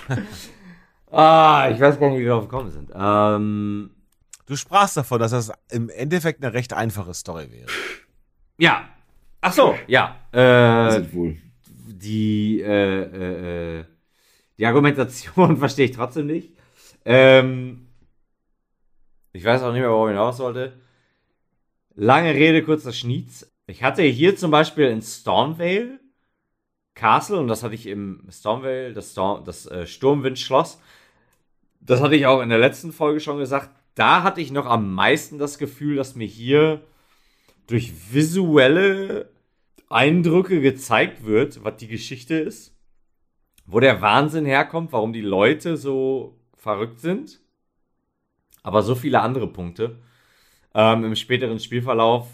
[1.12, 2.91] ah, ich weiß gar nicht, wie wir darauf gekommen sind.
[2.95, 3.91] Ähm,
[4.51, 7.68] Du sprachst davon, dass das im Endeffekt eine recht einfache Story wäre.
[8.57, 8.89] Ja.
[9.39, 10.18] Ach so, ja.
[10.34, 11.38] Äh, wohl.
[11.66, 13.86] Die, äh, äh, äh,
[14.57, 16.51] die Argumentation verstehe ich trotzdem nicht.
[17.05, 17.88] Ähm,
[19.32, 20.74] ich weiß auch nicht mehr, worauf ich hinaus sollte.
[21.95, 23.49] Lange Rede, kurzer Schniez.
[23.68, 26.01] Ich hatte hier zum Beispiel in Stormvale
[26.93, 30.82] Castle, und das hatte ich im Stormvale, das, Storm, das äh, Sturmwindschloss.
[31.82, 33.69] Das hatte ich auch in der letzten Folge schon gesagt.
[33.95, 36.82] Da hatte ich noch am meisten das Gefühl, dass mir hier
[37.67, 39.29] durch visuelle
[39.89, 42.73] Eindrücke gezeigt wird, was die Geschichte ist,
[43.65, 47.41] wo der Wahnsinn herkommt, warum die Leute so verrückt sind.
[48.63, 49.97] Aber so viele andere Punkte
[50.73, 52.27] ähm, im späteren Spielverlauf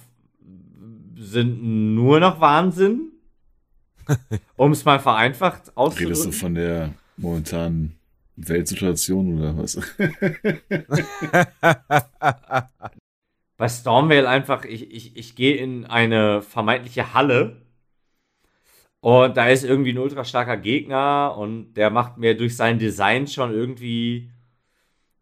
[1.16, 1.64] sind
[1.96, 3.14] nur noch Wahnsinn.
[4.56, 6.14] um es mal vereinfacht auszudrücken.
[6.14, 7.98] Redest du von der momentanen
[8.38, 9.76] Weltsituation oder was?
[13.58, 17.64] Bei Stormvale einfach, ich, ich, ich gehe in eine vermeintliche Halle
[19.02, 23.28] und da ist irgendwie ein ultra starker Gegner und der macht mir durch sein Design
[23.28, 24.30] schon irgendwie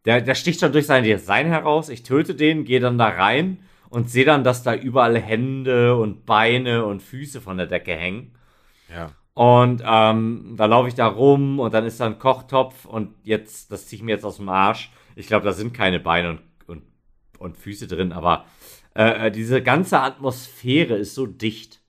[0.05, 1.89] der, der sticht schon durch sein Design heraus.
[1.89, 3.59] Ich töte den, gehe dann da rein
[3.89, 8.35] und sehe dann, dass da überall Hände und Beine und Füße von der Decke hängen.
[8.89, 9.11] Ja.
[9.35, 13.71] Und ähm, da laufe ich da rum und dann ist da ein Kochtopf und jetzt,
[13.71, 14.91] das ziehe ich mir jetzt aus dem Arsch.
[15.15, 16.83] Ich glaube, da sind keine Beine und, und,
[17.37, 18.45] und Füße drin, aber
[18.93, 21.81] äh, diese ganze Atmosphäre ist so dicht.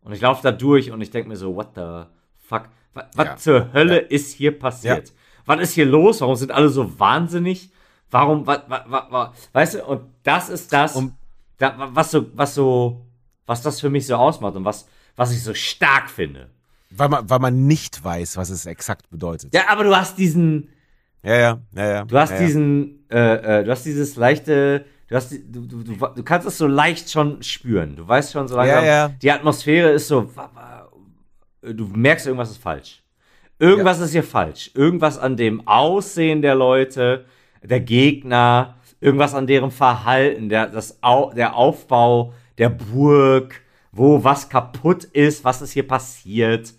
[0.00, 2.04] Und ich laufe da durch und ich denke mir so, what the
[2.38, 2.68] fuck?
[2.94, 3.36] Was, was ja.
[3.36, 4.08] zur Hölle ja.
[4.08, 5.08] ist hier passiert?
[5.08, 5.14] Ja
[5.46, 6.20] was ist hier los?
[6.20, 7.70] Warum sind alle so wahnsinnig?
[8.10, 11.16] Warum, was, was, was, weißt du, und das ist das, um,
[11.58, 13.06] da, was so, was so,
[13.46, 16.50] was das für mich so ausmacht und was, was ich so stark finde.
[16.96, 19.54] Weil man, weil man nicht weiß, was es exakt bedeutet.
[19.54, 20.68] Ja, aber du hast diesen,
[21.22, 22.04] ja, ja, ja, ja.
[22.04, 25.94] Du hast ja, diesen, äh, äh, du hast dieses leichte, du hast, du, du, du,
[25.94, 27.96] du kannst es so leicht schon spüren.
[27.96, 29.08] Du weißt schon so langsam, ja, ja.
[29.08, 30.30] die Atmosphäre ist so,
[31.62, 33.02] du merkst, irgendwas ist falsch.
[33.58, 34.04] Irgendwas ja.
[34.04, 34.70] ist hier falsch.
[34.74, 37.24] Irgendwas an dem Aussehen der Leute,
[37.62, 40.98] der Gegner, irgendwas an deren Verhalten, der, das,
[41.34, 46.74] der Aufbau der Burg, wo was kaputt ist, was ist hier passiert,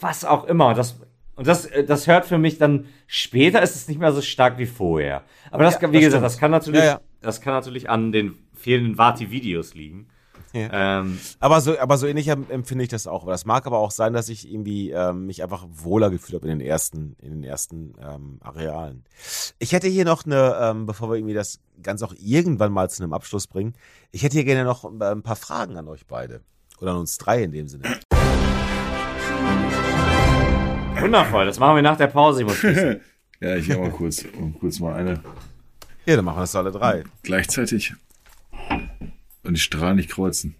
[0.00, 0.74] was auch immer.
[0.74, 1.00] Das,
[1.34, 4.66] und das, das hört für mich dann später ist es nicht mehr so stark wie
[4.66, 5.22] vorher.
[5.50, 6.24] Aber das, ja, wie das gesagt, stimmt.
[6.24, 10.08] das kann natürlich, ja, das kann natürlich an den fehlenden Vati-Videos liegen.
[10.52, 11.00] Ja.
[11.00, 13.26] Ähm, aber, so, aber so ähnlich empfinde ich das auch.
[13.26, 16.58] Das mag aber auch sein, dass ich irgendwie ähm, mich einfach wohler gefühlt habe in
[16.58, 19.04] den ersten, in den ersten ähm, Arealen.
[19.58, 23.02] Ich hätte hier noch eine, ähm, bevor wir irgendwie das ganz auch irgendwann mal zu
[23.02, 23.74] einem Abschluss bringen,
[24.10, 26.40] ich hätte hier gerne noch äh, ein paar Fragen an euch beide.
[26.80, 27.84] Oder an uns drei in dem Sinne.
[31.00, 32.42] Wundervoll, das machen wir nach der Pause.
[32.42, 32.62] Ich muss
[33.40, 34.24] ja, ich habe mal kurz,
[34.58, 35.20] kurz mal eine.
[36.06, 37.04] Ja, dann machen wir das alle drei.
[37.22, 37.94] Gleichzeitig
[39.48, 40.54] und die Strahlen nicht kreuzen.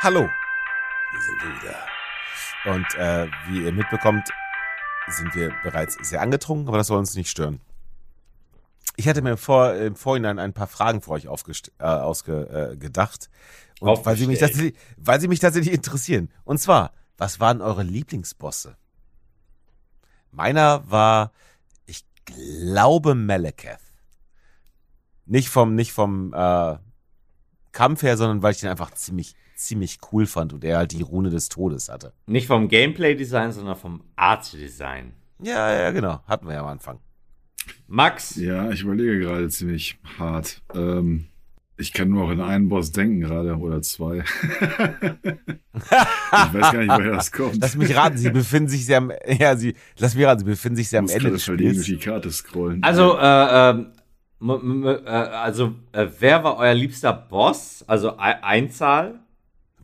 [0.00, 0.30] Hallo,
[1.10, 1.86] wir sind wieder.
[2.64, 4.30] Und äh, wie ihr mitbekommt,
[5.10, 7.60] sind wir bereits sehr angetrunken, aber das soll uns nicht stören.
[8.96, 11.28] Ich hatte mir vor, im Vorhinein ein paar Fragen für euch äh,
[11.84, 16.30] ausgedacht, äh, und weil sie, mich tatsächlich, weil sie mich tatsächlich interessieren.
[16.44, 18.76] Und zwar, was waren eure Lieblingsbosse?
[20.30, 21.32] Meiner war,
[21.86, 23.78] ich glaube, Malekith.
[25.26, 26.78] Nicht vom, nicht vom äh,
[27.72, 31.02] Kampf her, sondern weil ich den einfach ziemlich, ziemlich cool fand und er halt die
[31.02, 32.12] Rune des Todes hatte.
[32.26, 35.12] Nicht vom Gameplay-Design, sondern vom Art-Design.
[35.42, 36.20] Ja, ja, genau.
[36.26, 37.00] Hatten wir ja am Anfang.
[37.86, 38.36] Max?
[38.36, 40.62] Ja, ich überlege gerade ziemlich hart.
[40.74, 41.26] Ähm,
[41.76, 44.18] ich kann nur noch in einen Boss denken gerade oder zwei.
[44.18, 44.24] ich
[45.74, 47.58] weiß gar nicht, woher das kommt.
[47.60, 50.76] Lass mich raten, sie befinden sich sehr am, ja, sie, lass mich raten, sie befinden
[50.76, 51.76] sich sehr am Ende des Spiels.
[51.76, 52.82] durch die Karte scrollen.
[52.82, 57.84] Also, äh, ähm, äh, also, äh, wer war euer liebster Boss?
[57.86, 59.20] Also, Einzahl?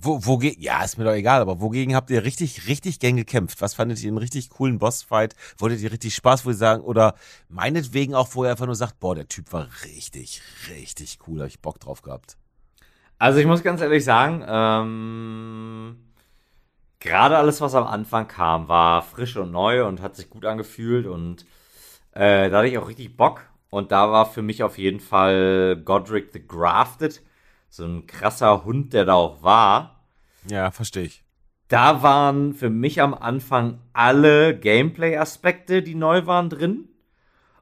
[0.04, 3.62] Wo, wogegen, ja, ist mir doch egal, aber wogegen habt ihr richtig, richtig gern gekämpft?
[3.62, 5.34] Was fandet ihr einen richtig coolen Bossfight?
[5.56, 7.14] Wolltet ihr richtig Spaß, wo ihr sagen, oder
[7.48, 11.48] meinetwegen auch, wo ihr einfach nur sagt, boah, der Typ war richtig, richtig cool, hab
[11.48, 12.36] ich Bock drauf gehabt.
[13.18, 15.96] Also ich muss ganz ehrlich sagen, ähm,
[17.00, 21.06] gerade alles, was am Anfang kam, war frisch und neu und hat sich gut angefühlt
[21.06, 21.46] und
[22.12, 23.40] äh, da hatte ich auch richtig Bock.
[23.70, 27.22] Und da war für mich auf jeden Fall Godric the Grafted
[27.74, 29.93] so ein krasser Hund, der da auch war.
[30.48, 31.24] Ja, verstehe ich.
[31.68, 36.88] Da waren für mich am Anfang alle Gameplay-Aspekte, die neu waren, drin.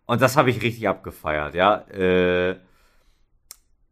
[0.07, 1.77] Und das habe ich richtig abgefeiert, ja.
[1.89, 2.57] Äh,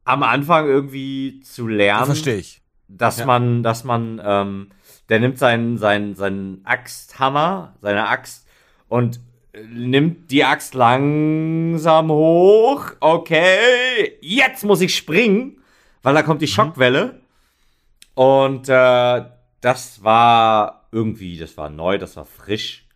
[0.04, 2.06] am Anfang irgendwie zu lernen.
[2.06, 2.62] Verstehe ich.
[2.88, 3.26] Dass ja.
[3.26, 4.70] man, dass man, ähm,
[5.08, 8.48] der nimmt seinen, seinen, seinen Axthammer, seine Axt
[8.88, 9.20] und
[9.68, 12.92] nimmt die Axt langsam hoch.
[12.98, 15.62] Okay, jetzt muss ich springen,
[16.02, 16.50] weil da kommt die mhm.
[16.50, 17.20] Schockwelle.
[18.20, 19.24] Und äh,
[19.62, 22.86] das war irgendwie, das war neu, das war frisch.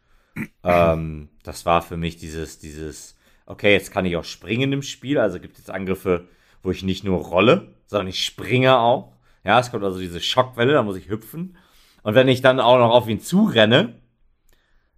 [0.62, 3.16] ähm, das war für mich dieses, dieses,
[3.47, 5.18] okay, jetzt kann ich auch springen im Spiel.
[5.18, 6.29] Also gibt es Angriffe,
[6.62, 9.14] wo ich nicht nur rolle, sondern ich springe auch.
[9.45, 11.57] Ja, es kommt also diese Schockwelle, da muss ich hüpfen.
[12.03, 13.95] Und wenn ich dann auch noch auf ihn zurenne,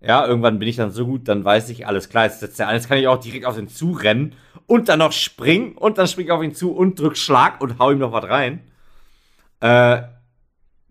[0.01, 2.66] ja, irgendwann bin ich dann so gut, dann weiß ich, alles klar, jetzt setzt er
[2.66, 4.35] an, jetzt kann ich auch direkt auf ihn zurennen
[4.66, 7.79] und dann noch springen und dann springe ich auf ihn zu und drück Schlag und
[7.79, 8.68] hau ihm noch was rein.
[9.61, 10.16] Äh,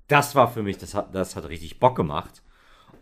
[0.07, 2.41] das war für mich, das hat, das hat richtig Bock gemacht.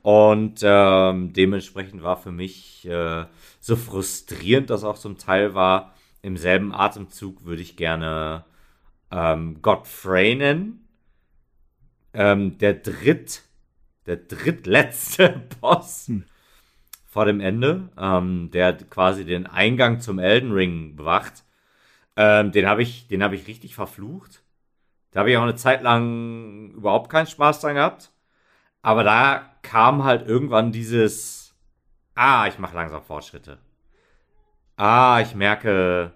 [0.01, 3.25] Und ähm, dementsprechend war für mich äh,
[3.59, 8.45] so frustrierend das auch zum Teil war, im selben Atemzug würde ich gerne
[9.11, 10.87] ähm, Godfrey nennen.
[12.13, 13.43] Ähm, der dritt,
[14.05, 16.23] der drittletzte Boss hm.
[17.05, 21.43] vor dem Ende, ähm, der quasi den Eingang zum Elden Ring bewacht.
[22.15, 24.42] Ähm, den habe ich, den habe ich richtig verflucht.
[25.13, 28.11] Da habe ich auch eine Zeit lang überhaupt keinen Spaß dran gehabt.
[28.81, 31.55] Aber da kam halt irgendwann dieses,
[32.15, 33.59] ah, ich mache langsam Fortschritte.
[34.75, 36.13] Ah, ich merke,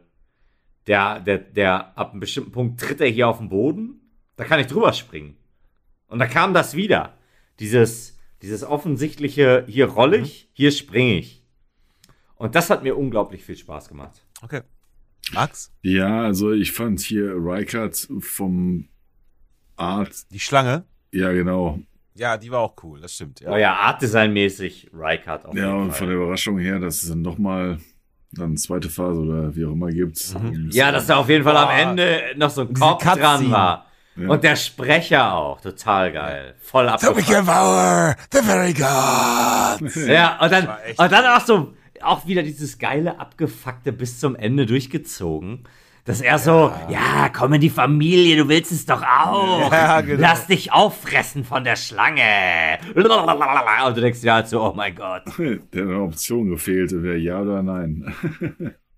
[0.88, 4.02] der, der, der, ab einem bestimmten Punkt tritt er hier auf den Boden.
[4.36, 5.38] Da kann ich drüber springen.
[6.08, 7.18] Und da kam das wieder.
[7.60, 10.50] Dieses, dieses offensichtliche, hier rolle ich, mhm.
[10.54, 11.44] hier springe ich.
[12.36, 14.26] Und das hat mir unglaublich viel Spaß gemacht.
[14.42, 14.62] Okay.
[15.34, 15.72] Max?
[15.82, 18.88] Ja, also ich fand hier Rykard vom
[19.76, 20.32] Art.
[20.32, 20.86] Die Schlange?
[21.12, 21.80] Ja, genau.
[22.16, 23.42] Ja, die war auch cool, das stimmt.
[23.42, 25.54] Ja, oh ja Art-Design-mäßig Rykard auch.
[25.54, 25.98] Ja, und Fall.
[25.98, 27.78] von der Überraschung her, dass es dann nochmal
[28.32, 30.36] dann eine zweite Phase oder wie auch immer gibt.
[30.40, 30.70] Mhm.
[30.72, 33.86] Ja, dass da auf jeden Fall oh, am Ende noch so ein Kopf dran war.
[34.16, 34.30] Ja.
[34.30, 36.56] Und der Sprecher auch, total geil.
[36.60, 37.24] Voll abgefahren.
[37.24, 40.08] The Devour, the very God.
[40.08, 41.74] ja, und dann, und dann auch so,
[42.04, 45.64] auch wieder dieses geile, abgefuckte bis zum Ende durchgezogen.
[46.06, 49.70] Dass er so, ja, komm in die Familie, du willst es doch auch.
[49.70, 50.22] Ja, genau.
[50.22, 52.80] Lass dich auffressen von der Schlange.
[52.96, 55.24] Und du denkst ja halt so, oh mein Gott.
[55.38, 58.14] Der hat eine Option gefehlt, wäre ja oder nein.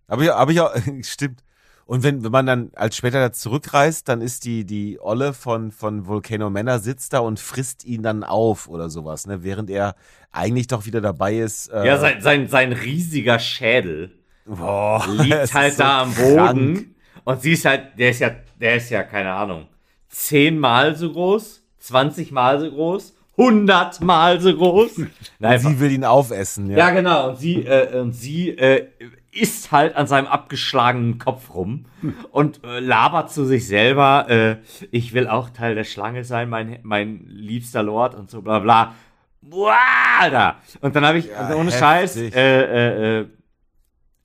[0.08, 0.70] aber ja, aber ja,
[1.02, 1.42] stimmt.
[1.90, 5.72] Und wenn, wenn man dann als später da zurückreist, dann ist die, die Olle von,
[5.72, 9.44] von Volcano Männer sitzt da und frisst ihn dann auf oder sowas, ne?
[9.44, 9.96] Während er
[10.32, 11.70] eigentlich doch wieder dabei ist.
[11.70, 14.12] Äh, ja, sein, sein, sein riesiger Schädel
[14.46, 16.36] Boah, liegt halt so da am Boden.
[16.36, 16.86] Krank.
[17.24, 19.66] Und sie ist halt, der ist ja, der ist ja, keine Ahnung,
[20.10, 24.92] zehnmal so groß, zwanzigmal so groß, hundertmal so groß.
[25.40, 26.78] Nein, sie will ihn aufessen, ja.
[26.78, 27.30] Ja, genau.
[27.30, 28.90] Und sie, äh, und sie äh,
[29.32, 31.86] isst halt an seinem abgeschlagenen Kopf rum
[32.32, 34.58] und äh, labert zu sich selber, äh,
[34.92, 38.96] ich will auch Teil der Schlange sein, mein, mein liebster Lord und so bla bla.
[39.42, 39.76] Boah,
[40.20, 40.58] Alter.
[40.82, 41.80] Und dann habe ich, ja, ohne heftig.
[41.80, 43.28] Scheiß, äh, äh, äh,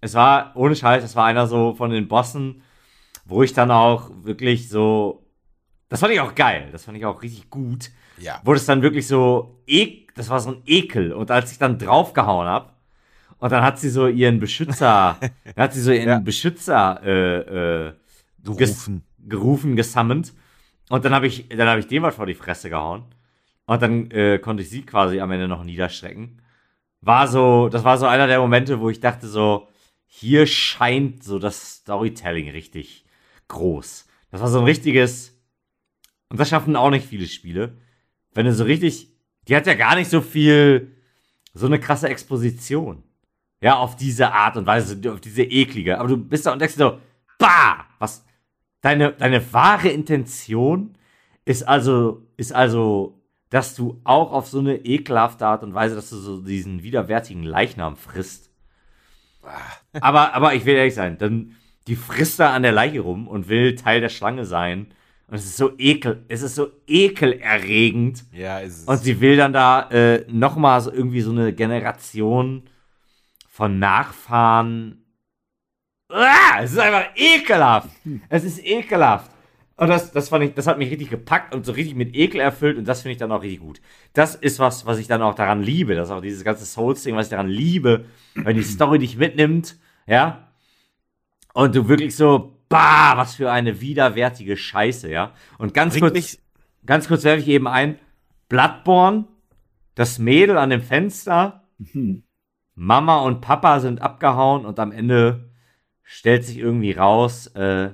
[0.00, 2.62] es war, ohne Scheiß, es war einer so von den Bossen,
[3.24, 5.26] wo ich dann auch wirklich so,
[5.88, 7.90] das fand ich auch geil, das fand ich auch richtig gut.
[8.18, 8.40] Ja.
[8.44, 11.12] Wo das dann wirklich so, ek, das war so ein Ekel.
[11.12, 12.73] Und als ich dann draufgehauen hab
[13.44, 16.18] und dann hat sie so ihren Beschützer, dann hat sie so ihren ja.
[16.18, 17.92] Beschützer äh, äh,
[18.42, 20.32] gerufen, ges gerufen, gesammelt.
[20.88, 23.04] Und dann habe ich, dann habe ich dem was vor die Fresse gehauen.
[23.66, 26.40] Und dann äh, konnte ich sie quasi am Ende noch niederstrecken.
[27.02, 29.68] War so, das war so einer der Momente, wo ich dachte so,
[30.06, 33.04] hier scheint so das Storytelling richtig
[33.48, 34.06] groß.
[34.30, 35.38] Das war so ein richtiges,
[36.30, 37.76] und das schaffen auch nicht viele Spiele.
[38.32, 39.12] Wenn du so richtig,
[39.48, 40.96] die hat ja gar nicht so viel,
[41.52, 43.03] so eine krasse Exposition.
[43.64, 45.98] Ja, auf diese Art und Weise, auf diese eklige.
[45.98, 46.98] Aber du bist da und denkst so,
[47.38, 48.22] bah, was,
[48.82, 50.98] deine, deine wahre Intention
[51.46, 56.10] ist also, ist also, dass du auch auf so eine ekelhafte Art und Weise, dass
[56.10, 58.50] du so diesen widerwärtigen Leichnam frisst.
[59.98, 63.48] Aber, aber ich will ehrlich sein, dann, die frisst da an der Leiche rum und
[63.48, 64.88] will Teil der Schlange sein.
[65.26, 68.24] Und es ist so ekel, es ist so ekelerregend.
[68.30, 68.84] Ja, ist es.
[68.84, 72.64] Und sie will dann da äh, nochmal so irgendwie so eine Generation
[73.54, 75.04] von Nachfahren.
[76.08, 77.88] Ah, es ist einfach ekelhaft.
[78.28, 79.30] Es ist ekelhaft.
[79.76, 82.40] Und das, das fand ich, das hat mich richtig gepackt und so richtig mit Ekel
[82.40, 83.80] erfüllt und das finde ich dann auch richtig gut.
[84.12, 85.94] Das ist was, was ich dann auch daran liebe.
[85.94, 89.78] Das ist auch dieses ganze Souls-Ding, was ich daran liebe, wenn die Story dich mitnimmt,
[90.08, 90.48] ja,
[91.52, 95.32] und du wirklich so, bah, was für eine widerwärtige Scheiße, ja.
[95.58, 96.38] Und ganz Bringt kurz,
[96.84, 98.00] ganz kurz werfe ich eben ein,
[98.48, 99.26] Bloodborne,
[99.94, 102.23] das Mädel an dem Fenster, mhm.
[102.74, 105.50] Mama und Papa sind abgehauen und am Ende
[106.02, 107.90] stellt sich irgendwie raus, äh,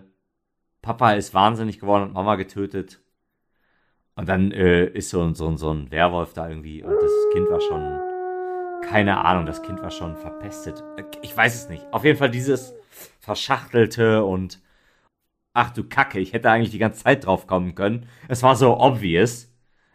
[0.83, 3.01] Papa ist wahnsinnig geworden und Mama getötet.
[4.17, 7.61] Und dann äh, ist so, so, so ein Werwolf da irgendwie und das Kind war
[7.61, 8.01] schon,
[8.89, 10.83] keine Ahnung, das Kind war schon verpestet.
[11.23, 11.87] Ich weiß es nicht.
[11.93, 12.75] Auf jeden Fall dieses
[13.21, 14.61] verschachtelte und
[15.53, 18.07] ach du Kacke, ich hätte eigentlich die ganze Zeit drauf kommen können.
[18.29, 19.49] Es war so obvious.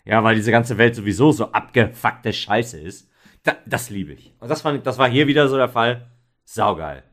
[0.06, 3.10] Ja, weil diese ganze Welt sowieso so abgefuckte Scheiße ist.
[3.46, 4.34] Da, das liebe ich.
[4.40, 6.10] Und das, fand, das war hier wieder so der Fall.
[6.44, 7.04] Saugeil.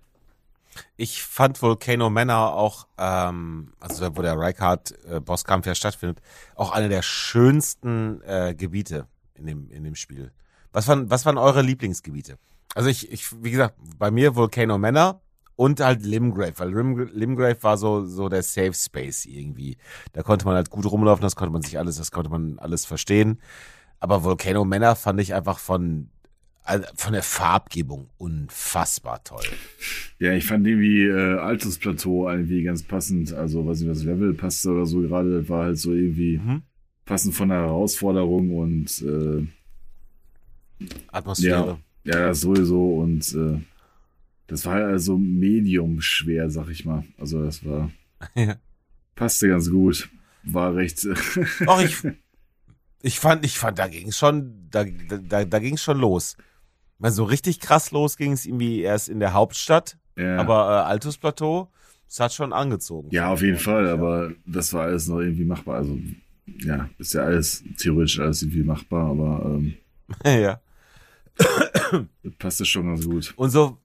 [0.96, 6.20] Ich fand Volcano Manor auch, ähm, also wo der Reichardt-Bosskampf äh, ja stattfindet,
[6.54, 10.32] auch eine der schönsten äh, Gebiete in dem, in dem Spiel.
[10.72, 12.38] Was waren, was waren eure Lieblingsgebiete?
[12.74, 15.20] Also ich, ich, wie gesagt, bei mir Volcano Manor
[15.56, 19.76] und halt Limgrave, weil Lim, Limgrave war so, so der Safe Space irgendwie.
[20.14, 22.86] Da konnte man halt gut rumlaufen, das konnte man sich alles, das konnte man alles
[22.86, 23.42] verstehen.
[24.00, 26.08] Aber Volcano Manor fand ich einfach von
[26.64, 29.44] also von der Farbgebung unfassbar toll.
[30.18, 33.32] Ja, ich fand irgendwie äh, Altes Plateau irgendwie ganz passend.
[33.32, 36.62] Also, weiß nicht, was Level passte oder so gerade, war halt so irgendwie mhm.
[37.04, 39.46] passend von der Herausforderung und äh,
[41.08, 41.78] Atmosphäre.
[42.04, 42.94] Ja, ja, sowieso.
[42.96, 43.60] Und äh,
[44.46, 47.04] das war also medium schwer, sag ich mal.
[47.18, 47.90] Also, das war.
[48.34, 48.56] ja.
[49.16, 50.08] Passte ganz gut.
[50.44, 51.06] War recht.
[51.66, 51.96] Ach, ich,
[53.02, 56.36] ich fand, ich fand, da ging schon, da, da, da ging schon los.
[57.02, 60.36] Weil so richtig krass los ging es irgendwie erst in der Hauptstadt, ja.
[60.36, 61.68] aber äh, Altus Plateau,
[62.08, 63.08] es hat schon angezogen.
[63.10, 63.92] Ja, auf jeden Fall, ja.
[63.94, 65.78] aber das war alles noch irgendwie machbar.
[65.78, 65.98] Also,
[66.46, 69.74] ja, ist ja alles theoretisch alles irgendwie machbar, aber ähm,
[70.24, 70.60] ja.
[72.38, 73.34] passt es schon ganz gut.
[73.34, 73.78] Und so,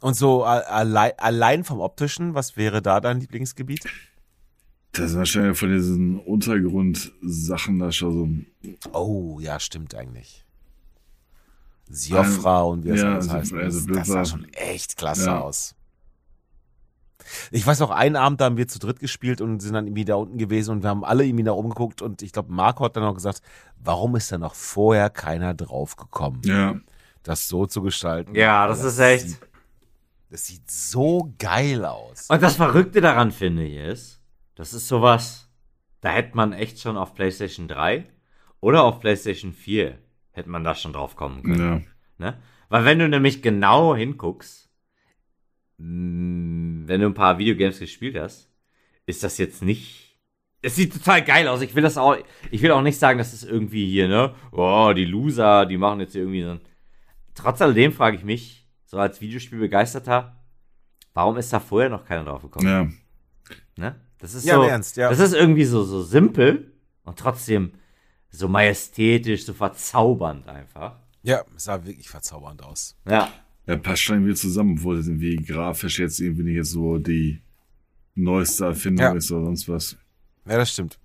[0.00, 3.84] und so allein, allein vom optischen, was wäre da dein Lieblingsgebiet?
[4.92, 8.90] Das ist wahrscheinlich von diesen Untergrundsachen da schon so.
[8.92, 10.43] Oh, ja, stimmt eigentlich.
[11.88, 13.52] Siofra um, und wie das ja, alles heißt.
[13.54, 15.40] Also das, das sah schon echt klasse ja.
[15.40, 15.74] aus.
[17.50, 20.04] Ich weiß auch, einen Abend da haben wir zu dritt gespielt und sind dann irgendwie
[20.04, 22.84] da unten gewesen und wir haben alle irgendwie nach oben geguckt und ich glaube, Marco
[22.84, 23.40] hat dann auch gesagt,
[23.82, 26.42] warum ist da noch vorher keiner drauf gekommen?
[26.44, 26.78] Ja.
[27.22, 28.34] Das so zu gestalten.
[28.34, 29.28] Ja, das, das ist echt.
[29.30, 29.38] Sieht,
[30.30, 32.28] das sieht so geil aus.
[32.28, 34.20] Und das Verrückte daran finde ich ist,
[34.54, 35.48] das ist sowas,
[36.00, 38.04] da hätte man echt schon auf PlayStation 3
[38.60, 39.98] oder auf PlayStation 4
[40.34, 41.86] hätte man da schon drauf kommen können.
[42.18, 42.30] Ja.
[42.30, 42.38] Ne?
[42.68, 44.68] Weil wenn du nämlich genau hinguckst,
[45.78, 48.50] mm, wenn du ein paar Videogames gespielt hast,
[49.06, 50.18] ist das jetzt nicht.
[50.60, 51.60] Es sieht total geil aus.
[51.60, 52.16] Ich will das auch.
[52.50, 54.34] Ich will auch nicht sagen, dass es irgendwie hier, ne?
[54.50, 56.58] Oh, die Loser, die machen jetzt hier irgendwie so.
[57.34, 60.44] Trotz alledem frage ich mich, so als Videospielbegeisterter,
[61.12, 62.66] warum ist da vorher noch keiner drauf gekommen?
[62.66, 62.88] Ja.
[63.76, 64.00] Ne?
[64.18, 64.62] Das ist ja, so.
[64.62, 65.10] Ernst, ja.
[65.10, 67.72] Das ist irgendwie so, so simpel und trotzdem
[68.34, 70.96] so majestätisch, so verzaubernd einfach.
[71.22, 72.96] Ja, sah wirklich verzaubernd aus.
[73.08, 73.32] Ja.
[73.66, 77.40] Ja, passt schon irgendwie zusammen, obwohl das irgendwie grafisch jetzt irgendwie nicht jetzt so die
[78.14, 79.12] neueste Erfindung ja.
[79.14, 79.96] ist oder sonst was.
[80.46, 80.98] Ja, das stimmt.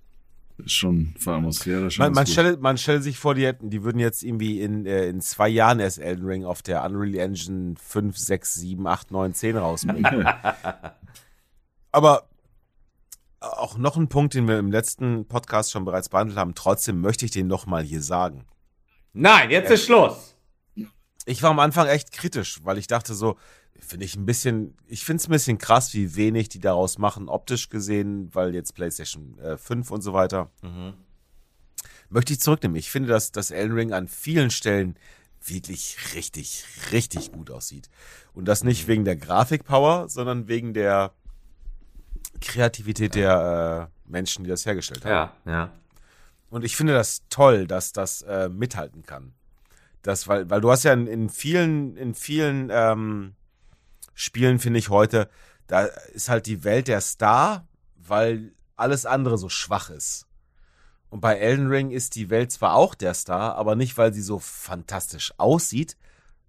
[0.66, 2.04] Schon von Atmosphäre schon.
[2.04, 5.06] Man, man stellt, man stellt sich vor, die hätten, die würden jetzt irgendwie in, äh,
[5.06, 9.32] in zwei Jahren erst Elden Ring auf der Unreal Engine 5, 6, 7, 8, 9,
[9.32, 10.28] 10 rausbringen.
[11.92, 12.28] Aber
[13.40, 16.54] auch noch ein Punkt, den wir im letzten Podcast schon bereits behandelt haben.
[16.54, 18.46] Trotzdem möchte ich den noch mal hier sagen.
[19.12, 20.36] Nein, jetzt ist Schluss.
[21.26, 23.36] Ich war am Anfang echt kritisch, weil ich dachte so,
[23.78, 27.28] finde ich ein bisschen, ich finde es ein bisschen krass, wie wenig die daraus machen,
[27.28, 30.50] optisch gesehen, weil jetzt PlayStation äh, 5 und so weiter.
[30.62, 30.94] Mhm.
[32.08, 32.76] Möchte ich zurücknehmen.
[32.76, 34.96] Ich finde, dass das Elden Ring an vielen Stellen
[35.44, 37.88] wirklich richtig, richtig gut aussieht.
[38.34, 38.88] Und das nicht mhm.
[38.88, 41.12] wegen der Grafikpower, sondern wegen der
[42.40, 45.30] Kreativität der äh, Menschen, die das hergestellt haben.
[45.44, 45.72] Ja, ja.
[46.50, 49.32] Und ich finde das toll, dass das äh, mithalten kann.
[50.02, 53.34] Das, weil, weil du hast ja in, in vielen, in vielen ähm,
[54.14, 55.28] Spielen, finde ich heute,
[55.66, 60.26] da ist halt die Welt der Star, weil alles andere so schwach ist.
[61.10, 64.22] Und bei Elden Ring ist die Welt zwar auch der Star, aber nicht, weil sie
[64.22, 65.96] so fantastisch aussieht,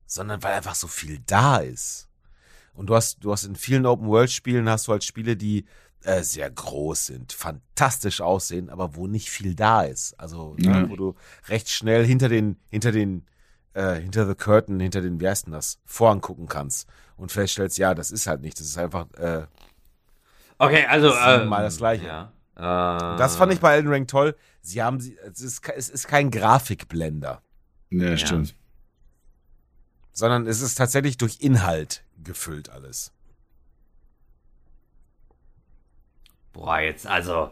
[0.06, 2.08] sondern weil einfach so viel da ist.
[2.74, 5.66] Und du hast, du hast in vielen Open-World-Spielen hast du halt Spiele, die
[6.04, 10.20] äh, sehr groß sind, fantastisch aussehen, aber wo nicht viel da ist.
[10.20, 10.90] Also, ne, ja.
[10.90, 11.16] wo du
[11.48, 13.26] recht schnell hinter den, hinter den,
[13.74, 16.88] äh, hinter the curtain, hinter den, wie heißt denn das, Vorhang gucken kannst
[17.18, 19.46] und feststellst, ja, das ist halt nicht, das ist einfach, äh,
[20.58, 22.06] Okay, also, äh, mal das Gleiche.
[22.06, 22.32] Ja.
[22.56, 24.36] Das fand ich bei Elden Ring toll.
[24.62, 27.42] Sie haben sie, es ist, es ist kein Grafikblender.
[27.90, 28.56] Ja, stimmt.
[30.12, 33.12] Sondern es ist tatsächlich durch Inhalt gefüllt alles.
[36.54, 37.52] Boah, jetzt also.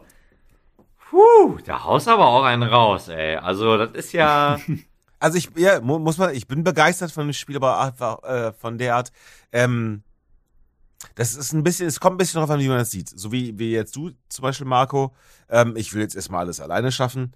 [1.09, 3.35] Puh, da haust aber auch einen raus, ey.
[3.37, 4.59] Also, das ist ja.
[5.21, 8.77] Also ich, ja, muss man, ich bin begeistert von dem Spiel, aber einfach äh, von
[8.77, 9.11] der Art.
[9.51, 10.01] Ähm,
[11.15, 13.09] Das ist ein bisschen, es kommt ein bisschen darauf an, wie man das sieht.
[13.09, 15.13] So wie, wie jetzt du zum Beispiel, Marco.
[15.49, 17.33] Ähm, ich will jetzt erstmal alles alleine schaffen.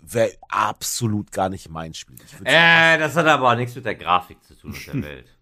[0.00, 2.16] Wäre absolut gar nicht mein Spiel.
[2.44, 5.37] Äh, das hat aber auch nichts mit der Grafik zu tun und der Welt.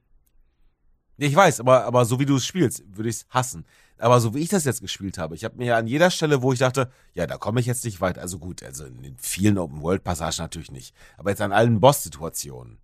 [1.18, 3.64] Ich weiß, aber, aber so wie du es spielst, würde ich es hassen.
[3.98, 6.52] Aber so wie ich das jetzt gespielt habe, ich habe mir an jeder Stelle, wo
[6.52, 8.18] ich dachte, ja, da komme ich jetzt nicht weit.
[8.18, 10.94] Also gut, also in den vielen Open-World-Passagen natürlich nicht.
[11.16, 12.78] Aber jetzt an allen Boss-Situationen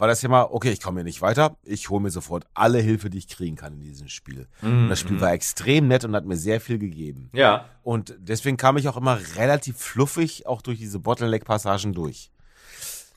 [0.00, 2.78] war das ja mal, okay, ich komme hier nicht weiter, ich hole mir sofort alle
[2.78, 4.48] Hilfe, die ich kriegen kann in diesem Spiel.
[4.62, 4.84] Mhm.
[4.84, 5.20] Und das Spiel mhm.
[5.20, 7.28] war extrem nett und hat mir sehr viel gegeben.
[7.34, 7.66] Ja.
[7.82, 12.32] Und deswegen kam ich auch immer relativ fluffig auch durch diese Bottleneck-Passagen durch.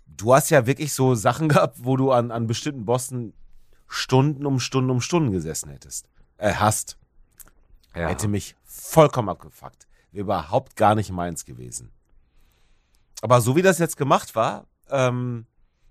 [0.05, 3.33] Du hast ja wirklich so Sachen gehabt, wo du an, an bestimmten Bossen
[3.93, 6.07] Stunden um Stunden um Stunden gesessen hättest.
[6.37, 6.97] Äh, hast.
[7.95, 8.07] Ja.
[8.07, 9.87] Hätte mich vollkommen abgefuckt.
[10.11, 11.91] Wäre überhaupt gar nicht meins gewesen.
[13.21, 15.45] Aber so wie das jetzt gemacht war, ähm,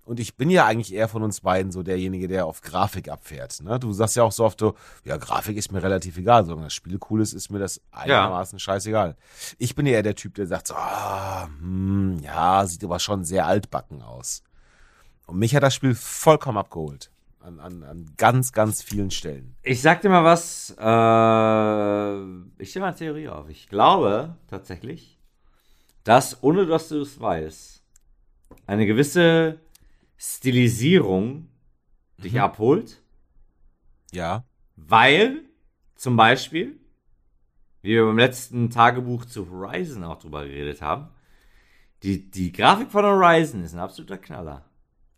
[0.05, 3.61] und ich bin ja eigentlich eher von uns beiden so derjenige, der auf Grafik abfährt.
[3.61, 3.79] Ne?
[3.79, 4.75] Du sagst ja auch so oft so,
[5.05, 8.57] ja, Grafik ist mir relativ egal, solange das Spiel cool ist, ist mir das einigermaßen
[8.57, 8.59] ja.
[8.59, 9.15] scheißegal.
[9.59, 13.23] Ich bin ja eher der Typ, der sagt so, ah, hm, ja, sieht aber schon
[13.23, 14.43] sehr altbacken aus.
[15.25, 17.12] Und mich hat das Spiel vollkommen abgeholt.
[17.43, 19.57] An, an, an ganz, ganz vielen Stellen.
[19.63, 23.49] Ich sag dir mal was, äh, ich stelle mal eine Theorie auf.
[23.49, 25.19] Ich glaube tatsächlich,
[26.05, 27.83] dass, ohne dass du es weißt,
[28.65, 29.59] eine gewisse
[30.15, 31.49] Stilisierung
[32.17, 32.39] dich mhm.
[32.39, 33.01] abholt.
[34.13, 34.45] Ja.
[34.77, 35.41] Weil,
[35.95, 36.79] zum Beispiel,
[37.81, 41.09] wie wir beim letzten Tagebuch zu Horizon auch drüber geredet haben,
[42.03, 44.63] die, die Grafik von Horizon ist ein absoluter Knaller.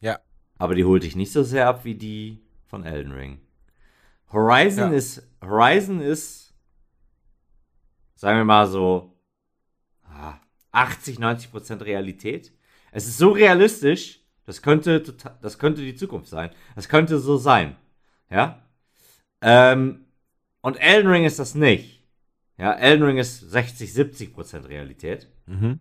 [0.01, 0.19] Ja.
[0.57, 3.39] Aber die holt dich nicht so sehr ab wie die von Elden Ring.
[4.31, 4.97] Horizon ja.
[4.97, 6.53] ist, Horizon ist,
[8.15, 9.15] sagen wir mal so,
[10.71, 12.51] 80, 90 Prozent Realität.
[12.91, 15.01] Es ist so realistisch, das könnte,
[15.41, 16.51] das könnte die Zukunft sein.
[16.75, 17.75] Das könnte so sein.
[18.29, 18.61] Ja.
[19.41, 20.05] Ähm,
[20.61, 22.03] und Elden Ring ist das nicht.
[22.57, 25.27] Ja, Elden Ring ist 60, 70 Prozent Realität.
[25.45, 25.79] Mhm.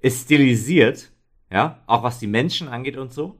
[0.00, 1.10] Ist stilisiert.
[1.50, 3.38] Ja, auch was die Menschen angeht und so.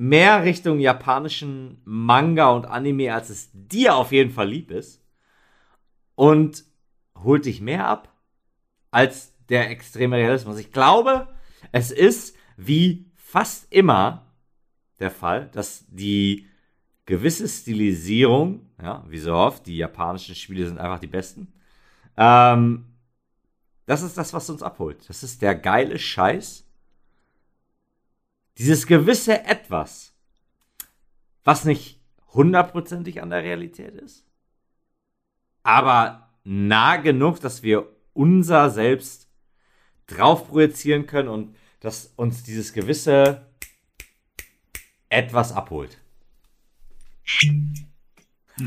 [0.00, 5.02] Mehr Richtung japanischen Manga und Anime, als es dir auf jeden Fall lieb ist.
[6.14, 6.62] Und
[7.16, 8.12] holt dich mehr ab
[8.92, 10.58] als der extreme Realismus.
[10.58, 11.26] Ich glaube,
[11.72, 14.24] es ist wie fast immer
[15.00, 16.46] der Fall, dass die
[17.04, 21.52] gewisse Stilisierung, ja, wie so oft, die japanischen Spiele sind einfach die besten.
[22.16, 22.84] Ähm,
[23.86, 25.08] das ist das, was uns abholt.
[25.08, 26.67] Das ist der geile Scheiß.
[28.58, 30.12] Dieses gewisse Etwas,
[31.44, 32.00] was nicht
[32.34, 34.26] hundertprozentig an der Realität ist,
[35.62, 39.28] aber nah genug, dass wir unser Selbst
[40.06, 43.46] drauf projizieren können und dass uns dieses gewisse
[45.08, 45.98] etwas abholt.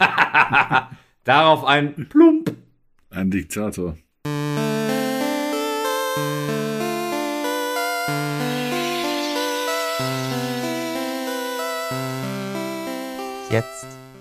[1.23, 2.55] Darauf ein Plump.
[3.09, 3.97] Ein Diktator.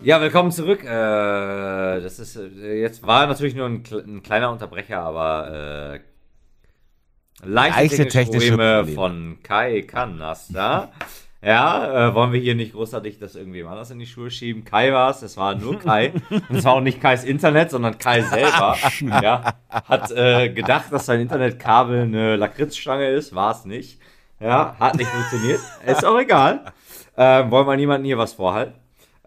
[0.02, 0.82] Ja, willkommen zurück.
[0.82, 6.00] Äh, das ist äh, jetzt war natürlich nur ein, ein kleiner Unterbrecher, aber
[7.44, 10.90] äh, leichte, leichte technische, Probleme, Probleme, von Kai Kanasta.
[11.42, 14.64] Ja, äh, wollen wir hier nicht großartig das irgendwie anders in die Schuhe schieben?
[14.64, 16.12] Kai war es, es war nur Kai.
[16.30, 18.76] Und es war auch nicht Kais Internet, sondern Kai selber.
[19.22, 24.00] ja, hat äh, gedacht, dass sein Internetkabel eine Lakritzstange ist, war es nicht.
[24.38, 25.60] Ja, hat nicht funktioniert.
[25.84, 26.72] Ist auch egal.
[27.16, 28.79] Äh, wollen wir niemandem hier was vorhalten.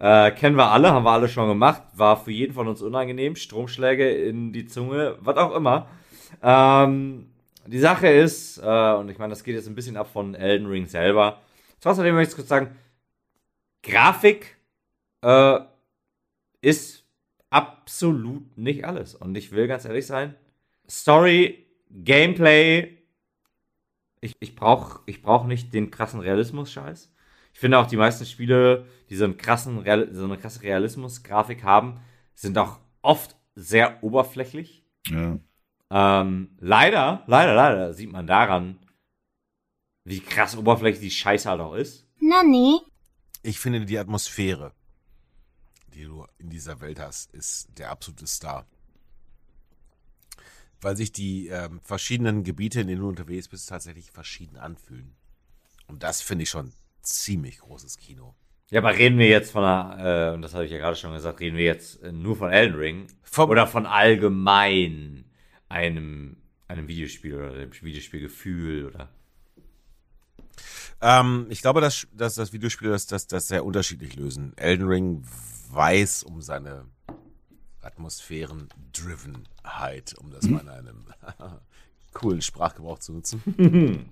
[0.03, 1.81] Äh, kennen wir alle, haben wir alle schon gemacht.
[1.93, 3.37] War für jeden von uns unangenehm.
[3.37, 5.87] Stromschläge in die Zunge, was auch immer.
[6.41, 7.31] Ähm,
[7.67, 10.67] die Sache ist, äh, und ich meine, das geht jetzt ein bisschen ab von Elden
[10.67, 11.39] Ring selber.
[11.79, 12.75] Trotzdem möchte ich kurz sagen,
[13.81, 14.57] Grafik
[15.21, 15.59] äh,
[16.59, 17.05] ist
[17.49, 19.15] absolut nicht alles.
[19.15, 20.35] Und ich will ganz ehrlich sein,
[20.89, 22.97] Story, Gameplay,
[24.19, 27.12] ich, ich brauche ich brauch nicht den krassen Realismus-Scheiß.
[27.53, 32.01] Ich finde auch, die meisten Spiele, die so, einen krassen, so eine krasse Realismus-Grafik haben,
[32.33, 34.83] sind auch oft sehr oberflächlich.
[35.07, 35.39] Ja.
[35.91, 38.79] Ähm, leider, leider, leider sieht man daran,
[40.03, 42.07] wie krass oberflächlich die Scheiße halt auch ist.
[42.19, 42.81] Nani?
[43.43, 44.73] Ich finde, die Atmosphäre,
[45.93, 48.65] die du in dieser Welt hast, ist der absolute Star.
[50.81, 55.15] Weil sich die ähm, verschiedenen Gebiete, in denen du unterwegs bist, tatsächlich verschieden anfühlen.
[55.87, 56.73] Und das finde ich schon
[57.03, 58.33] ziemlich großes Kino.
[58.69, 61.13] Ja, aber reden wir jetzt von einer, äh, und das habe ich ja gerade schon
[61.13, 65.25] gesagt, reden wir jetzt äh, nur von Elden Ring Vom oder von allgemein
[65.69, 69.09] einem, einem Videospiel oder dem Videospielgefühl oder?
[71.01, 74.53] Ähm, ich glaube, dass, dass, dass Videospiele das, das, das sehr unterschiedlich lösen.
[74.55, 75.23] Elden Ring
[75.69, 76.85] weiß um seine
[77.81, 81.05] Atmosphären-Drivenheit, um das mal in einem
[82.13, 83.43] coolen Sprachgebrauch zu nutzen.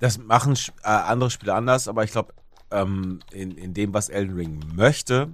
[0.00, 2.34] das machen äh, andere Spiele anders, aber ich glaube,
[2.70, 5.28] ähm, in, in dem, was Elden Ring möchte,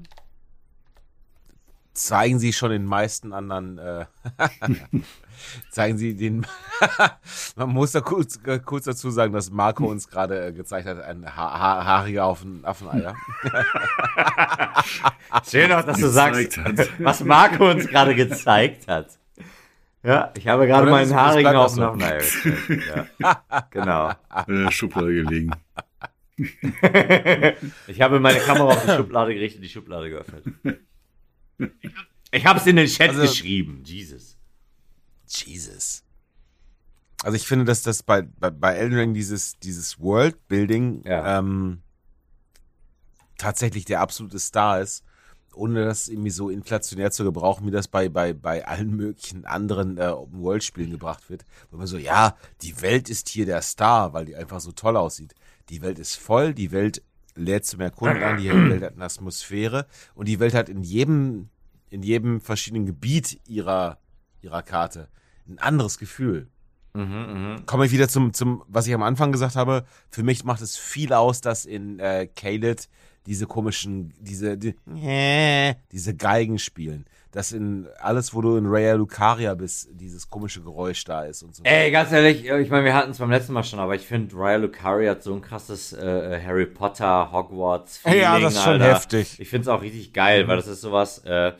[1.95, 4.07] zeigen sie schon den meisten anderen, äh,
[5.71, 6.47] zeigen sie den,
[7.57, 11.25] man muss da kurz, kurz dazu sagen, dass Marco uns gerade äh, gezeigt hat, ein
[11.25, 13.15] ha ha haariger auf ein Affeneier.
[15.49, 16.59] Schön auch, dass du sagst,
[16.99, 19.19] was Marco uns gerade gezeigt hat.
[20.07, 22.33] Ja, ich habe gerade meinen haarigen auf gezeigt.
[23.19, 23.67] Ja.
[23.71, 24.13] genau.
[24.47, 25.51] In der Schublade gelegen.
[27.89, 30.45] ich habe meine Kamera auf die Schublade gerichtet, die Schublade geöffnet.
[32.31, 33.83] Ich habe es in den Chat also, geschrieben.
[33.85, 34.39] Jesus.
[35.27, 36.05] Jesus.
[37.25, 41.39] Also ich finde, dass das bei, bei, bei Elden Ring dieses, dieses Worldbuilding ja.
[41.39, 41.83] ähm,
[43.39, 45.05] tatsächlich der absolute Star ist,
[45.57, 49.99] ohne das irgendwie so inflationär zu gebrauchen, wie das bei, bei, bei allen möglichen anderen
[49.99, 51.45] äh, Open-World-Spielen gebracht wird.
[51.71, 54.97] Wo man so, ja, die Welt ist hier der Star, weil die einfach so toll
[54.97, 55.35] aussieht.
[55.69, 57.03] Die Welt ist voll, die Welt
[57.35, 61.49] lädt zum Erkunden ein, die Welt hat eine Atmosphäre und die Welt hat in jedem,
[61.91, 63.99] in jedem verschiedenen Gebiet ihrer,
[64.41, 65.09] ihrer Karte
[65.49, 66.49] ein anderes Gefühl.
[66.95, 67.63] Mhm, mh.
[67.67, 69.85] Komme ich wieder zum, zum, was ich am Anfang gesagt habe.
[70.11, 72.89] Für mich macht es viel aus, dass in äh, Kaled
[73.27, 74.75] diese komischen, diese, die,
[75.93, 77.07] diese Geigen spielen.
[77.33, 81.55] Dass in alles, wo du in Raya Lucaria bist, dieses komische Geräusch da ist und
[81.55, 81.65] so.
[81.65, 84.35] Ey, ganz ehrlich, ich meine, wir hatten es beim letzten Mal schon, aber ich finde,
[84.37, 88.75] Raya Lucaria hat so ein krasses äh, Harry Potter, Hogwarts Feeling, Ja, das ist schon
[88.75, 88.95] Alter.
[88.95, 89.39] heftig.
[89.39, 90.49] Ich finde es auch richtig geil, mhm.
[90.49, 91.53] weil das ist sowas, äh,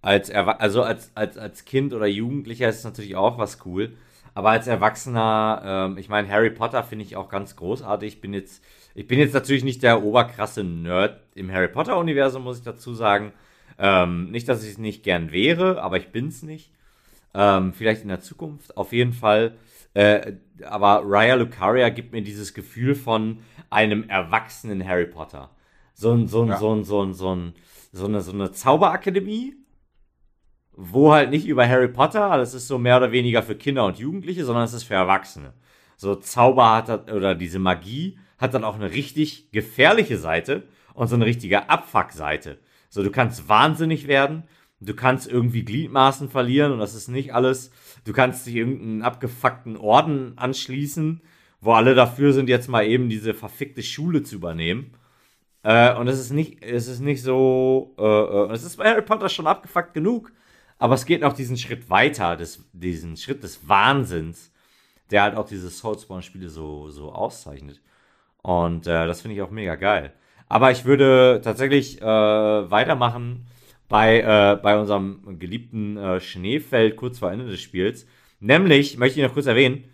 [0.00, 3.96] als, Erwa also als, als, als Kind oder Jugendlicher ist es natürlich auch was cool.
[4.34, 8.14] Aber als Erwachsener, ähm, ich meine, Harry Potter finde ich auch ganz großartig.
[8.14, 8.62] Ich bin jetzt
[8.96, 13.32] ich bin jetzt natürlich nicht der oberkrasse Nerd im Harry Potter-Universum, muss ich dazu sagen.
[13.78, 16.72] Ähm, nicht, dass ich es nicht gern wäre, aber ich bin es nicht.
[17.34, 19.54] Ähm, vielleicht in der Zukunft, auf jeden Fall.
[19.92, 20.32] Äh,
[20.64, 25.50] aber Raya Lucaria gibt mir dieses Gefühl von einem erwachsenen Harry Potter.
[25.92, 26.56] So ein, so ein, ja.
[26.56, 27.52] so ein, so ein, so ein,
[27.92, 29.56] so eine, so eine Zauberakademie,
[30.72, 33.98] wo halt nicht über Harry Potter, das ist so mehr oder weniger für Kinder und
[33.98, 35.52] Jugendliche, sondern es ist für Erwachsene.
[35.98, 40.64] So Zauber hat, oder diese Magie hat dann auch eine richtig gefährliche Seite
[40.94, 42.58] und so eine richtige Abfuck-Seite.
[42.88, 44.44] So, du kannst wahnsinnig werden,
[44.80, 47.70] du kannst irgendwie Gliedmaßen verlieren und das ist nicht alles.
[48.04, 51.22] Du kannst dich irgendeinen abgefuckten Orden anschließen,
[51.60, 54.92] wo alle dafür sind, jetzt mal eben diese verfickte Schule zu übernehmen.
[55.62, 59.02] Äh, und es ist nicht, es ist nicht so, äh, äh, es ist bei Harry
[59.02, 60.32] Potter schon abgefuckt genug,
[60.78, 64.52] aber es geht noch diesen Schritt weiter, des, diesen Schritt des Wahnsinns,
[65.10, 67.80] der halt auch diese Soulspawn-Spiele so, so auszeichnet.
[68.46, 70.12] Und äh, das finde ich auch mega geil.
[70.48, 73.48] Aber ich würde tatsächlich äh, weitermachen
[73.88, 78.06] bei, äh, bei unserem geliebten äh, Schneefeld kurz vor Ende des Spiels.
[78.38, 79.90] Nämlich, möchte ich noch kurz erwähnen,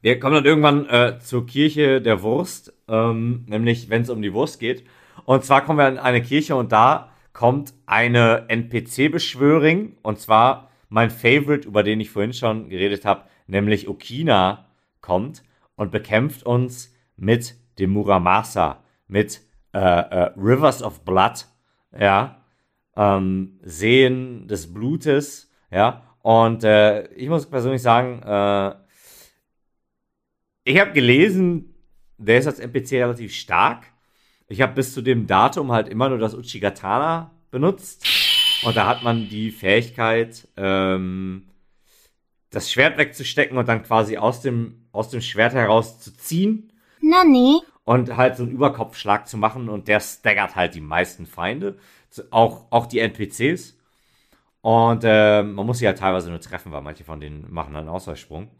[0.00, 4.32] wir kommen dann irgendwann äh, zur Kirche der Wurst, ähm, nämlich wenn es um die
[4.32, 4.84] Wurst geht.
[5.26, 9.98] Und zwar kommen wir in eine Kirche und da kommt eine NPC-Beschwöring.
[10.00, 14.70] Und zwar mein Favorite, über den ich vorhin schon geredet habe, nämlich Okina
[15.02, 15.42] kommt
[15.76, 19.42] und bekämpft uns mit dem Muramasa, mit
[19.74, 21.46] äh, äh, Rivers of Blood,
[21.98, 22.44] ja,
[22.96, 28.74] ähm, Seen des Blutes, ja, und äh, ich muss persönlich sagen, äh,
[30.64, 31.74] ich habe gelesen,
[32.18, 33.86] der ist als NPC relativ stark.
[34.48, 38.06] Ich habe bis zu dem Datum halt immer nur das Uchigatana benutzt.
[38.64, 41.48] Und da hat man die Fähigkeit, ähm,
[42.50, 46.72] das Schwert wegzustecken und dann quasi aus dem, aus dem Schwert heraus zu ziehen.
[47.08, 47.60] Nani?
[47.84, 51.78] Und halt so einen Überkopfschlag zu machen und der staggert halt die meisten Feinde,
[52.30, 53.76] auch, auch die NPCs.
[54.60, 57.88] Und äh, man muss sie halt teilweise nur treffen, weil manche von denen machen einen
[57.88, 58.50] Ausweichsprung.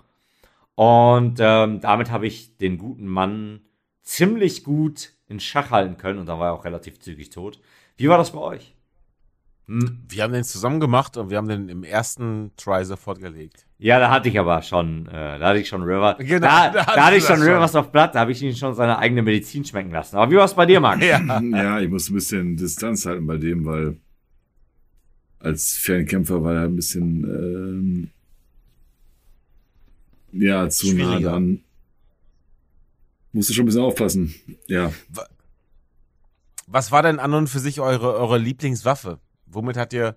[0.74, 3.62] Und ähm, damit habe ich den guten Mann
[4.02, 7.60] ziemlich gut in Schach halten können und dann war er auch relativ zügig tot.
[7.96, 8.77] Wie war das bei euch?
[9.68, 9.98] Hm?
[10.08, 13.66] Wir haben den zusammen gemacht und wir haben den im ersten Try sofort gelegt.
[13.76, 16.16] Ja, da hatte ich aber schon, äh, da hatte ich schon River.
[16.18, 18.72] Genau, da, da, da hatte ich schon Rivers auf Blatt, da habe ich ihn schon
[18.74, 20.16] seine eigene Medizin schmecken lassen.
[20.16, 21.04] Aber wie war es bei dir, Max?
[21.04, 21.20] ja.
[21.20, 23.98] ja, ich muss ein bisschen Distanz halten bei dem, weil
[25.38, 28.10] als Fernkämpfer war er ein bisschen ähm,
[30.32, 31.60] ja zu nah dran.
[33.32, 34.34] Musste schon ein bisschen aufpassen.
[34.66, 34.90] Ja.
[36.66, 39.20] Was war denn an und für sich eure, eure Lieblingswaffe?
[39.50, 40.16] Womit hat ihr,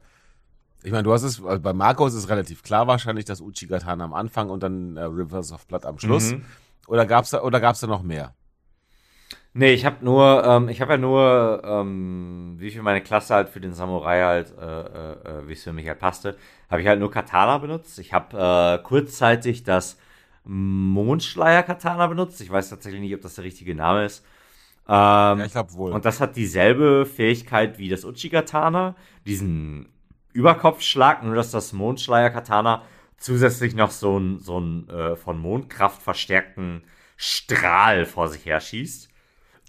[0.83, 4.03] ich meine, du hast es, also bei Marco ist es relativ klar wahrscheinlich, das Uchigatana
[4.03, 6.33] am Anfang und dann äh, Rivers of Blood am Schluss.
[6.33, 6.45] Mhm.
[6.87, 8.33] Oder gab's da, oder gab's da noch mehr?
[9.53, 13.49] Nee, ich habe nur, ähm, ich habe ja nur, ähm, wie viel meine Klasse halt
[13.49, 16.37] für den Samurai halt, äh, äh, äh wie es für mich halt passte,
[16.69, 17.99] habe ich halt nur Katana benutzt.
[17.99, 19.97] Ich habe äh, kurzzeitig das
[20.45, 22.39] Mondschleier-Katana benutzt.
[22.39, 24.25] Ich weiß tatsächlich nicht, ob das der richtige Name ist.
[24.91, 25.93] Ähm, ja, ich glaube wohl.
[25.93, 29.87] Und das hat dieselbe Fähigkeit wie das Uchi-Katana, diesen
[30.33, 32.83] Überkopfschlag, nur dass das Mondschleier-Katana
[33.15, 36.83] zusätzlich noch so einen so äh, von Mondkraft verstärkten
[37.15, 39.07] Strahl vor sich her schießt.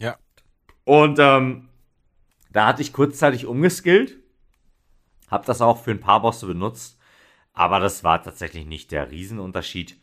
[0.00, 0.16] Ja.
[0.82, 1.68] Und ähm,
[2.50, 4.18] da hatte ich kurzzeitig umgeskillt.
[5.30, 6.98] Hab das auch für ein paar Bosse benutzt.
[7.52, 10.01] Aber das war tatsächlich nicht der Riesenunterschied.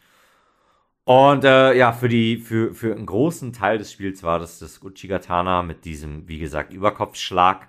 [1.09, 4.83] Und äh, ja, für, die, für, für einen großen Teil des Spiels war das das
[4.83, 7.67] Uchigatana mit diesem, wie gesagt, Überkopfschlag.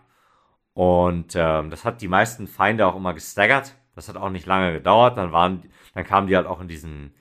[0.75, 3.77] Und ähm, das hat die meisten Feinde auch immer gestaggert.
[3.95, 5.17] Das hat auch nicht lange gedauert.
[5.17, 5.63] Dann waren,
[5.95, 7.15] dann kamen die halt auch in diesen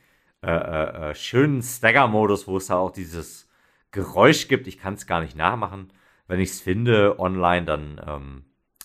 [0.43, 3.47] äh, äh, äh schönen Stagger-Modus, wo es da auch dieses
[3.91, 4.67] Geräusch gibt.
[4.67, 5.93] Ich kann es gar nicht nachmachen.
[6.27, 8.43] Wenn ich es finde online, dann, ähm,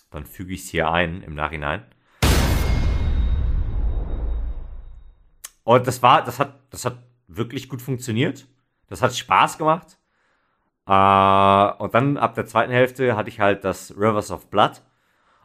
[0.09, 1.83] dann füge ich es hier ein im Nachhinein.
[5.65, 6.97] Und das war, das hat, das hat
[7.27, 8.47] wirklich gut funktioniert.
[8.87, 9.97] Das hat Spaß gemacht.
[10.87, 14.81] Äh, und dann ab der zweiten Hälfte hatte ich halt das Rivers of Blood.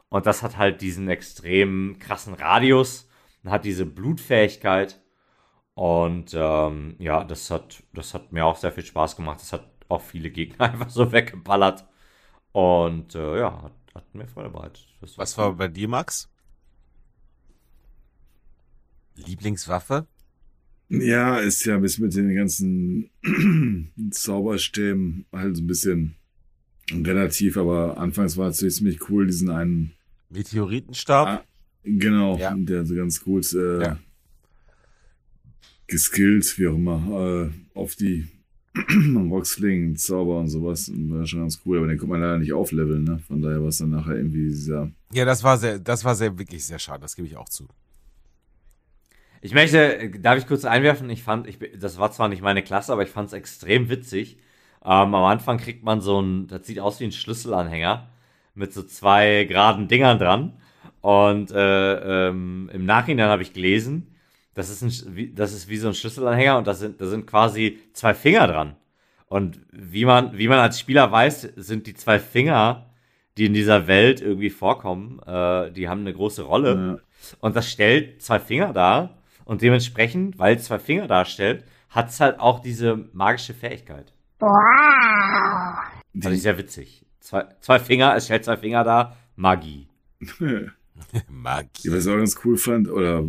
[0.09, 3.09] Und das hat halt diesen extrem krassen Radius
[3.43, 5.01] und hat diese Blutfähigkeit.
[5.75, 9.41] Und ähm, ja, das hat, das hat mir auch sehr viel Spaß gemacht.
[9.41, 11.87] Das hat auch viele Gegner einfach so weggeballert.
[12.53, 14.87] Und äh, ja, hat, hat, mir Freude bereitet.
[15.17, 16.29] Was war bei dir, Max?
[19.15, 20.07] Lieblingswaffe?
[20.91, 23.11] Ja, ist ja bis mit den ganzen
[24.11, 26.17] Zauberstäben halt so ein bisschen
[26.93, 29.93] relativ, aber anfangs war es ziemlich cool, diesen einen
[30.31, 31.29] Meteoritenstab.
[31.29, 31.45] Ah,
[31.85, 32.55] genau, ja.
[32.57, 33.99] der so ganz gut äh, ja.
[35.87, 38.27] geskillt, wie auch immer, äh, auf die
[39.15, 40.91] Rocksling, Zauber und sowas.
[40.93, 43.21] War schon ganz cool, aber den konnte man leider nicht aufleveln, ne?
[43.29, 44.91] Von daher war es dann nachher irgendwie dieser.
[45.13, 47.69] Ja, das war sehr, das war sehr, wirklich sehr schade, das gebe ich auch zu.
[49.43, 51.09] Ich möchte, darf ich kurz einwerfen?
[51.09, 54.37] Ich fand, ich, das war zwar nicht meine Klasse, aber ich fand es extrem witzig.
[54.85, 58.09] Ähm, am Anfang kriegt man so ein, das sieht aus wie ein Schlüsselanhänger
[58.55, 60.53] mit so zwei geraden Dingern dran.
[61.01, 64.15] Und äh, ähm, im Nachhinein habe ich gelesen,
[64.55, 67.27] das ist, ein, wie, das ist wie so ein Schlüsselanhänger und da sind, da sind
[67.27, 68.77] quasi zwei Finger dran.
[69.27, 72.91] Und wie man, wie man als Spieler weiß, sind die zwei Finger,
[73.39, 76.99] die in dieser Welt irgendwie vorkommen, äh, die haben eine große Rolle.
[77.01, 77.37] Ja.
[77.41, 79.20] Und das stellt zwei Finger dar
[79.51, 84.13] und dementsprechend, weil es zwei Finger darstellt, hat es halt auch diese magische Fähigkeit.
[84.39, 84.49] Wow.
[86.21, 87.05] Fand ich sehr witzig.
[87.19, 89.89] Zwei, zwei Finger, es stellt zwei Finger dar, Magie.
[91.29, 91.91] Magie.
[91.91, 93.25] Was ich auch ganz cool fand, oder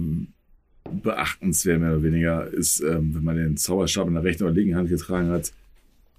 [0.92, 4.76] beachtenswert mehr oder weniger, ist, ähm, wenn man den Zauberstab in der rechten oder linken
[4.76, 5.52] Hand getragen hat,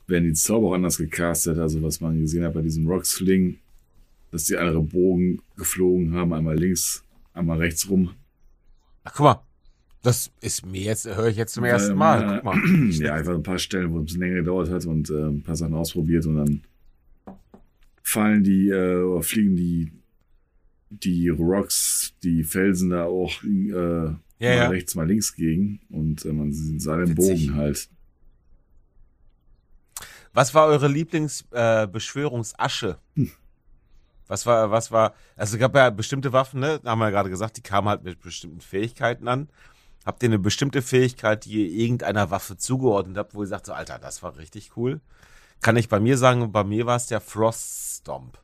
[0.08, 1.58] werden die Zauber auch anders gecastet.
[1.58, 3.60] Also was man gesehen hat bei diesem Rocksling,
[4.32, 7.04] dass die andere Bogen geflogen haben, einmal links,
[7.34, 8.10] einmal rechts rum.
[9.04, 9.42] Ach, guck mal,
[10.02, 12.36] das ist mir jetzt, höre ich jetzt zum ersten Mal.
[12.36, 12.90] Guck mal.
[12.92, 15.42] Ja, einfach ein paar Stellen, wo es ein bisschen länger gedauert hat und äh, ein
[15.42, 16.62] paar Sachen ausprobiert und dann
[18.02, 19.92] fallen die, äh, oder fliegen die,
[20.90, 24.68] die Rocks, die Felsen da auch äh, ja, mal ja.
[24.68, 27.46] rechts, mal links gegen und äh, man sah den Witzig.
[27.46, 27.88] Bogen halt.
[30.34, 32.98] Was war eure Lieblingsbeschwörungsasche?
[33.16, 33.30] Äh, hm.
[34.26, 37.28] Was war, was war, also es gab ja bestimmte Waffen, ne, haben wir ja gerade
[37.28, 39.50] gesagt, die kamen halt mit bestimmten Fähigkeiten an.
[40.04, 43.72] Habt ihr eine bestimmte Fähigkeit, die ihr irgendeiner Waffe zugeordnet habt, wo ihr sagt, so,
[43.72, 45.00] Alter, das war richtig cool?
[45.60, 48.38] Kann ich bei mir sagen, bei mir war es der Frost Stomp.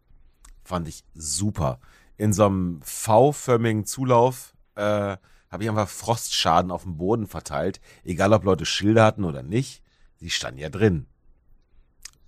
[0.63, 1.81] Fand ich super.
[2.17, 5.17] In so einem V-förmigen Zulauf äh,
[5.51, 9.83] habe ich einfach Frostschaden auf dem Boden verteilt, egal ob Leute Schilder hatten oder nicht.
[10.19, 11.07] Sie standen ja drin.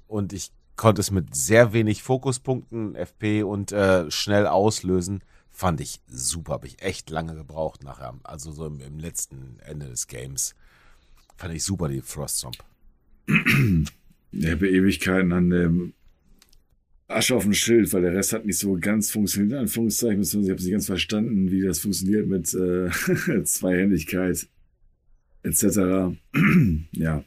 [0.06, 5.22] Und ich konnte es mit sehr wenig Fokuspunkten, FP und äh, schnell auslösen.
[5.52, 8.18] Fand ich super, habe ich echt lange gebraucht nachher.
[8.22, 10.54] Also so im, im letzten Ende des Games.
[11.36, 12.56] Fand ich super, die Froststomp.
[14.32, 15.92] Ich habe Ewigkeiten an dem
[17.08, 20.62] Asche auf dem Schild, weil der Rest hat nicht so ganz funktioniert, Anführungszeichen, ich habe
[20.62, 22.90] nicht ganz verstanden, wie das funktioniert mit äh,
[23.44, 24.46] Zweihändigkeit
[25.42, 26.16] etc.
[26.92, 27.24] ja.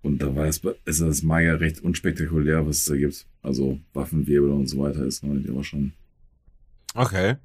[0.00, 3.26] Und da war es, ist das Maya recht unspektakulär, was es da gibt.
[3.42, 5.92] Also Waffenwirbel und so weiter ist noch nicht immer schon
[6.94, 7.36] Okay.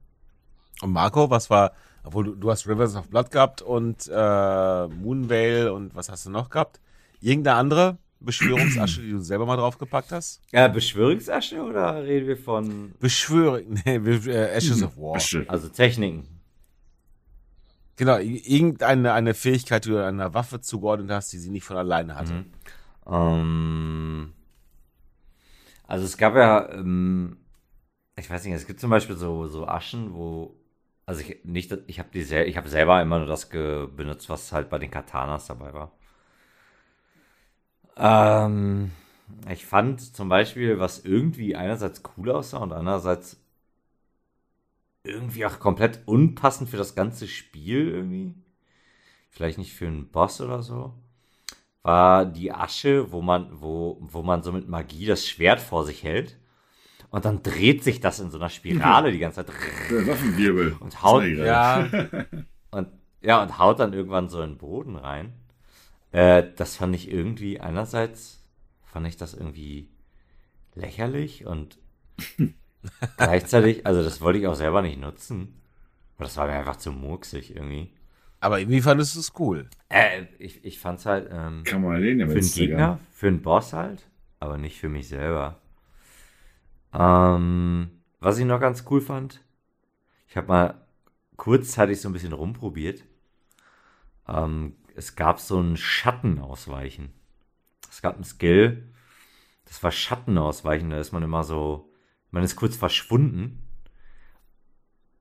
[0.81, 5.73] Und Marco, was war, obwohl du, du hast Rivers of Blood gehabt und äh, Moonvale
[5.73, 6.79] und was hast du noch gehabt?
[7.21, 10.41] Irgendeine andere Beschwörungsasche, die du selber mal draufgepackt hast?
[10.51, 15.19] Ja, Beschwörungsasche oder reden wir von Beschwörung, nee, äh, Ashes of War.
[15.47, 16.27] Also Techniken.
[17.95, 22.15] Genau, irgendeine eine Fähigkeit, die du einer Waffe zugeordnet hast, die sie nicht von alleine
[22.15, 22.33] hatte.
[22.33, 22.45] Mhm.
[23.07, 24.33] Ähm,
[25.85, 27.37] also es gab ja, ähm,
[28.15, 30.56] ich weiß nicht, es gibt zum Beispiel so, so Aschen, wo,
[31.06, 34.69] also ich nicht, ich habe sel ich habe selber immer nur das benutzt, was halt
[34.69, 35.91] bei den Katanas dabei war.
[37.98, 38.91] Ähm,
[39.49, 43.38] ich fand zum Beispiel, was irgendwie einerseits cool aussah und andererseits
[45.03, 48.34] irgendwie auch komplett unpassend für das ganze Spiel irgendwie.
[49.30, 50.94] Vielleicht nicht für einen Boss oder so.
[51.84, 56.03] War die Asche, wo man, wo, wo man so mit Magie das Schwert vor sich
[56.03, 56.38] hält.
[57.14, 59.56] Und dann dreht sich das in so einer Spirale die ganze Zeit.
[59.91, 60.77] Der Waffenwirbel.
[60.80, 61.88] Und haut, ja,
[62.72, 62.88] und,
[63.22, 65.34] ja, und haut dann irgendwann so in den Boden rein.
[66.11, 68.44] Äh, das fand ich irgendwie, einerseits
[68.81, 69.91] fand ich das irgendwie
[70.73, 71.77] lächerlich und
[73.18, 75.61] gleichzeitig, also das wollte ich auch selber nicht nutzen.
[76.15, 77.91] Aber das war mir einfach zu murksig irgendwie.
[78.40, 79.69] Aber irgendwie fandest du es cool.
[79.90, 83.72] Äh, ich, ich fand's halt ähm, Kann man erleben, für einen Gegner, für einen Boss
[83.72, 84.10] halt,
[84.40, 85.60] aber nicht für mich selber.
[86.93, 89.43] Ähm, was ich noch ganz cool fand,
[90.27, 90.87] ich habe mal
[91.37, 93.03] kurzzeitig so ein bisschen rumprobiert.
[94.27, 97.11] Ähm, es gab so ein Schattenausweichen.
[97.89, 98.83] Es gab ein Skill,
[99.65, 101.89] das war Schattenausweichen, da ist man immer so,
[102.31, 103.59] man ist kurz verschwunden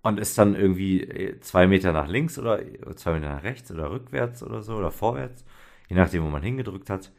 [0.02, 2.60] und ist dann irgendwie äh, zwei Meter nach links oder
[2.96, 5.44] zwei Meter nach rechts oder rückwärts oder so oder vorwärts,
[5.88, 7.12] je nachdem, wo man hingedrückt hat,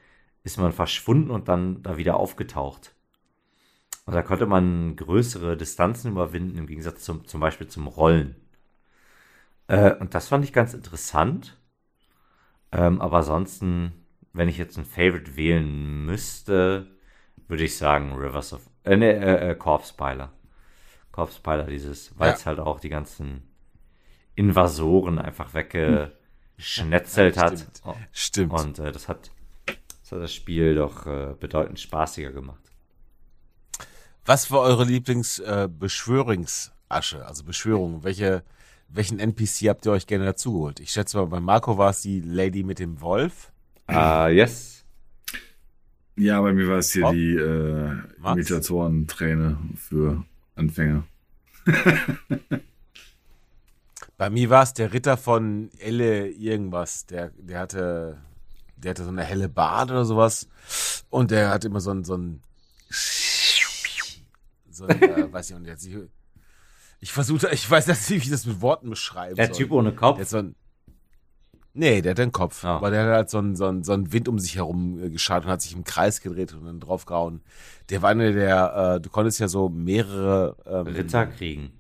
[0.44, 2.93] ist man verschwunden und dann da wieder aufgetaucht.
[4.06, 8.36] Und da konnte man größere Distanzen überwinden, im Gegensatz zum, zum Beispiel zum Rollen.
[9.68, 11.58] Äh, und das fand ich ganz interessant.
[12.72, 13.94] Ähm, aber ansonsten,
[14.34, 16.88] wenn ich jetzt ein Favorite wählen müsste,
[17.48, 20.34] würde ich sagen Rivers of, äh, ne, äh, äh Corpse Piler.
[21.12, 22.48] Corpse Piler, dieses, weil es ja.
[22.48, 23.44] halt auch die ganzen
[24.36, 27.66] Invasoren einfach weggeschnetzelt ja, hat.
[28.12, 28.54] Stimmt.
[28.54, 29.32] Und äh, das, hat,
[29.66, 32.63] das hat das Spiel doch äh, bedeutend spaßiger gemacht.
[34.26, 38.06] Was war eure Lieblingsbeschwörungsasche, äh, also Beschwörung?
[38.06, 38.44] Welche,
[38.88, 40.80] welchen NPC habt ihr euch gerne dazugeholt?
[40.80, 43.52] Ich schätze mal, bei Marco war es die Lady mit dem Wolf.
[43.88, 44.86] Ah, uh, yes.
[46.16, 47.14] Ja, bei mir war es hier Ob?
[47.14, 50.24] die äh, Imitatoren-Träne für
[50.56, 51.04] Anfänger.
[54.18, 57.06] bei mir war es der Ritter von Elle irgendwas.
[57.08, 58.22] Der, der hatte,
[58.78, 60.48] der hatte so eine helle Bart oder sowas.
[61.10, 62.42] Und der hat immer so ein, so ein
[64.76, 65.98] so ein, äh, weiß ich nicht, ich,
[67.00, 69.56] ich versuche, ich weiß nicht, wie ich das mit Worten beschreiben Der soll.
[69.56, 70.18] Typ ohne Kopf?
[70.18, 70.56] Der so ein,
[71.74, 72.68] nee, der hat einen Kopf, oh.
[72.68, 75.10] aber der hat halt so einen, so, einen, so einen Wind um sich herum äh,
[75.10, 77.42] geschaut und hat sich im Kreis gedreht und dann draufgehauen.
[77.90, 81.74] Der war einer der, äh, du konntest ja so mehrere ähm, Ritter kriegen.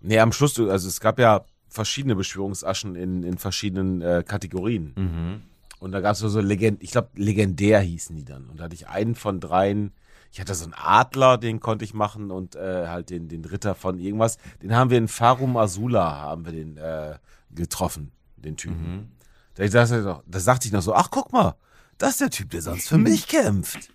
[0.00, 4.92] Nee, am Schluss, also es gab ja verschiedene Beschwörungsaschen in, in verschiedenen äh, Kategorien.
[4.96, 5.42] Mhm.
[5.78, 8.48] Und da gab es so, so Legend, ich glaube, legendär hießen die dann.
[8.48, 9.92] Und da hatte ich einen von dreien
[10.32, 13.74] ich hatte so einen Adler, den konnte ich machen und äh, halt den, den Ritter
[13.74, 14.38] von irgendwas.
[14.62, 17.18] Den haben wir in Farum Azula, haben wir den äh,
[17.50, 18.96] getroffen, den Typen.
[18.96, 19.08] Mhm.
[19.54, 21.54] Da, da, da sagte ich noch so, ach guck mal,
[21.98, 23.92] das ist der Typ, der sonst für mich kämpft.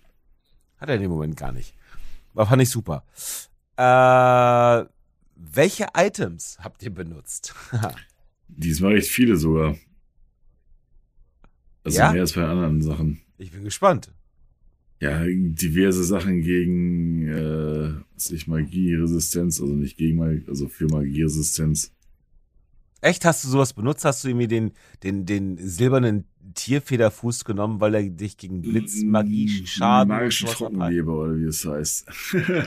[0.78, 1.74] Hat er in dem Moment gar nicht.
[2.34, 3.02] War fand ich super.
[3.76, 4.88] Äh,
[5.34, 7.52] welche Items habt ihr benutzt?
[8.48, 9.74] Diesmal recht viele sogar.
[11.82, 12.12] Also ja?
[12.12, 13.22] mehr als bei anderen Sachen.
[13.38, 14.12] Ich bin gespannt
[15.00, 21.92] ja, diverse Sachen gegen, äh, was ich, Magieresistenz, also nicht gegen Magie, also für Magieresistenz.
[23.00, 23.24] Echt?
[23.24, 24.04] Hast du sowas benutzt?
[24.04, 24.72] Hast du irgendwie den,
[25.04, 31.44] den, den silbernen Tierfederfuß genommen, weil er dich gegen Blitzmagie schaden Magischen Trockenleber oder wie
[31.44, 32.08] es heißt.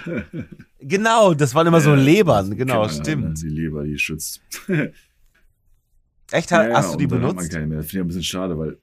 [0.80, 3.42] genau, das waren immer so Lebern, genau, stimmt.
[3.42, 4.42] Die Leber, die schützt.
[6.32, 6.52] Echt?
[6.52, 7.36] Ja, hast du die benutzt?
[7.36, 7.78] Hat man keine mehr.
[7.80, 8.78] Das finde ich ein bisschen schade, weil,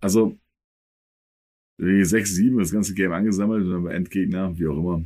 [0.00, 0.38] also,
[1.78, 5.02] 6, 7 das ganze Game angesammelt und dann bei Endgegner, wie auch immer,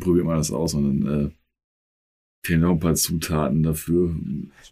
[0.00, 1.30] probiert man das aus und dann äh,
[2.44, 4.14] fehlen noch ein paar Zutaten dafür.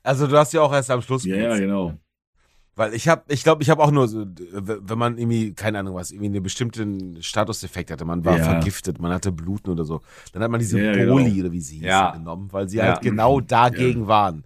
[0.03, 1.99] Also du hast ja auch erst am Schluss Ja, ja, genau.
[2.77, 5.97] Weil ich habe, ich glaube, ich habe auch nur, so, wenn man irgendwie, keine Ahnung
[5.97, 8.45] was, irgendwie einen bestimmten Statuseffekt hatte, man war ja.
[8.45, 10.01] vergiftet, man hatte Bluten oder so,
[10.33, 11.41] dann hat man diese ja, Boli genau.
[11.41, 12.13] oder wie sie hießen ja.
[12.13, 14.45] genommen, weil sie halt genau dagegen waren.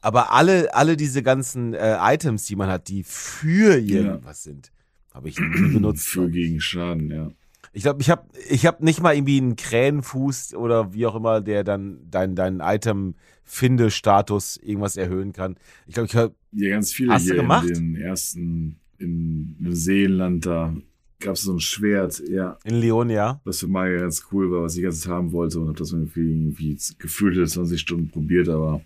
[0.00, 4.72] Aber alle, alle diese ganzen äh, Items, die man hat, die für irgendwas sind,
[5.16, 6.06] habe ich nie benutzt.
[6.08, 7.32] Für gegen Schaden, ja.
[7.72, 11.40] Ich glaube, ich habe ich hab nicht mal irgendwie einen Krähenfuß oder wie auch immer,
[11.40, 15.56] der dann deinen dein Item-Finde-Status irgendwas erhöhen kann.
[15.86, 16.34] Ich glaube, ich habe.
[16.52, 17.68] Ja, ganz viele hast hier du gemacht?
[17.68, 20.74] in den ersten, in Neuseeland, da
[21.18, 22.58] gab es so ein Schwert, ja.
[22.64, 23.40] In Leon, ja.
[23.44, 26.20] Was für Magier ganz cool war, was ich ganz haben wollte und habe das irgendwie,
[26.20, 28.82] irgendwie gefühlt 20 Stunden probiert, aber.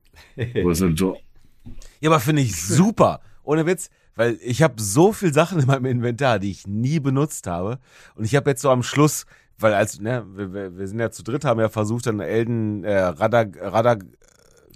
[0.36, 3.20] ja, aber finde ich super.
[3.44, 7.46] Ohne Witz Weil ich habe so viel Sachen in meinem Inventar, die ich nie benutzt
[7.46, 7.78] habe.
[8.14, 9.26] Und ich habe jetzt so am Schluss,
[9.58, 12.98] weil als, ne, wir, wir sind ja zu dritt, haben ja versucht, dann Elden, äh,
[12.98, 14.04] Radag, Radag,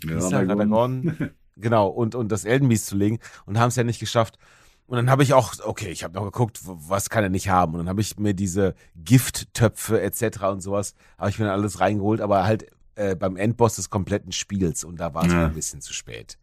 [0.05, 4.39] ja, Radagon, genau, und, und das Eldenbiest zu legen und haben es ja nicht geschafft.
[4.87, 7.75] Und dann habe ich auch, okay, ich habe noch geguckt, was kann er nicht haben.
[7.75, 10.43] Und dann habe ich mir diese Gifttöpfe etc.
[10.51, 14.33] und sowas, habe ich mir dann alles reingeholt, aber halt äh, beim Endboss des kompletten
[14.33, 14.83] Spiels.
[14.83, 15.47] Und da war es ja.
[15.47, 16.39] ein bisschen zu spät.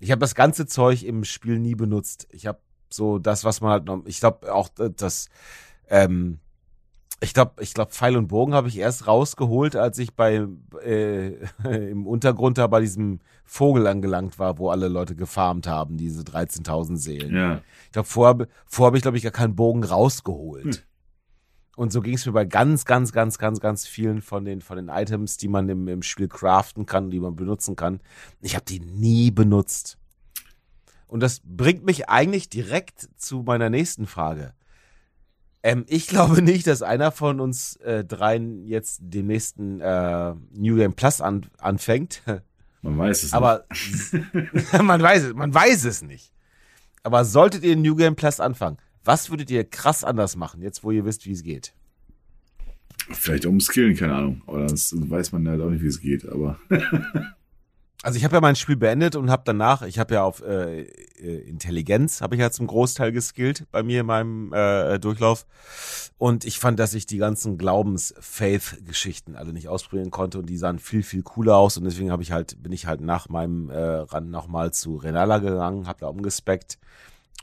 [0.00, 2.28] Ich habe das ganze Zeug im Spiel nie benutzt.
[2.30, 2.60] Ich habe
[2.90, 5.28] so das, was man halt noch, ich glaube auch das,
[5.88, 6.38] ähm,
[7.20, 10.46] ich glaube, ich glaube, Pfeil und Bogen habe ich erst rausgeholt, als ich bei
[10.84, 11.34] äh,
[11.90, 16.96] im Untergrund da bei diesem Vogel angelangt war, wo alle Leute gefarmt haben, diese 13.000
[16.96, 17.34] Seelen.
[17.34, 17.60] Ja.
[17.86, 20.76] Ich glaube, vorher, vorher habe ich, glaube ich, gar keinen Bogen rausgeholt.
[20.76, 20.82] Hm.
[21.78, 24.78] Und so ging es mir bei ganz, ganz, ganz, ganz, ganz vielen von den, von
[24.78, 28.00] den Items, die man im, im Spiel craften kann, die man benutzen kann.
[28.40, 29.96] Ich habe die nie benutzt.
[31.06, 34.54] Und das bringt mich eigentlich direkt zu meiner nächsten Frage.
[35.62, 40.74] Ähm, ich glaube nicht, dass einer von uns äh, dreien jetzt den nächsten äh, New
[40.74, 42.22] Game Plus an, anfängt.
[42.82, 44.72] Man weiß es Aber nicht.
[44.82, 46.32] man weiß es, man weiß es nicht.
[47.04, 48.78] Aber solltet ihr New Game Plus anfangen,
[49.08, 51.72] was würdet ihr krass anders machen, jetzt wo ihr wisst, wie es geht?
[53.10, 54.42] Vielleicht umskillen, keine Ahnung.
[54.46, 56.58] Oder das weiß man halt auch nicht, wie es geht, aber.
[58.02, 60.82] also ich habe ja mein Spiel beendet und habe danach, ich habe ja auf äh,
[60.82, 65.46] äh, Intelligenz, habe ich ja zum Großteil geskillt bei mir in meinem äh, Durchlauf.
[66.18, 70.80] Und ich fand, dass ich die ganzen Glaubens-Faith-Geschichten alle nicht ausprobieren konnte und die sahen
[70.80, 71.78] viel, viel cooler aus.
[71.78, 75.38] Und deswegen habe ich halt, bin ich halt nach meinem äh, Run nochmal zu Renala
[75.38, 76.78] gegangen, habe da umgespeckt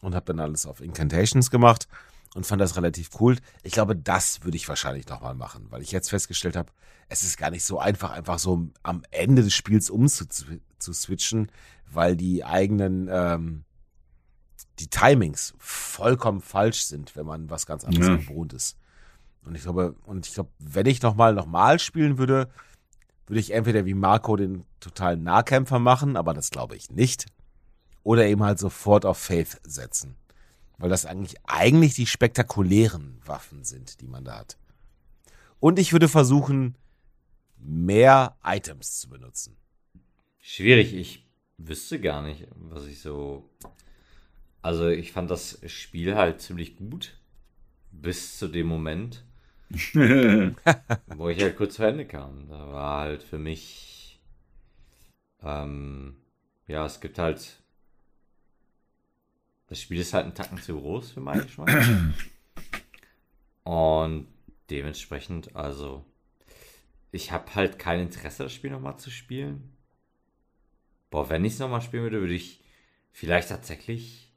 [0.01, 1.87] und habe dann alles auf Incantations gemacht
[2.35, 3.37] und fand das relativ cool.
[3.63, 6.71] Ich glaube, das würde ich wahrscheinlich nochmal machen, weil ich jetzt festgestellt habe,
[7.07, 11.51] es ist gar nicht so einfach, einfach so am Ende des Spiels umzuswitchen,
[11.89, 13.63] weil die eigenen ähm,
[14.79, 18.15] die Timings vollkommen falsch sind, wenn man was ganz anderes ja.
[18.17, 18.77] gewohnt ist.
[19.43, 22.49] Und ich glaube, und ich glaube, wenn ich nochmal nochmal spielen würde,
[23.27, 27.27] würde ich entweder wie Marco den totalen Nahkämpfer machen, aber das glaube ich nicht
[28.05, 30.15] oder eben halt sofort auf Faith setzen.
[30.77, 34.57] Weil das eigentlich, eigentlich die spektakulären Waffen sind, die man da hat.
[35.59, 36.77] Und ich würde versuchen,
[37.57, 39.57] mehr Items zu benutzen.
[40.39, 41.27] Schwierig, ich
[41.57, 43.49] wüsste gar nicht, was ich so.
[44.61, 47.17] Also, ich fand das Spiel halt ziemlich gut.
[47.91, 49.25] Bis zu dem Moment,
[51.15, 52.49] wo ich halt kurz zu Ende kam.
[52.49, 54.19] Da war halt für mich.
[55.41, 56.17] Ähm,
[56.67, 57.64] ja, es gibt halt
[59.67, 61.71] das Spiel ist halt ein Tacken zu groß für meinen Geschmack.
[63.63, 64.27] Und
[64.69, 66.05] dementsprechend, also,
[67.11, 69.71] ich habe halt kein Interesse, das Spiel nochmal zu spielen.
[71.09, 72.61] Boah, wenn ich es nochmal spielen würde, würde ich
[73.11, 74.33] vielleicht tatsächlich,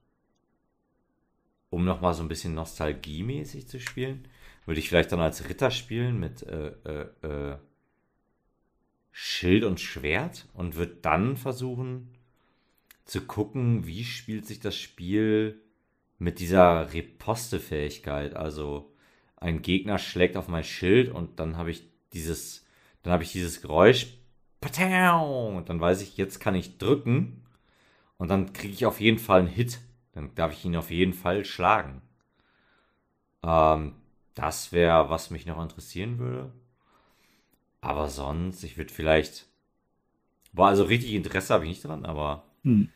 [1.71, 4.29] um nochmal so ein bisschen nostalgiemäßig zu spielen,
[4.65, 7.59] würde ich vielleicht dann als Ritter spielen mit äh, äh, äh,
[9.11, 12.18] Schild und Schwert und würde dann versuchen,
[13.09, 15.63] zu gucken, wie spielt sich das Spiel
[16.19, 18.37] mit dieser Riposte-Fähigkeit.
[18.37, 18.93] Also
[19.37, 22.67] ein Gegner schlägt auf mein Schild und dann habe ich dieses,
[23.03, 24.19] dann habe ich dieses Geräusch.
[25.57, 27.45] Und dann weiß ich, jetzt kann ich drücken
[28.19, 29.81] und dann kriege ich auf jeden Fall einen Hit.
[30.13, 32.03] Dann darf ich ihn auf jeden Fall schlagen.
[33.43, 33.95] Ähm,
[34.35, 36.53] das wäre, was mich noch interessieren würde.
[37.81, 39.47] Aber sonst, ich würde vielleicht.
[40.53, 42.91] Boah, also richtig Interesse habe ich nicht dran, aber hm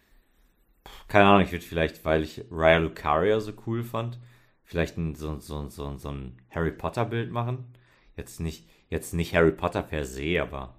[1.09, 4.19] keine Ahnung, ich würde vielleicht, weil ich Raya Lucaria so cool fand,
[4.65, 7.75] vielleicht ein, so, so, so, so ein Harry Potter Bild machen.
[8.17, 10.75] Jetzt nicht, jetzt nicht Harry Potter per se, aber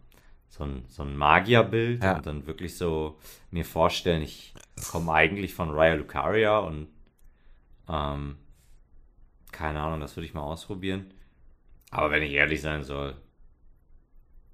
[0.48, 2.18] so ein, so ein Magierbild ja.
[2.18, 3.18] und dann wirklich so
[3.50, 4.54] mir vorstellen, ich
[4.92, 6.88] komme eigentlich von Raya Lucaria und
[7.90, 8.38] ähm,
[9.52, 11.14] keine Ahnung, das würde ich mal ausprobieren.
[11.92, 13.16] Aber wenn ich ehrlich sein soll,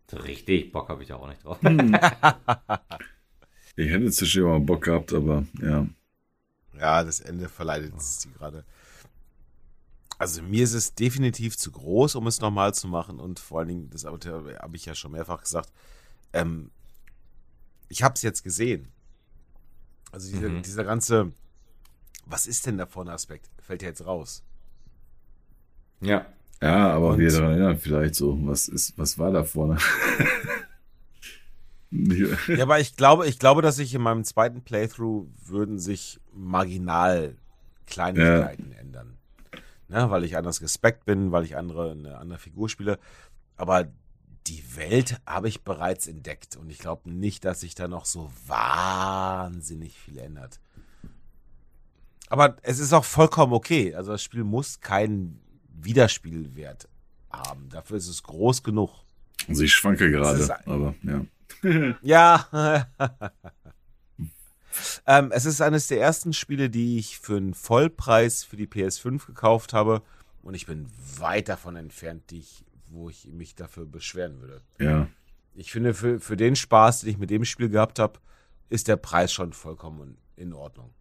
[0.10, 1.60] so richtig Bock habe ich da auch nicht drauf.
[3.80, 5.88] Ich hätte zwischen mal Bock gehabt, aber ja.
[6.78, 8.66] Ja, das Ende verleitet sie gerade.
[10.18, 13.22] Also mir ist es definitiv zu groß, um es nochmal zu machen.
[13.22, 14.20] Und vor allen Dingen, das habe
[14.74, 15.72] ich ja schon mehrfach gesagt,
[16.34, 16.72] ähm,
[17.88, 18.90] ich habe es jetzt gesehen.
[20.12, 20.62] Also diese, mhm.
[20.62, 21.32] dieser ganze,
[22.26, 24.44] was ist denn da vorne Aspekt, fällt ja jetzt raus.
[26.02, 26.26] Ja.
[26.62, 29.78] Ja, aber Und, wir daran erinnern vielleicht so, was ist, was war da vorne?
[31.92, 37.36] ja, aber ich glaube, ich glaube, dass sich in meinem zweiten Playthrough würden sich marginal
[37.88, 38.78] Kleinigkeiten ja.
[38.80, 39.18] ändern.
[39.88, 43.00] Ne, weil ich anders gespeckt bin, weil ich andere, eine andere Figur spiele.
[43.58, 43.88] Aber
[44.46, 48.32] die Welt habe ich bereits entdeckt und ich glaube nicht, dass sich da noch so
[48.46, 50.60] wahnsinnig viel ändert.
[52.30, 53.96] Aber es ist auch vollkommen okay.
[53.96, 55.42] Also das Spiel muss keinen
[55.74, 56.88] Wiederspielwert
[57.32, 57.70] haben.
[57.70, 58.92] Dafür ist es groß genug.
[59.48, 61.26] Also ich schwanke gerade, aber ja.
[62.02, 62.88] ja.
[65.08, 69.26] ähm, es ist eines der ersten Spiele, die ich für einen Vollpreis für die PS5
[69.26, 70.02] gekauft habe.
[70.42, 74.62] Und ich bin weit davon entfernt, die ich, wo ich mich dafür beschweren würde.
[74.80, 75.08] Ja.
[75.56, 78.20] Ich finde, für, für den Spaß, den ich mit dem Spiel gehabt habe,
[78.70, 80.94] ist der Preis schon vollkommen in Ordnung.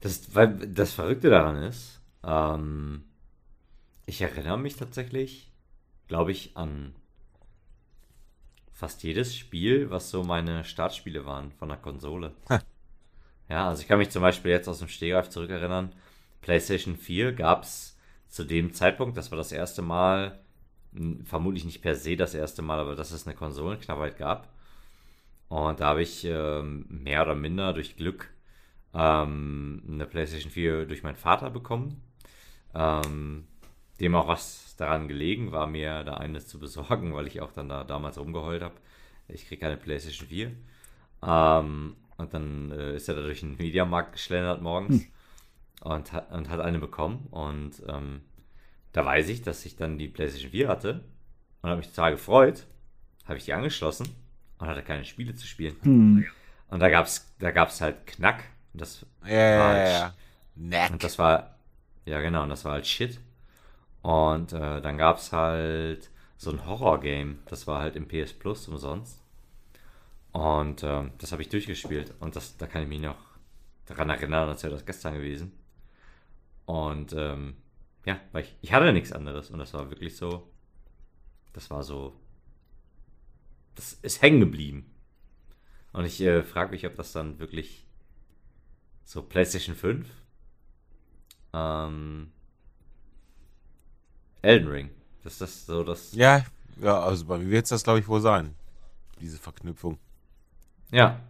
[0.00, 3.04] Das, weil das Verrückte daran ist, ähm,
[4.06, 5.52] ich erinnere mich tatsächlich,
[6.06, 6.94] glaube ich, an
[8.78, 12.30] fast jedes Spiel, was so meine Startspiele waren von der Konsole.
[13.48, 15.92] ja, also ich kann mich zum Beispiel jetzt aus dem Stehgreif zurückerinnern.
[16.42, 17.98] PlayStation 4 gab es
[18.28, 20.38] zu dem Zeitpunkt, das war das erste Mal,
[21.24, 24.48] vermutlich nicht per se das erste Mal, aber dass es eine Konsolenknappheit gab.
[25.48, 28.30] Und da habe ich ähm, mehr oder minder durch Glück
[28.94, 32.00] ähm, eine PlayStation 4 durch meinen Vater bekommen.
[32.76, 33.48] Ähm,
[33.98, 37.68] dem auch was daran gelegen war, mir da eines zu besorgen, weil ich auch dann
[37.68, 38.76] da damals rumgeheult habe.
[39.28, 40.52] Ich kriege keine PlayStation 4.
[41.26, 45.10] Ähm, und dann äh, ist er da durch den Mediamarkt geschlendert morgens hm.
[45.82, 47.26] und, hat, und hat eine bekommen.
[47.30, 48.22] Und ähm,
[48.92, 51.04] da weiß ich, dass ich dann die PlayStation 4 hatte
[51.62, 52.66] und habe mich total gefreut.
[53.26, 54.08] Habe ich die angeschlossen
[54.58, 55.76] und hatte keine Spiele zu spielen.
[55.82, 56.26] Hm.
[56.68, 58.44] Und da gab es da gab's halt Knack.
[58.72, 60.14] Und das ja, war halt, ja,
[60.56, 60.92] ja.
[60.92, 61.56] Und das war,
[62.04, 63.20] ja genau, und das war halt Shit.
[64.02, 67.40] Und äh, dann gab es halt so ein Horror-Game.
[67.46, 69.22] Das war halt im PS Plus umsonst.
[70.32, 72.14] Und äh, das habe ich durchgespielt.
[72.20, 73.16] Und das, da kann ich mich noch
[73.86, 75.52] daran erinnern, als wäre das gestern gewesen.
[76.66, 77.56] Und ähm,
[78.04, 79.50] ja, weil ich, ich hatte nichts anderes.
[79.50, 80.48] Und das war wirklich so.
[81.52, 82.14] Das war so.
[83.74, 84.94] Das ist hängen geblieben.
[85.92, 87.86] Und ich äh, frage mich, ob das dann wirklich
[89.04, 90.08] so PlayStation 5
[91.54, 92.30] ähm,
[94.42, 94.90] Elden Ring.
[95.24, 96.12] Das ist das so das.
[96.12, 96.44] Ja,
[96.80, 98.54] ja, also bei mir wird es das, glaube ich, wohl sein.
[99.20, 99.98] Diese Verknüpfung.
[100.90, 101.20] Ja.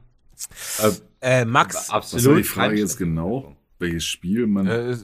[0.79, 1.91] Äh, äh, Max.
[1.91, 2.25] Absolut.
[2.25, 3.57] Was war die Frage jetzt genau?
[3.79, 4.67] Welches Spiel man.
[4.67, 4.97] Äh,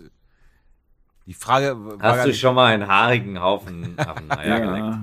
[1.27, 1.77] die Frage.
[2.01, 5.03] Hast du schon mal einen haarigen Haufen Eier ja.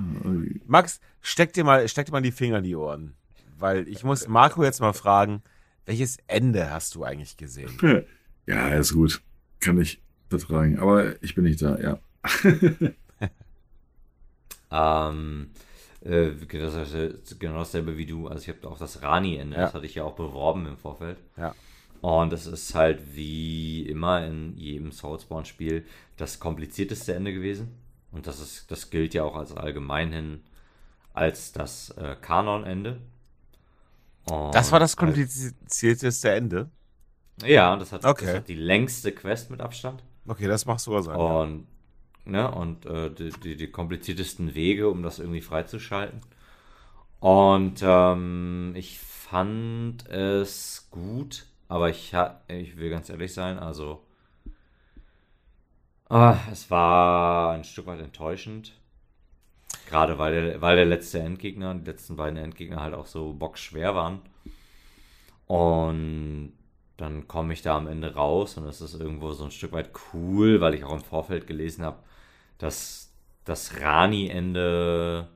[0.66, 3.14] Max, steck dir, mal, steck dir mal die Finger in die Ohren.
[3.58, 5.42] Weil ich muss Marco jetzt mal fragen,
[5.86, 7.78] welches Ende hast du eigentlich gesehen?
[8.44, 9.22] Ja, ist gut.
[9.60, 10.80] Kann ich betragen.
[10.80, 12.00] Aber ich bin nicht da, ja.
[14.70, 15.50] ähm,
[16.04, 18.28] äh, genau dasselbe wie du.
[18.28, 19.62] Also ich habe auch das Rani-Ende, ja.
[19.62, 21.18] das hatte ich ja auch beworben im Vorfeld.
[21.36, 21.54] Ja.
[22.00, 25.84] Und das ist halt wie immer in jedem Soulspawn-Spiel
[26.16, 27.74] das komplizierteste Ende gewesen.
[28.10, 30.42] Und das ist, das gilt ja auch als allgemeinhin
[31.14, 33.00] als das äh, Kanon-Ende.
[34.52, 36.70] Das war das komplizierteste Ende?
[37.44, 38.26] Ja, das hat, okay.
[38.26, 40.02] das hat die längste Quest mit Abstand.
[40.26, 41.16] Okay, das macht sogar sein.
[41.16, 41.66] Und
[42.24, 46.20] ne, und äh, die, die, die, kompliziertesten Wege, um das irgendwie freizuschalten.
[47.20, 52.14] Und ähm, ich fand es gut, aber ich,
[52.48, 54.02] ich will ganz ehrlich sein, also
[56.10, 58.72] äh, es war ein Stück weit enttäuschend.
[59.88, 63.94] Gerade weil der, weil der letzte Endgegner, die letzten beiden Endgegner halt auch so bockschwer
[63.94, 64.20] waren.
[65.46, 66.52] Und
[66.96, 69.90] dann komme ich da am Ende raus und es ist irgendwo so ein Stück weit
[70.12, 71.98] cool, weil ich auch im Vorfeld gelesen habe,
[72.62, 73.12] dass
[73.44, 75.28] das Rani-Ende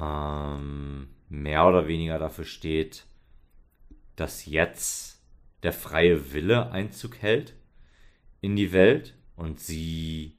[0.00, 3.06] ähm, mehr oder weniger dafür steht,
[4.14, 5.20] dass jetzt
[5.64, 7.54] der freie Wille Einzug hält
[8.40, 10.36] in die Welt und sie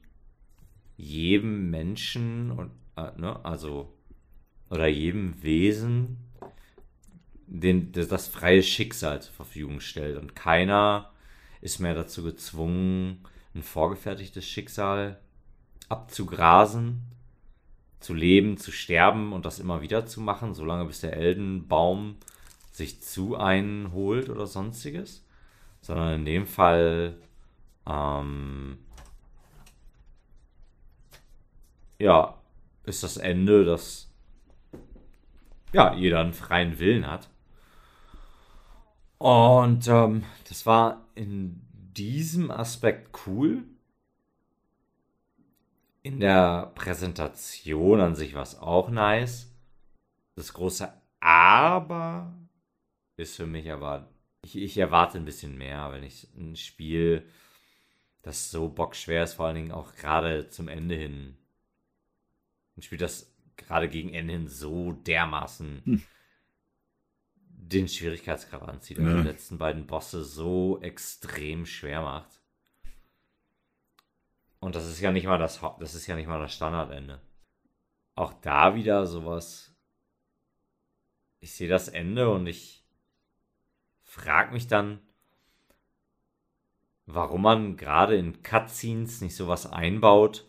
[0.96, 3.94] jedem Menschen und äh, ne, also
[4.70, 6.16] oder jedem Wesen
[7.46, 10.16] den, das freie Schicksal zur Verfügung stellt.
[10.16, 11.12] Und keiner
[11.60, 13.22] ist mehr dazu gezwungen,
[13.54, 15.18] ein vorgefertigtes Schicksal
[15.88, 17.02] abzugrasen,
[17.98, 22.16] zu leben, zu sterben und das immer wieder zu machen, solange bis der Eldenbaum
[22.70, 25.24] sich zu einen holt oder sonstiges,
[25.80, 27.16] sondern in dem Fall
[27.86, 28.78] ähm,
[31.98, 32.34] ja,
[32.84, 34.10] ist das Ende, dass
[35.72, 37.28] ja, jeder einen freien Willen hat.
[39.18, 41.60] Und ähm, das war in
[41.96, 43.64] diesem Aspekt cool.
[46.02, 49.52] In der Präsentation an sich war es auch nice.
[50.34, 50.90] Das große
[51.20, 52.32] Aber
[53.16, 54.08] ist für mich aber,
[54.42, 57.28] ich, ich erwarte ein bisschen mehr, wenn ich ein Spiel,
[58.22, 61.36] das so bockschwer ist, vor allen Dingen auch gerade zum Ende hin,
[62.76, 66.02] ein Spiel, das gerade gegen Ende hin so dermaßen hm.
[67.72, 69.16] Den Schwierigkeitsgrad anzieht und ja.
[69.16, 72.40] die letzten beiden Bosse so extrem schwer macht.
[74.58, 77.20] Und das ist ja nicht mal das, das ist ja nicht mal das Standardende.
[78.14, 79.74] Auch da wieder sowas.
[81.40, 82.84] Ich sehe das Ende und ich
[84.02, 84.98] frage mich dann,
[87.06, 90.46] warum man gerade in Cutscenes nicht sowas einbaut,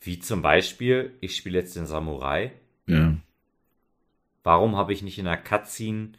[0.00, 2.52] wie zum Beispiel, ich spiele jetzt den Samurai.
[2.86, 3.16] Ja.
[4.46, 6.12] Warum habe ich nicht in der Cutscene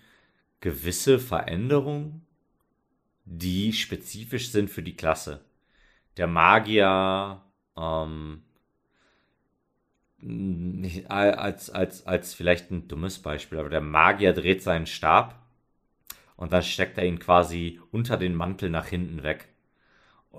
[0.59, 2.27] gewisse Veränderungen,
[3.23, 5.45] die spezifisch sind für die Klasse?
[6.17, 7.41] Der Magier,
[7.77, 8.43] ähm,
[11.07, 15.41] als, als, als vielleicht ein dummes Beispiel, aber der Magier dreht seinen Stab
[16.35, 19.47] und dann steckt er ihn quasi unter den Mantel nach hinten weg.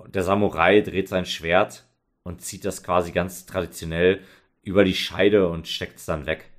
[0.09, 1.87] Der Samurai dreht sein Schwert
[2.21, 4.21] und zieht das quasi ganz traditionell
[4.61, 6.51] über die Scheide und steckt es dann weg.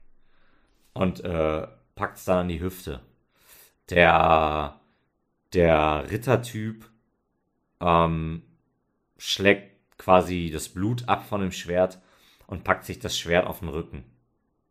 [0.93, 3.01] Und äh, packt es dann an die Hüfte.
[3.91, 4.81] Der,
[5.53, 6.89] der Rittertyp
[7.81, 8.43] ähm,
[9.19, 12.01] schlägt quasi das Blut ab von dem Schwert
[12.47, 14.05] und packt sich das Schwert auf den Rücken.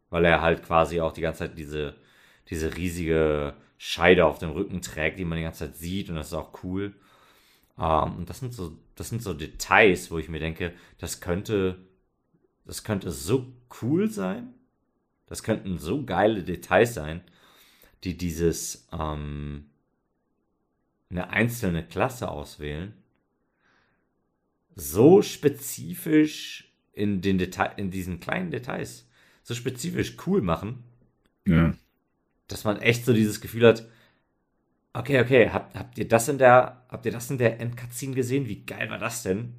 [0.10, 1.96] Weil er halt quasi auch die ganze Zeit diese,
[2.50, 6.28] diese riesige Scheide auf dem Rücken trägt, die man die ganze Zeit sieht und das
[6.28, 6.96] ist auch cool.
[7.80, 11.80] Ähm, und das sind so, das sind so Details, wo ich mir denke, das könnte,
[12.66, 13.48] das könnte so
[13.82, 14.54] cool sein.
[15.30, 17.22] Das könnten so geile Details sein,
[18.04, 19.70] die dieses ähm,
[21.10, 22.94] eine einzelne Klasse auswählen,
[24.76, 29.08] so spezifisch in den Detail, in diesen kleinen Details,
[29.44, 30.84] so spezifisch cool machen,
[31.46, 31.74] ja.
[32.48, 33.88] dass man echt so dieses Gefühl hat,
[34.92, 38.48] Okay, okay, habt, habt ihr das in der, habt ihr das in der Endcutscene gesehen?
[38.48, 39.54] Wie geil war das denn?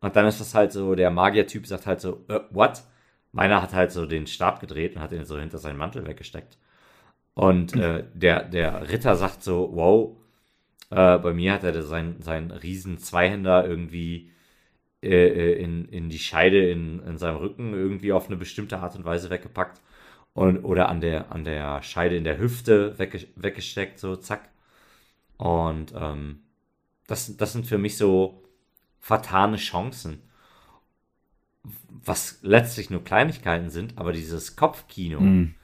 [0.00, 2.82] Und dann ist das halt so, der Magier-Typ sagt halt so, äh, what?
[3.32, 6.58] Meiner hat halt so den Stab gedreht und hat ihn so hinter seinen Mantel weggesteckt.
[7.34, 10.16] Und äh, der, der Ritter sagt so, wow,
[10.90, 14.32] äh, bei mir hat er seinen, seinen riesen Zweihänder irgendwie
[15.02, 18.96] äh, äh, in, in die Scheide in, in seinem Rücken irgendwie auf eine bestimmte Art
[18.96, 19.80] und Weise weggepackt
[20.34, 24.48] und, oder an der, an der Scheide in der Hüfte wegge weggesteckt, so zack.
[25.36, 26.40] Und ähm,
[27.06, 28.42] das, das sind für mich so
[29.00, 30.22] vertane Chancen.
[31.88, 35.54] Was letztlich nur Kleinigkeiten sind, aber dieses Kopfkino, mhm.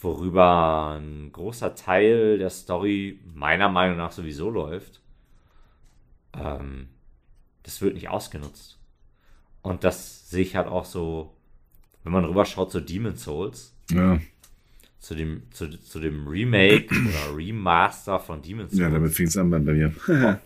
[0.00, 5.00] worüber ein großer Teil der Story meiner Meinung nach sowieso läuft,
[6.38, 6.88] ähm,
[7.62, 8.78] das wird nicht ausgenutzt.
[9.62, 11.34] Und das sehe ich halt auch so,
[12.04, 13.74] wenn man rüberschaut, so Demon Souls.
[13.90, 14.18] Ja.
[14.98, 18.82] Zu dem, zu, zu dem Remake oder Remaster von Demon's Souls.
[18.82, 19.92] Ja, damit fing es an bei mir.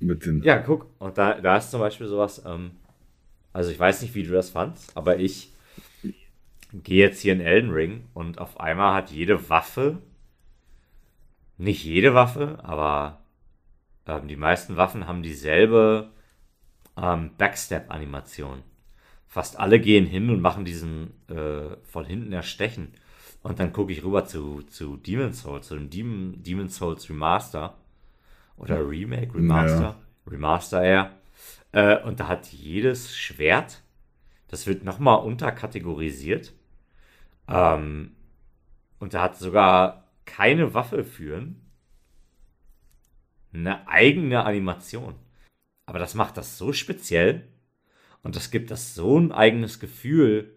[0.00, 0.42] Mit den.
[0.42, 0.90] Ja, guck.
[0.98, 2.72] Und da, da ist zum Beispiel sowas, ähm,
[3.54, 5.50] also ich weiß nicht, wie du das fandst, aber ich
[6.74, 10.02] gehe jetzt hier in Elden Ring und auf einmal hat jede Waffe,
[11.56, 13.22] nicht jede Waffe, aber
[14.06, 16.10] ähm, die meisten Waffen haben dieselbe
[16.98, 18.62] ähm, Backstep-Animation
[19.34, 22.92] fast alle gehen hin und machen diesen äh, von hinten erstechen.
[23.42, 27.76] Und dann gucke ich rüber zu, zu Demon's Souls, zu dem Demon, Demon's Souls Remaster.
[28.56, 29.80] Oder Remake, Remaster.
[29.80, 29.96] Ja.
[30.30, 31.10] Remaster eher.
[31.74, 33.82] Äh, und da hat jedes Schwert,
[34.48, 36.52] das wird nochmal unterkategorisiert.
[37.48, 38.14] Ähm,
[39.00, 41.60] und da hat sogar keine Waffe führen
[43.52, 45.14] eine eigene Animation.
[45.86, 47.48] Aber das macht das so speziell,
[48.22, 50.56] und das gibt das so ein eigenes Gefühl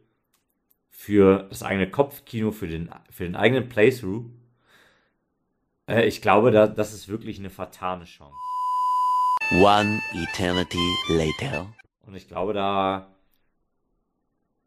[0.90, 4.26] für das eigene Kopfkino, für den, für den eigenen Playthrough.
[5.88, 8.47] Äh, ich glaube, da, das ist wirklich eine fatale Chance.
[9.52, 11.74] One eternity later.
[12.06, 13.08] Und ich glaube, da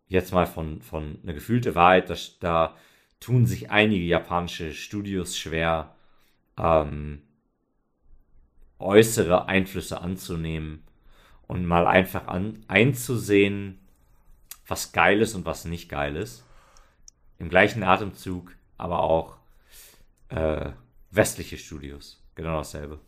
[0.08, 2.76] jetzt mal von, von eine gefühlte Wahrheit, da, da
[3.20, 5.94] tun sich einige japanische Studios schwer,
[6.58, 7.20] ähm,
[8.78, 10.82] äußere Einflüsse anzunehmen
[11.46, 13.78] und mal einfach an, einzusehen,
[14.66, 16.42] was geil ist und was nicht geil ist.
[17.38, 19.36] Im gleichen Atemzug, aber auch
[20.30, 20.70] äh,
[21.10, 22.24] westliche Studios.
[22.34, 22.98] Genau dasselbe.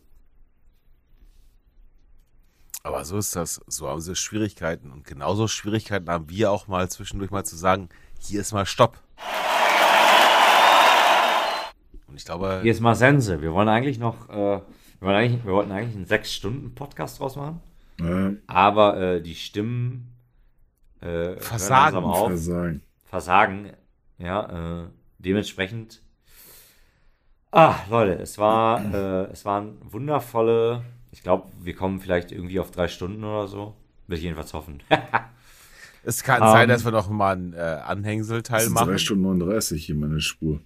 [2.85, 3.61] Aber so ist das.
[3.67, 4.91] So haben sie Schwierigkeiten.
[4.91, 7.87] Und genauso Schwierigkeiten haben wir auch mal zwischendurch mal zu sagen,
[8.19, 8.99] hier ist mal Stopp.
[12.07, 12.59] Und ich glaube.
[12.61, 13.41] Hier ist mal Sense.
[13.41, 14.61] Wir wollen eigentlich noch, äh, wir,
[14.99, 17.61] wollen eigentlich, wir wollten eigentlich einen sechs Stunden Podcast draus machen.
[18.01, 18.33] Ja.
[18.47, 20.13] Aber äh, die Stimmen
[20.99, 21.97] äh, versagen.
[21.99, 22.81] Auf, versagen.
[23.05, 23.71] Versagen.
[24.17, 24.87] Ja, äh,
[25.19, 26.01] dementsprechend.
[27.49, 30.83] Ah, Leute, es war, äh, es waren wundervolle.
[31.13, 33.75] Ich glaube, wir kommen vielleicht irgendwie auf drei Stunden oder so.
[34.07, 34.81] Will ich jedenfalls hoffen.
[36.03, 38.89] es kann um, sein, ähm, dass wir noch mal einen äh, Anhängselteil machen.
[38.89, 40.59] 3 Stunden 39 hier meine Spur.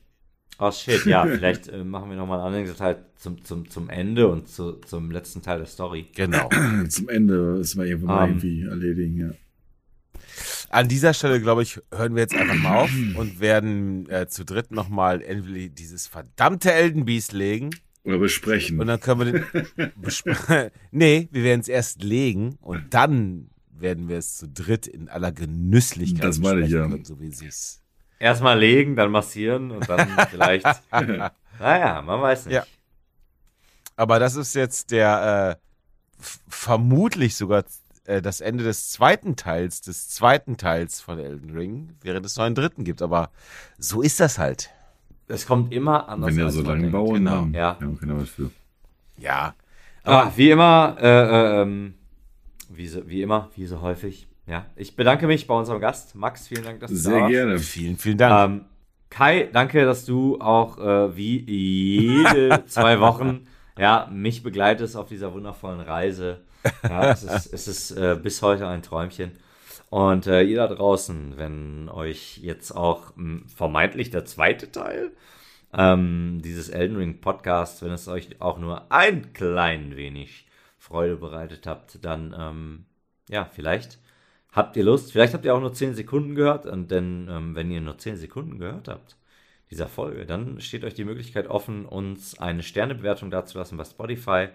[0.58, 4.30] Oh shit, ja, vielleicht äh, machen wir nochmal einen anderen Teil zum, zum, zum Ende
[4.30, 6.08] und zu, zum letzten Teil der Story.
[6.16, 6.50] Genau.
[6.88, 9.30] zum Ende ist mal irgendwann um, irgendwie erledigen, ja.
[10.70, 14.46] An dieser Stelle, glaube ich, hören wir jetzt einfach mal auf und werden äh, zu
[14.46, 17.72] dritt nochmal entweder dieses verdammte Elden Beast legen.
[18.08, 18.80] Oder besprechen.
[18.80, 19.92] Und dann können wir den.
[20.92, 25.34] nee, wir werden es erst legen und dann werden wir es zu dritt in aller
[25.34, 26.90] Genüsslichkeit Das meine ich ja.
[27.04, 27.82] So wie sie es
[28.18, 30.66] Erstmal legen, dann massieren und dann vielleicht.
[31.60, 32.56] naja, man weiß nicht.
[32.56, 32.66] Ja.
[33.98, 37.66] Aber das ist jetzt der äh, vermutlich sogar
[38.06, 42.46] äh, das Ende des zweiten Teils, des zweiten Teils von Elden Ring, während es noch
[42.46, 43.02] einen dritten gibt.
[43.02, 43.32] Aber
[43.78, 44.72] so ist das halt.
[45.28, 46.32] Es kommt immer anders.
[46.32, 47.48] Wenn ja so lange bauen, genau.
[47.54, 47.78] ja.
[47.80, 48.50] ja kann was für.
[49.18, 49.56] Ja.
[50.04, 51.96] Aber ah, wie immer, äh, äh, ähm,
[52.70, 56.16] wie, so, wie immer, wie so häufig, ja, ich bedanke mich bei unserem Gast.
[56.16, 57.34] Max, vielen Dank, dass du Sehr da warst.
[57.34, 57.60] Sehr gerne.
[57.60, 58.52] Vielen, vielen Dank.
[58.52, 58.66] Ähm,
[59.10, 63.48] Kai, danke, dass du auch äh, wie jede zwei Wochen
[63.78, 66.42] ja, mich begleitest auf dieser wundervollen Reise.
[66.84, 69.32] Ja, es ist, es ist äh, bis heute ein Träumchen.
[69.90, 75.12] Und äh, ihr da draußen, wenn euch jetzt auch mh, hm, vermeintlich der zweite Teil
[75.74, 80.48] ähm, dieses Elden Ring Podcast, wenn es euch auch nur ein klein wenig
[80.78, 82.86] Freude bereitet habt, dann ähm,
[83.30, 84.00] ja, vielleicht
[84.58, 85.12] Habt ihr Lust?
[85.12, 88.18] Vielleicht habt ihr auch nur 10 Sekunden gehört, und denn ähm, wenn ihr nur 10
[88.18, 89.16] Sekunden gehört habt,
[89.70, 94.48] dieser Folge, dann steht euch die Möglichkeit offen, uns eine Sternebewertung dazulassen bei Spotify.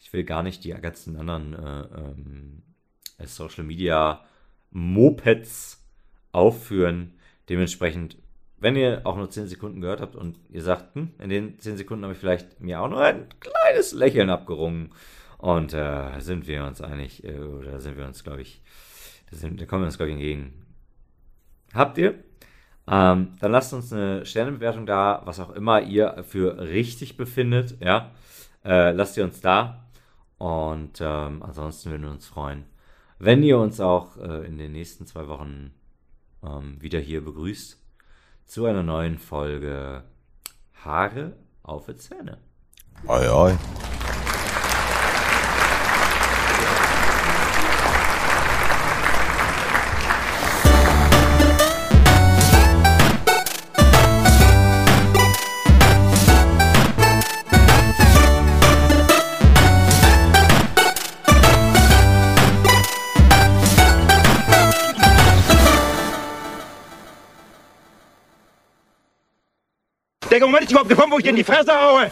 [0.00, 2.62] Ich will gar nicht die ganzen anderen äh, ähm,
[3.24, 4.24] Social Media
[4.70, 5.84] Mopeds
[6.32, 7.14] aufführen.
[7.48, 8.16] Dementsprechend,
[8.58, 11.76] wenn ihr auch nur 10 Sekunden gehört habt und ihr sagt, hm, in den 10
[11.76, 14.90] Sekunden habe ich vielleicht mir auch nur ein kleines Lächeln abgerungen
[15.38, 18.62] und äh, sind wir uns einig, äh, oder sind wir uns, glaube ich,
[19.30, 20.52] da kommen wir uns, glaube ich, entgegen.
[21.72, 22.14] Habt ihr?
[22.88, 27.76] Ähm, dann lasst uns eine Sternebewertung da, was auch immer ihr für richtig befindet.
[27.80, 28.10] Ja,
[28.64, 29.84] äh, lasst ihr uns da.
[30.38, 32.64] Und ähm, ansonsten würden wir uns freuen,
[33.20, 35.72] wenn ihr uns auch äh, in den nächsten zwei Wochen
[36.42, 37.78] ähm, wieder hier begrüßt
[38.46, 40.04] zu einer neuen Folge
[40.82, 42.38] Haare auf die Zähne.
[43.06, 43.56] Oi, oi.
[70.50, 72.10] Moment ist überhaupt gekommen, wo ich dir in die Fresse haue.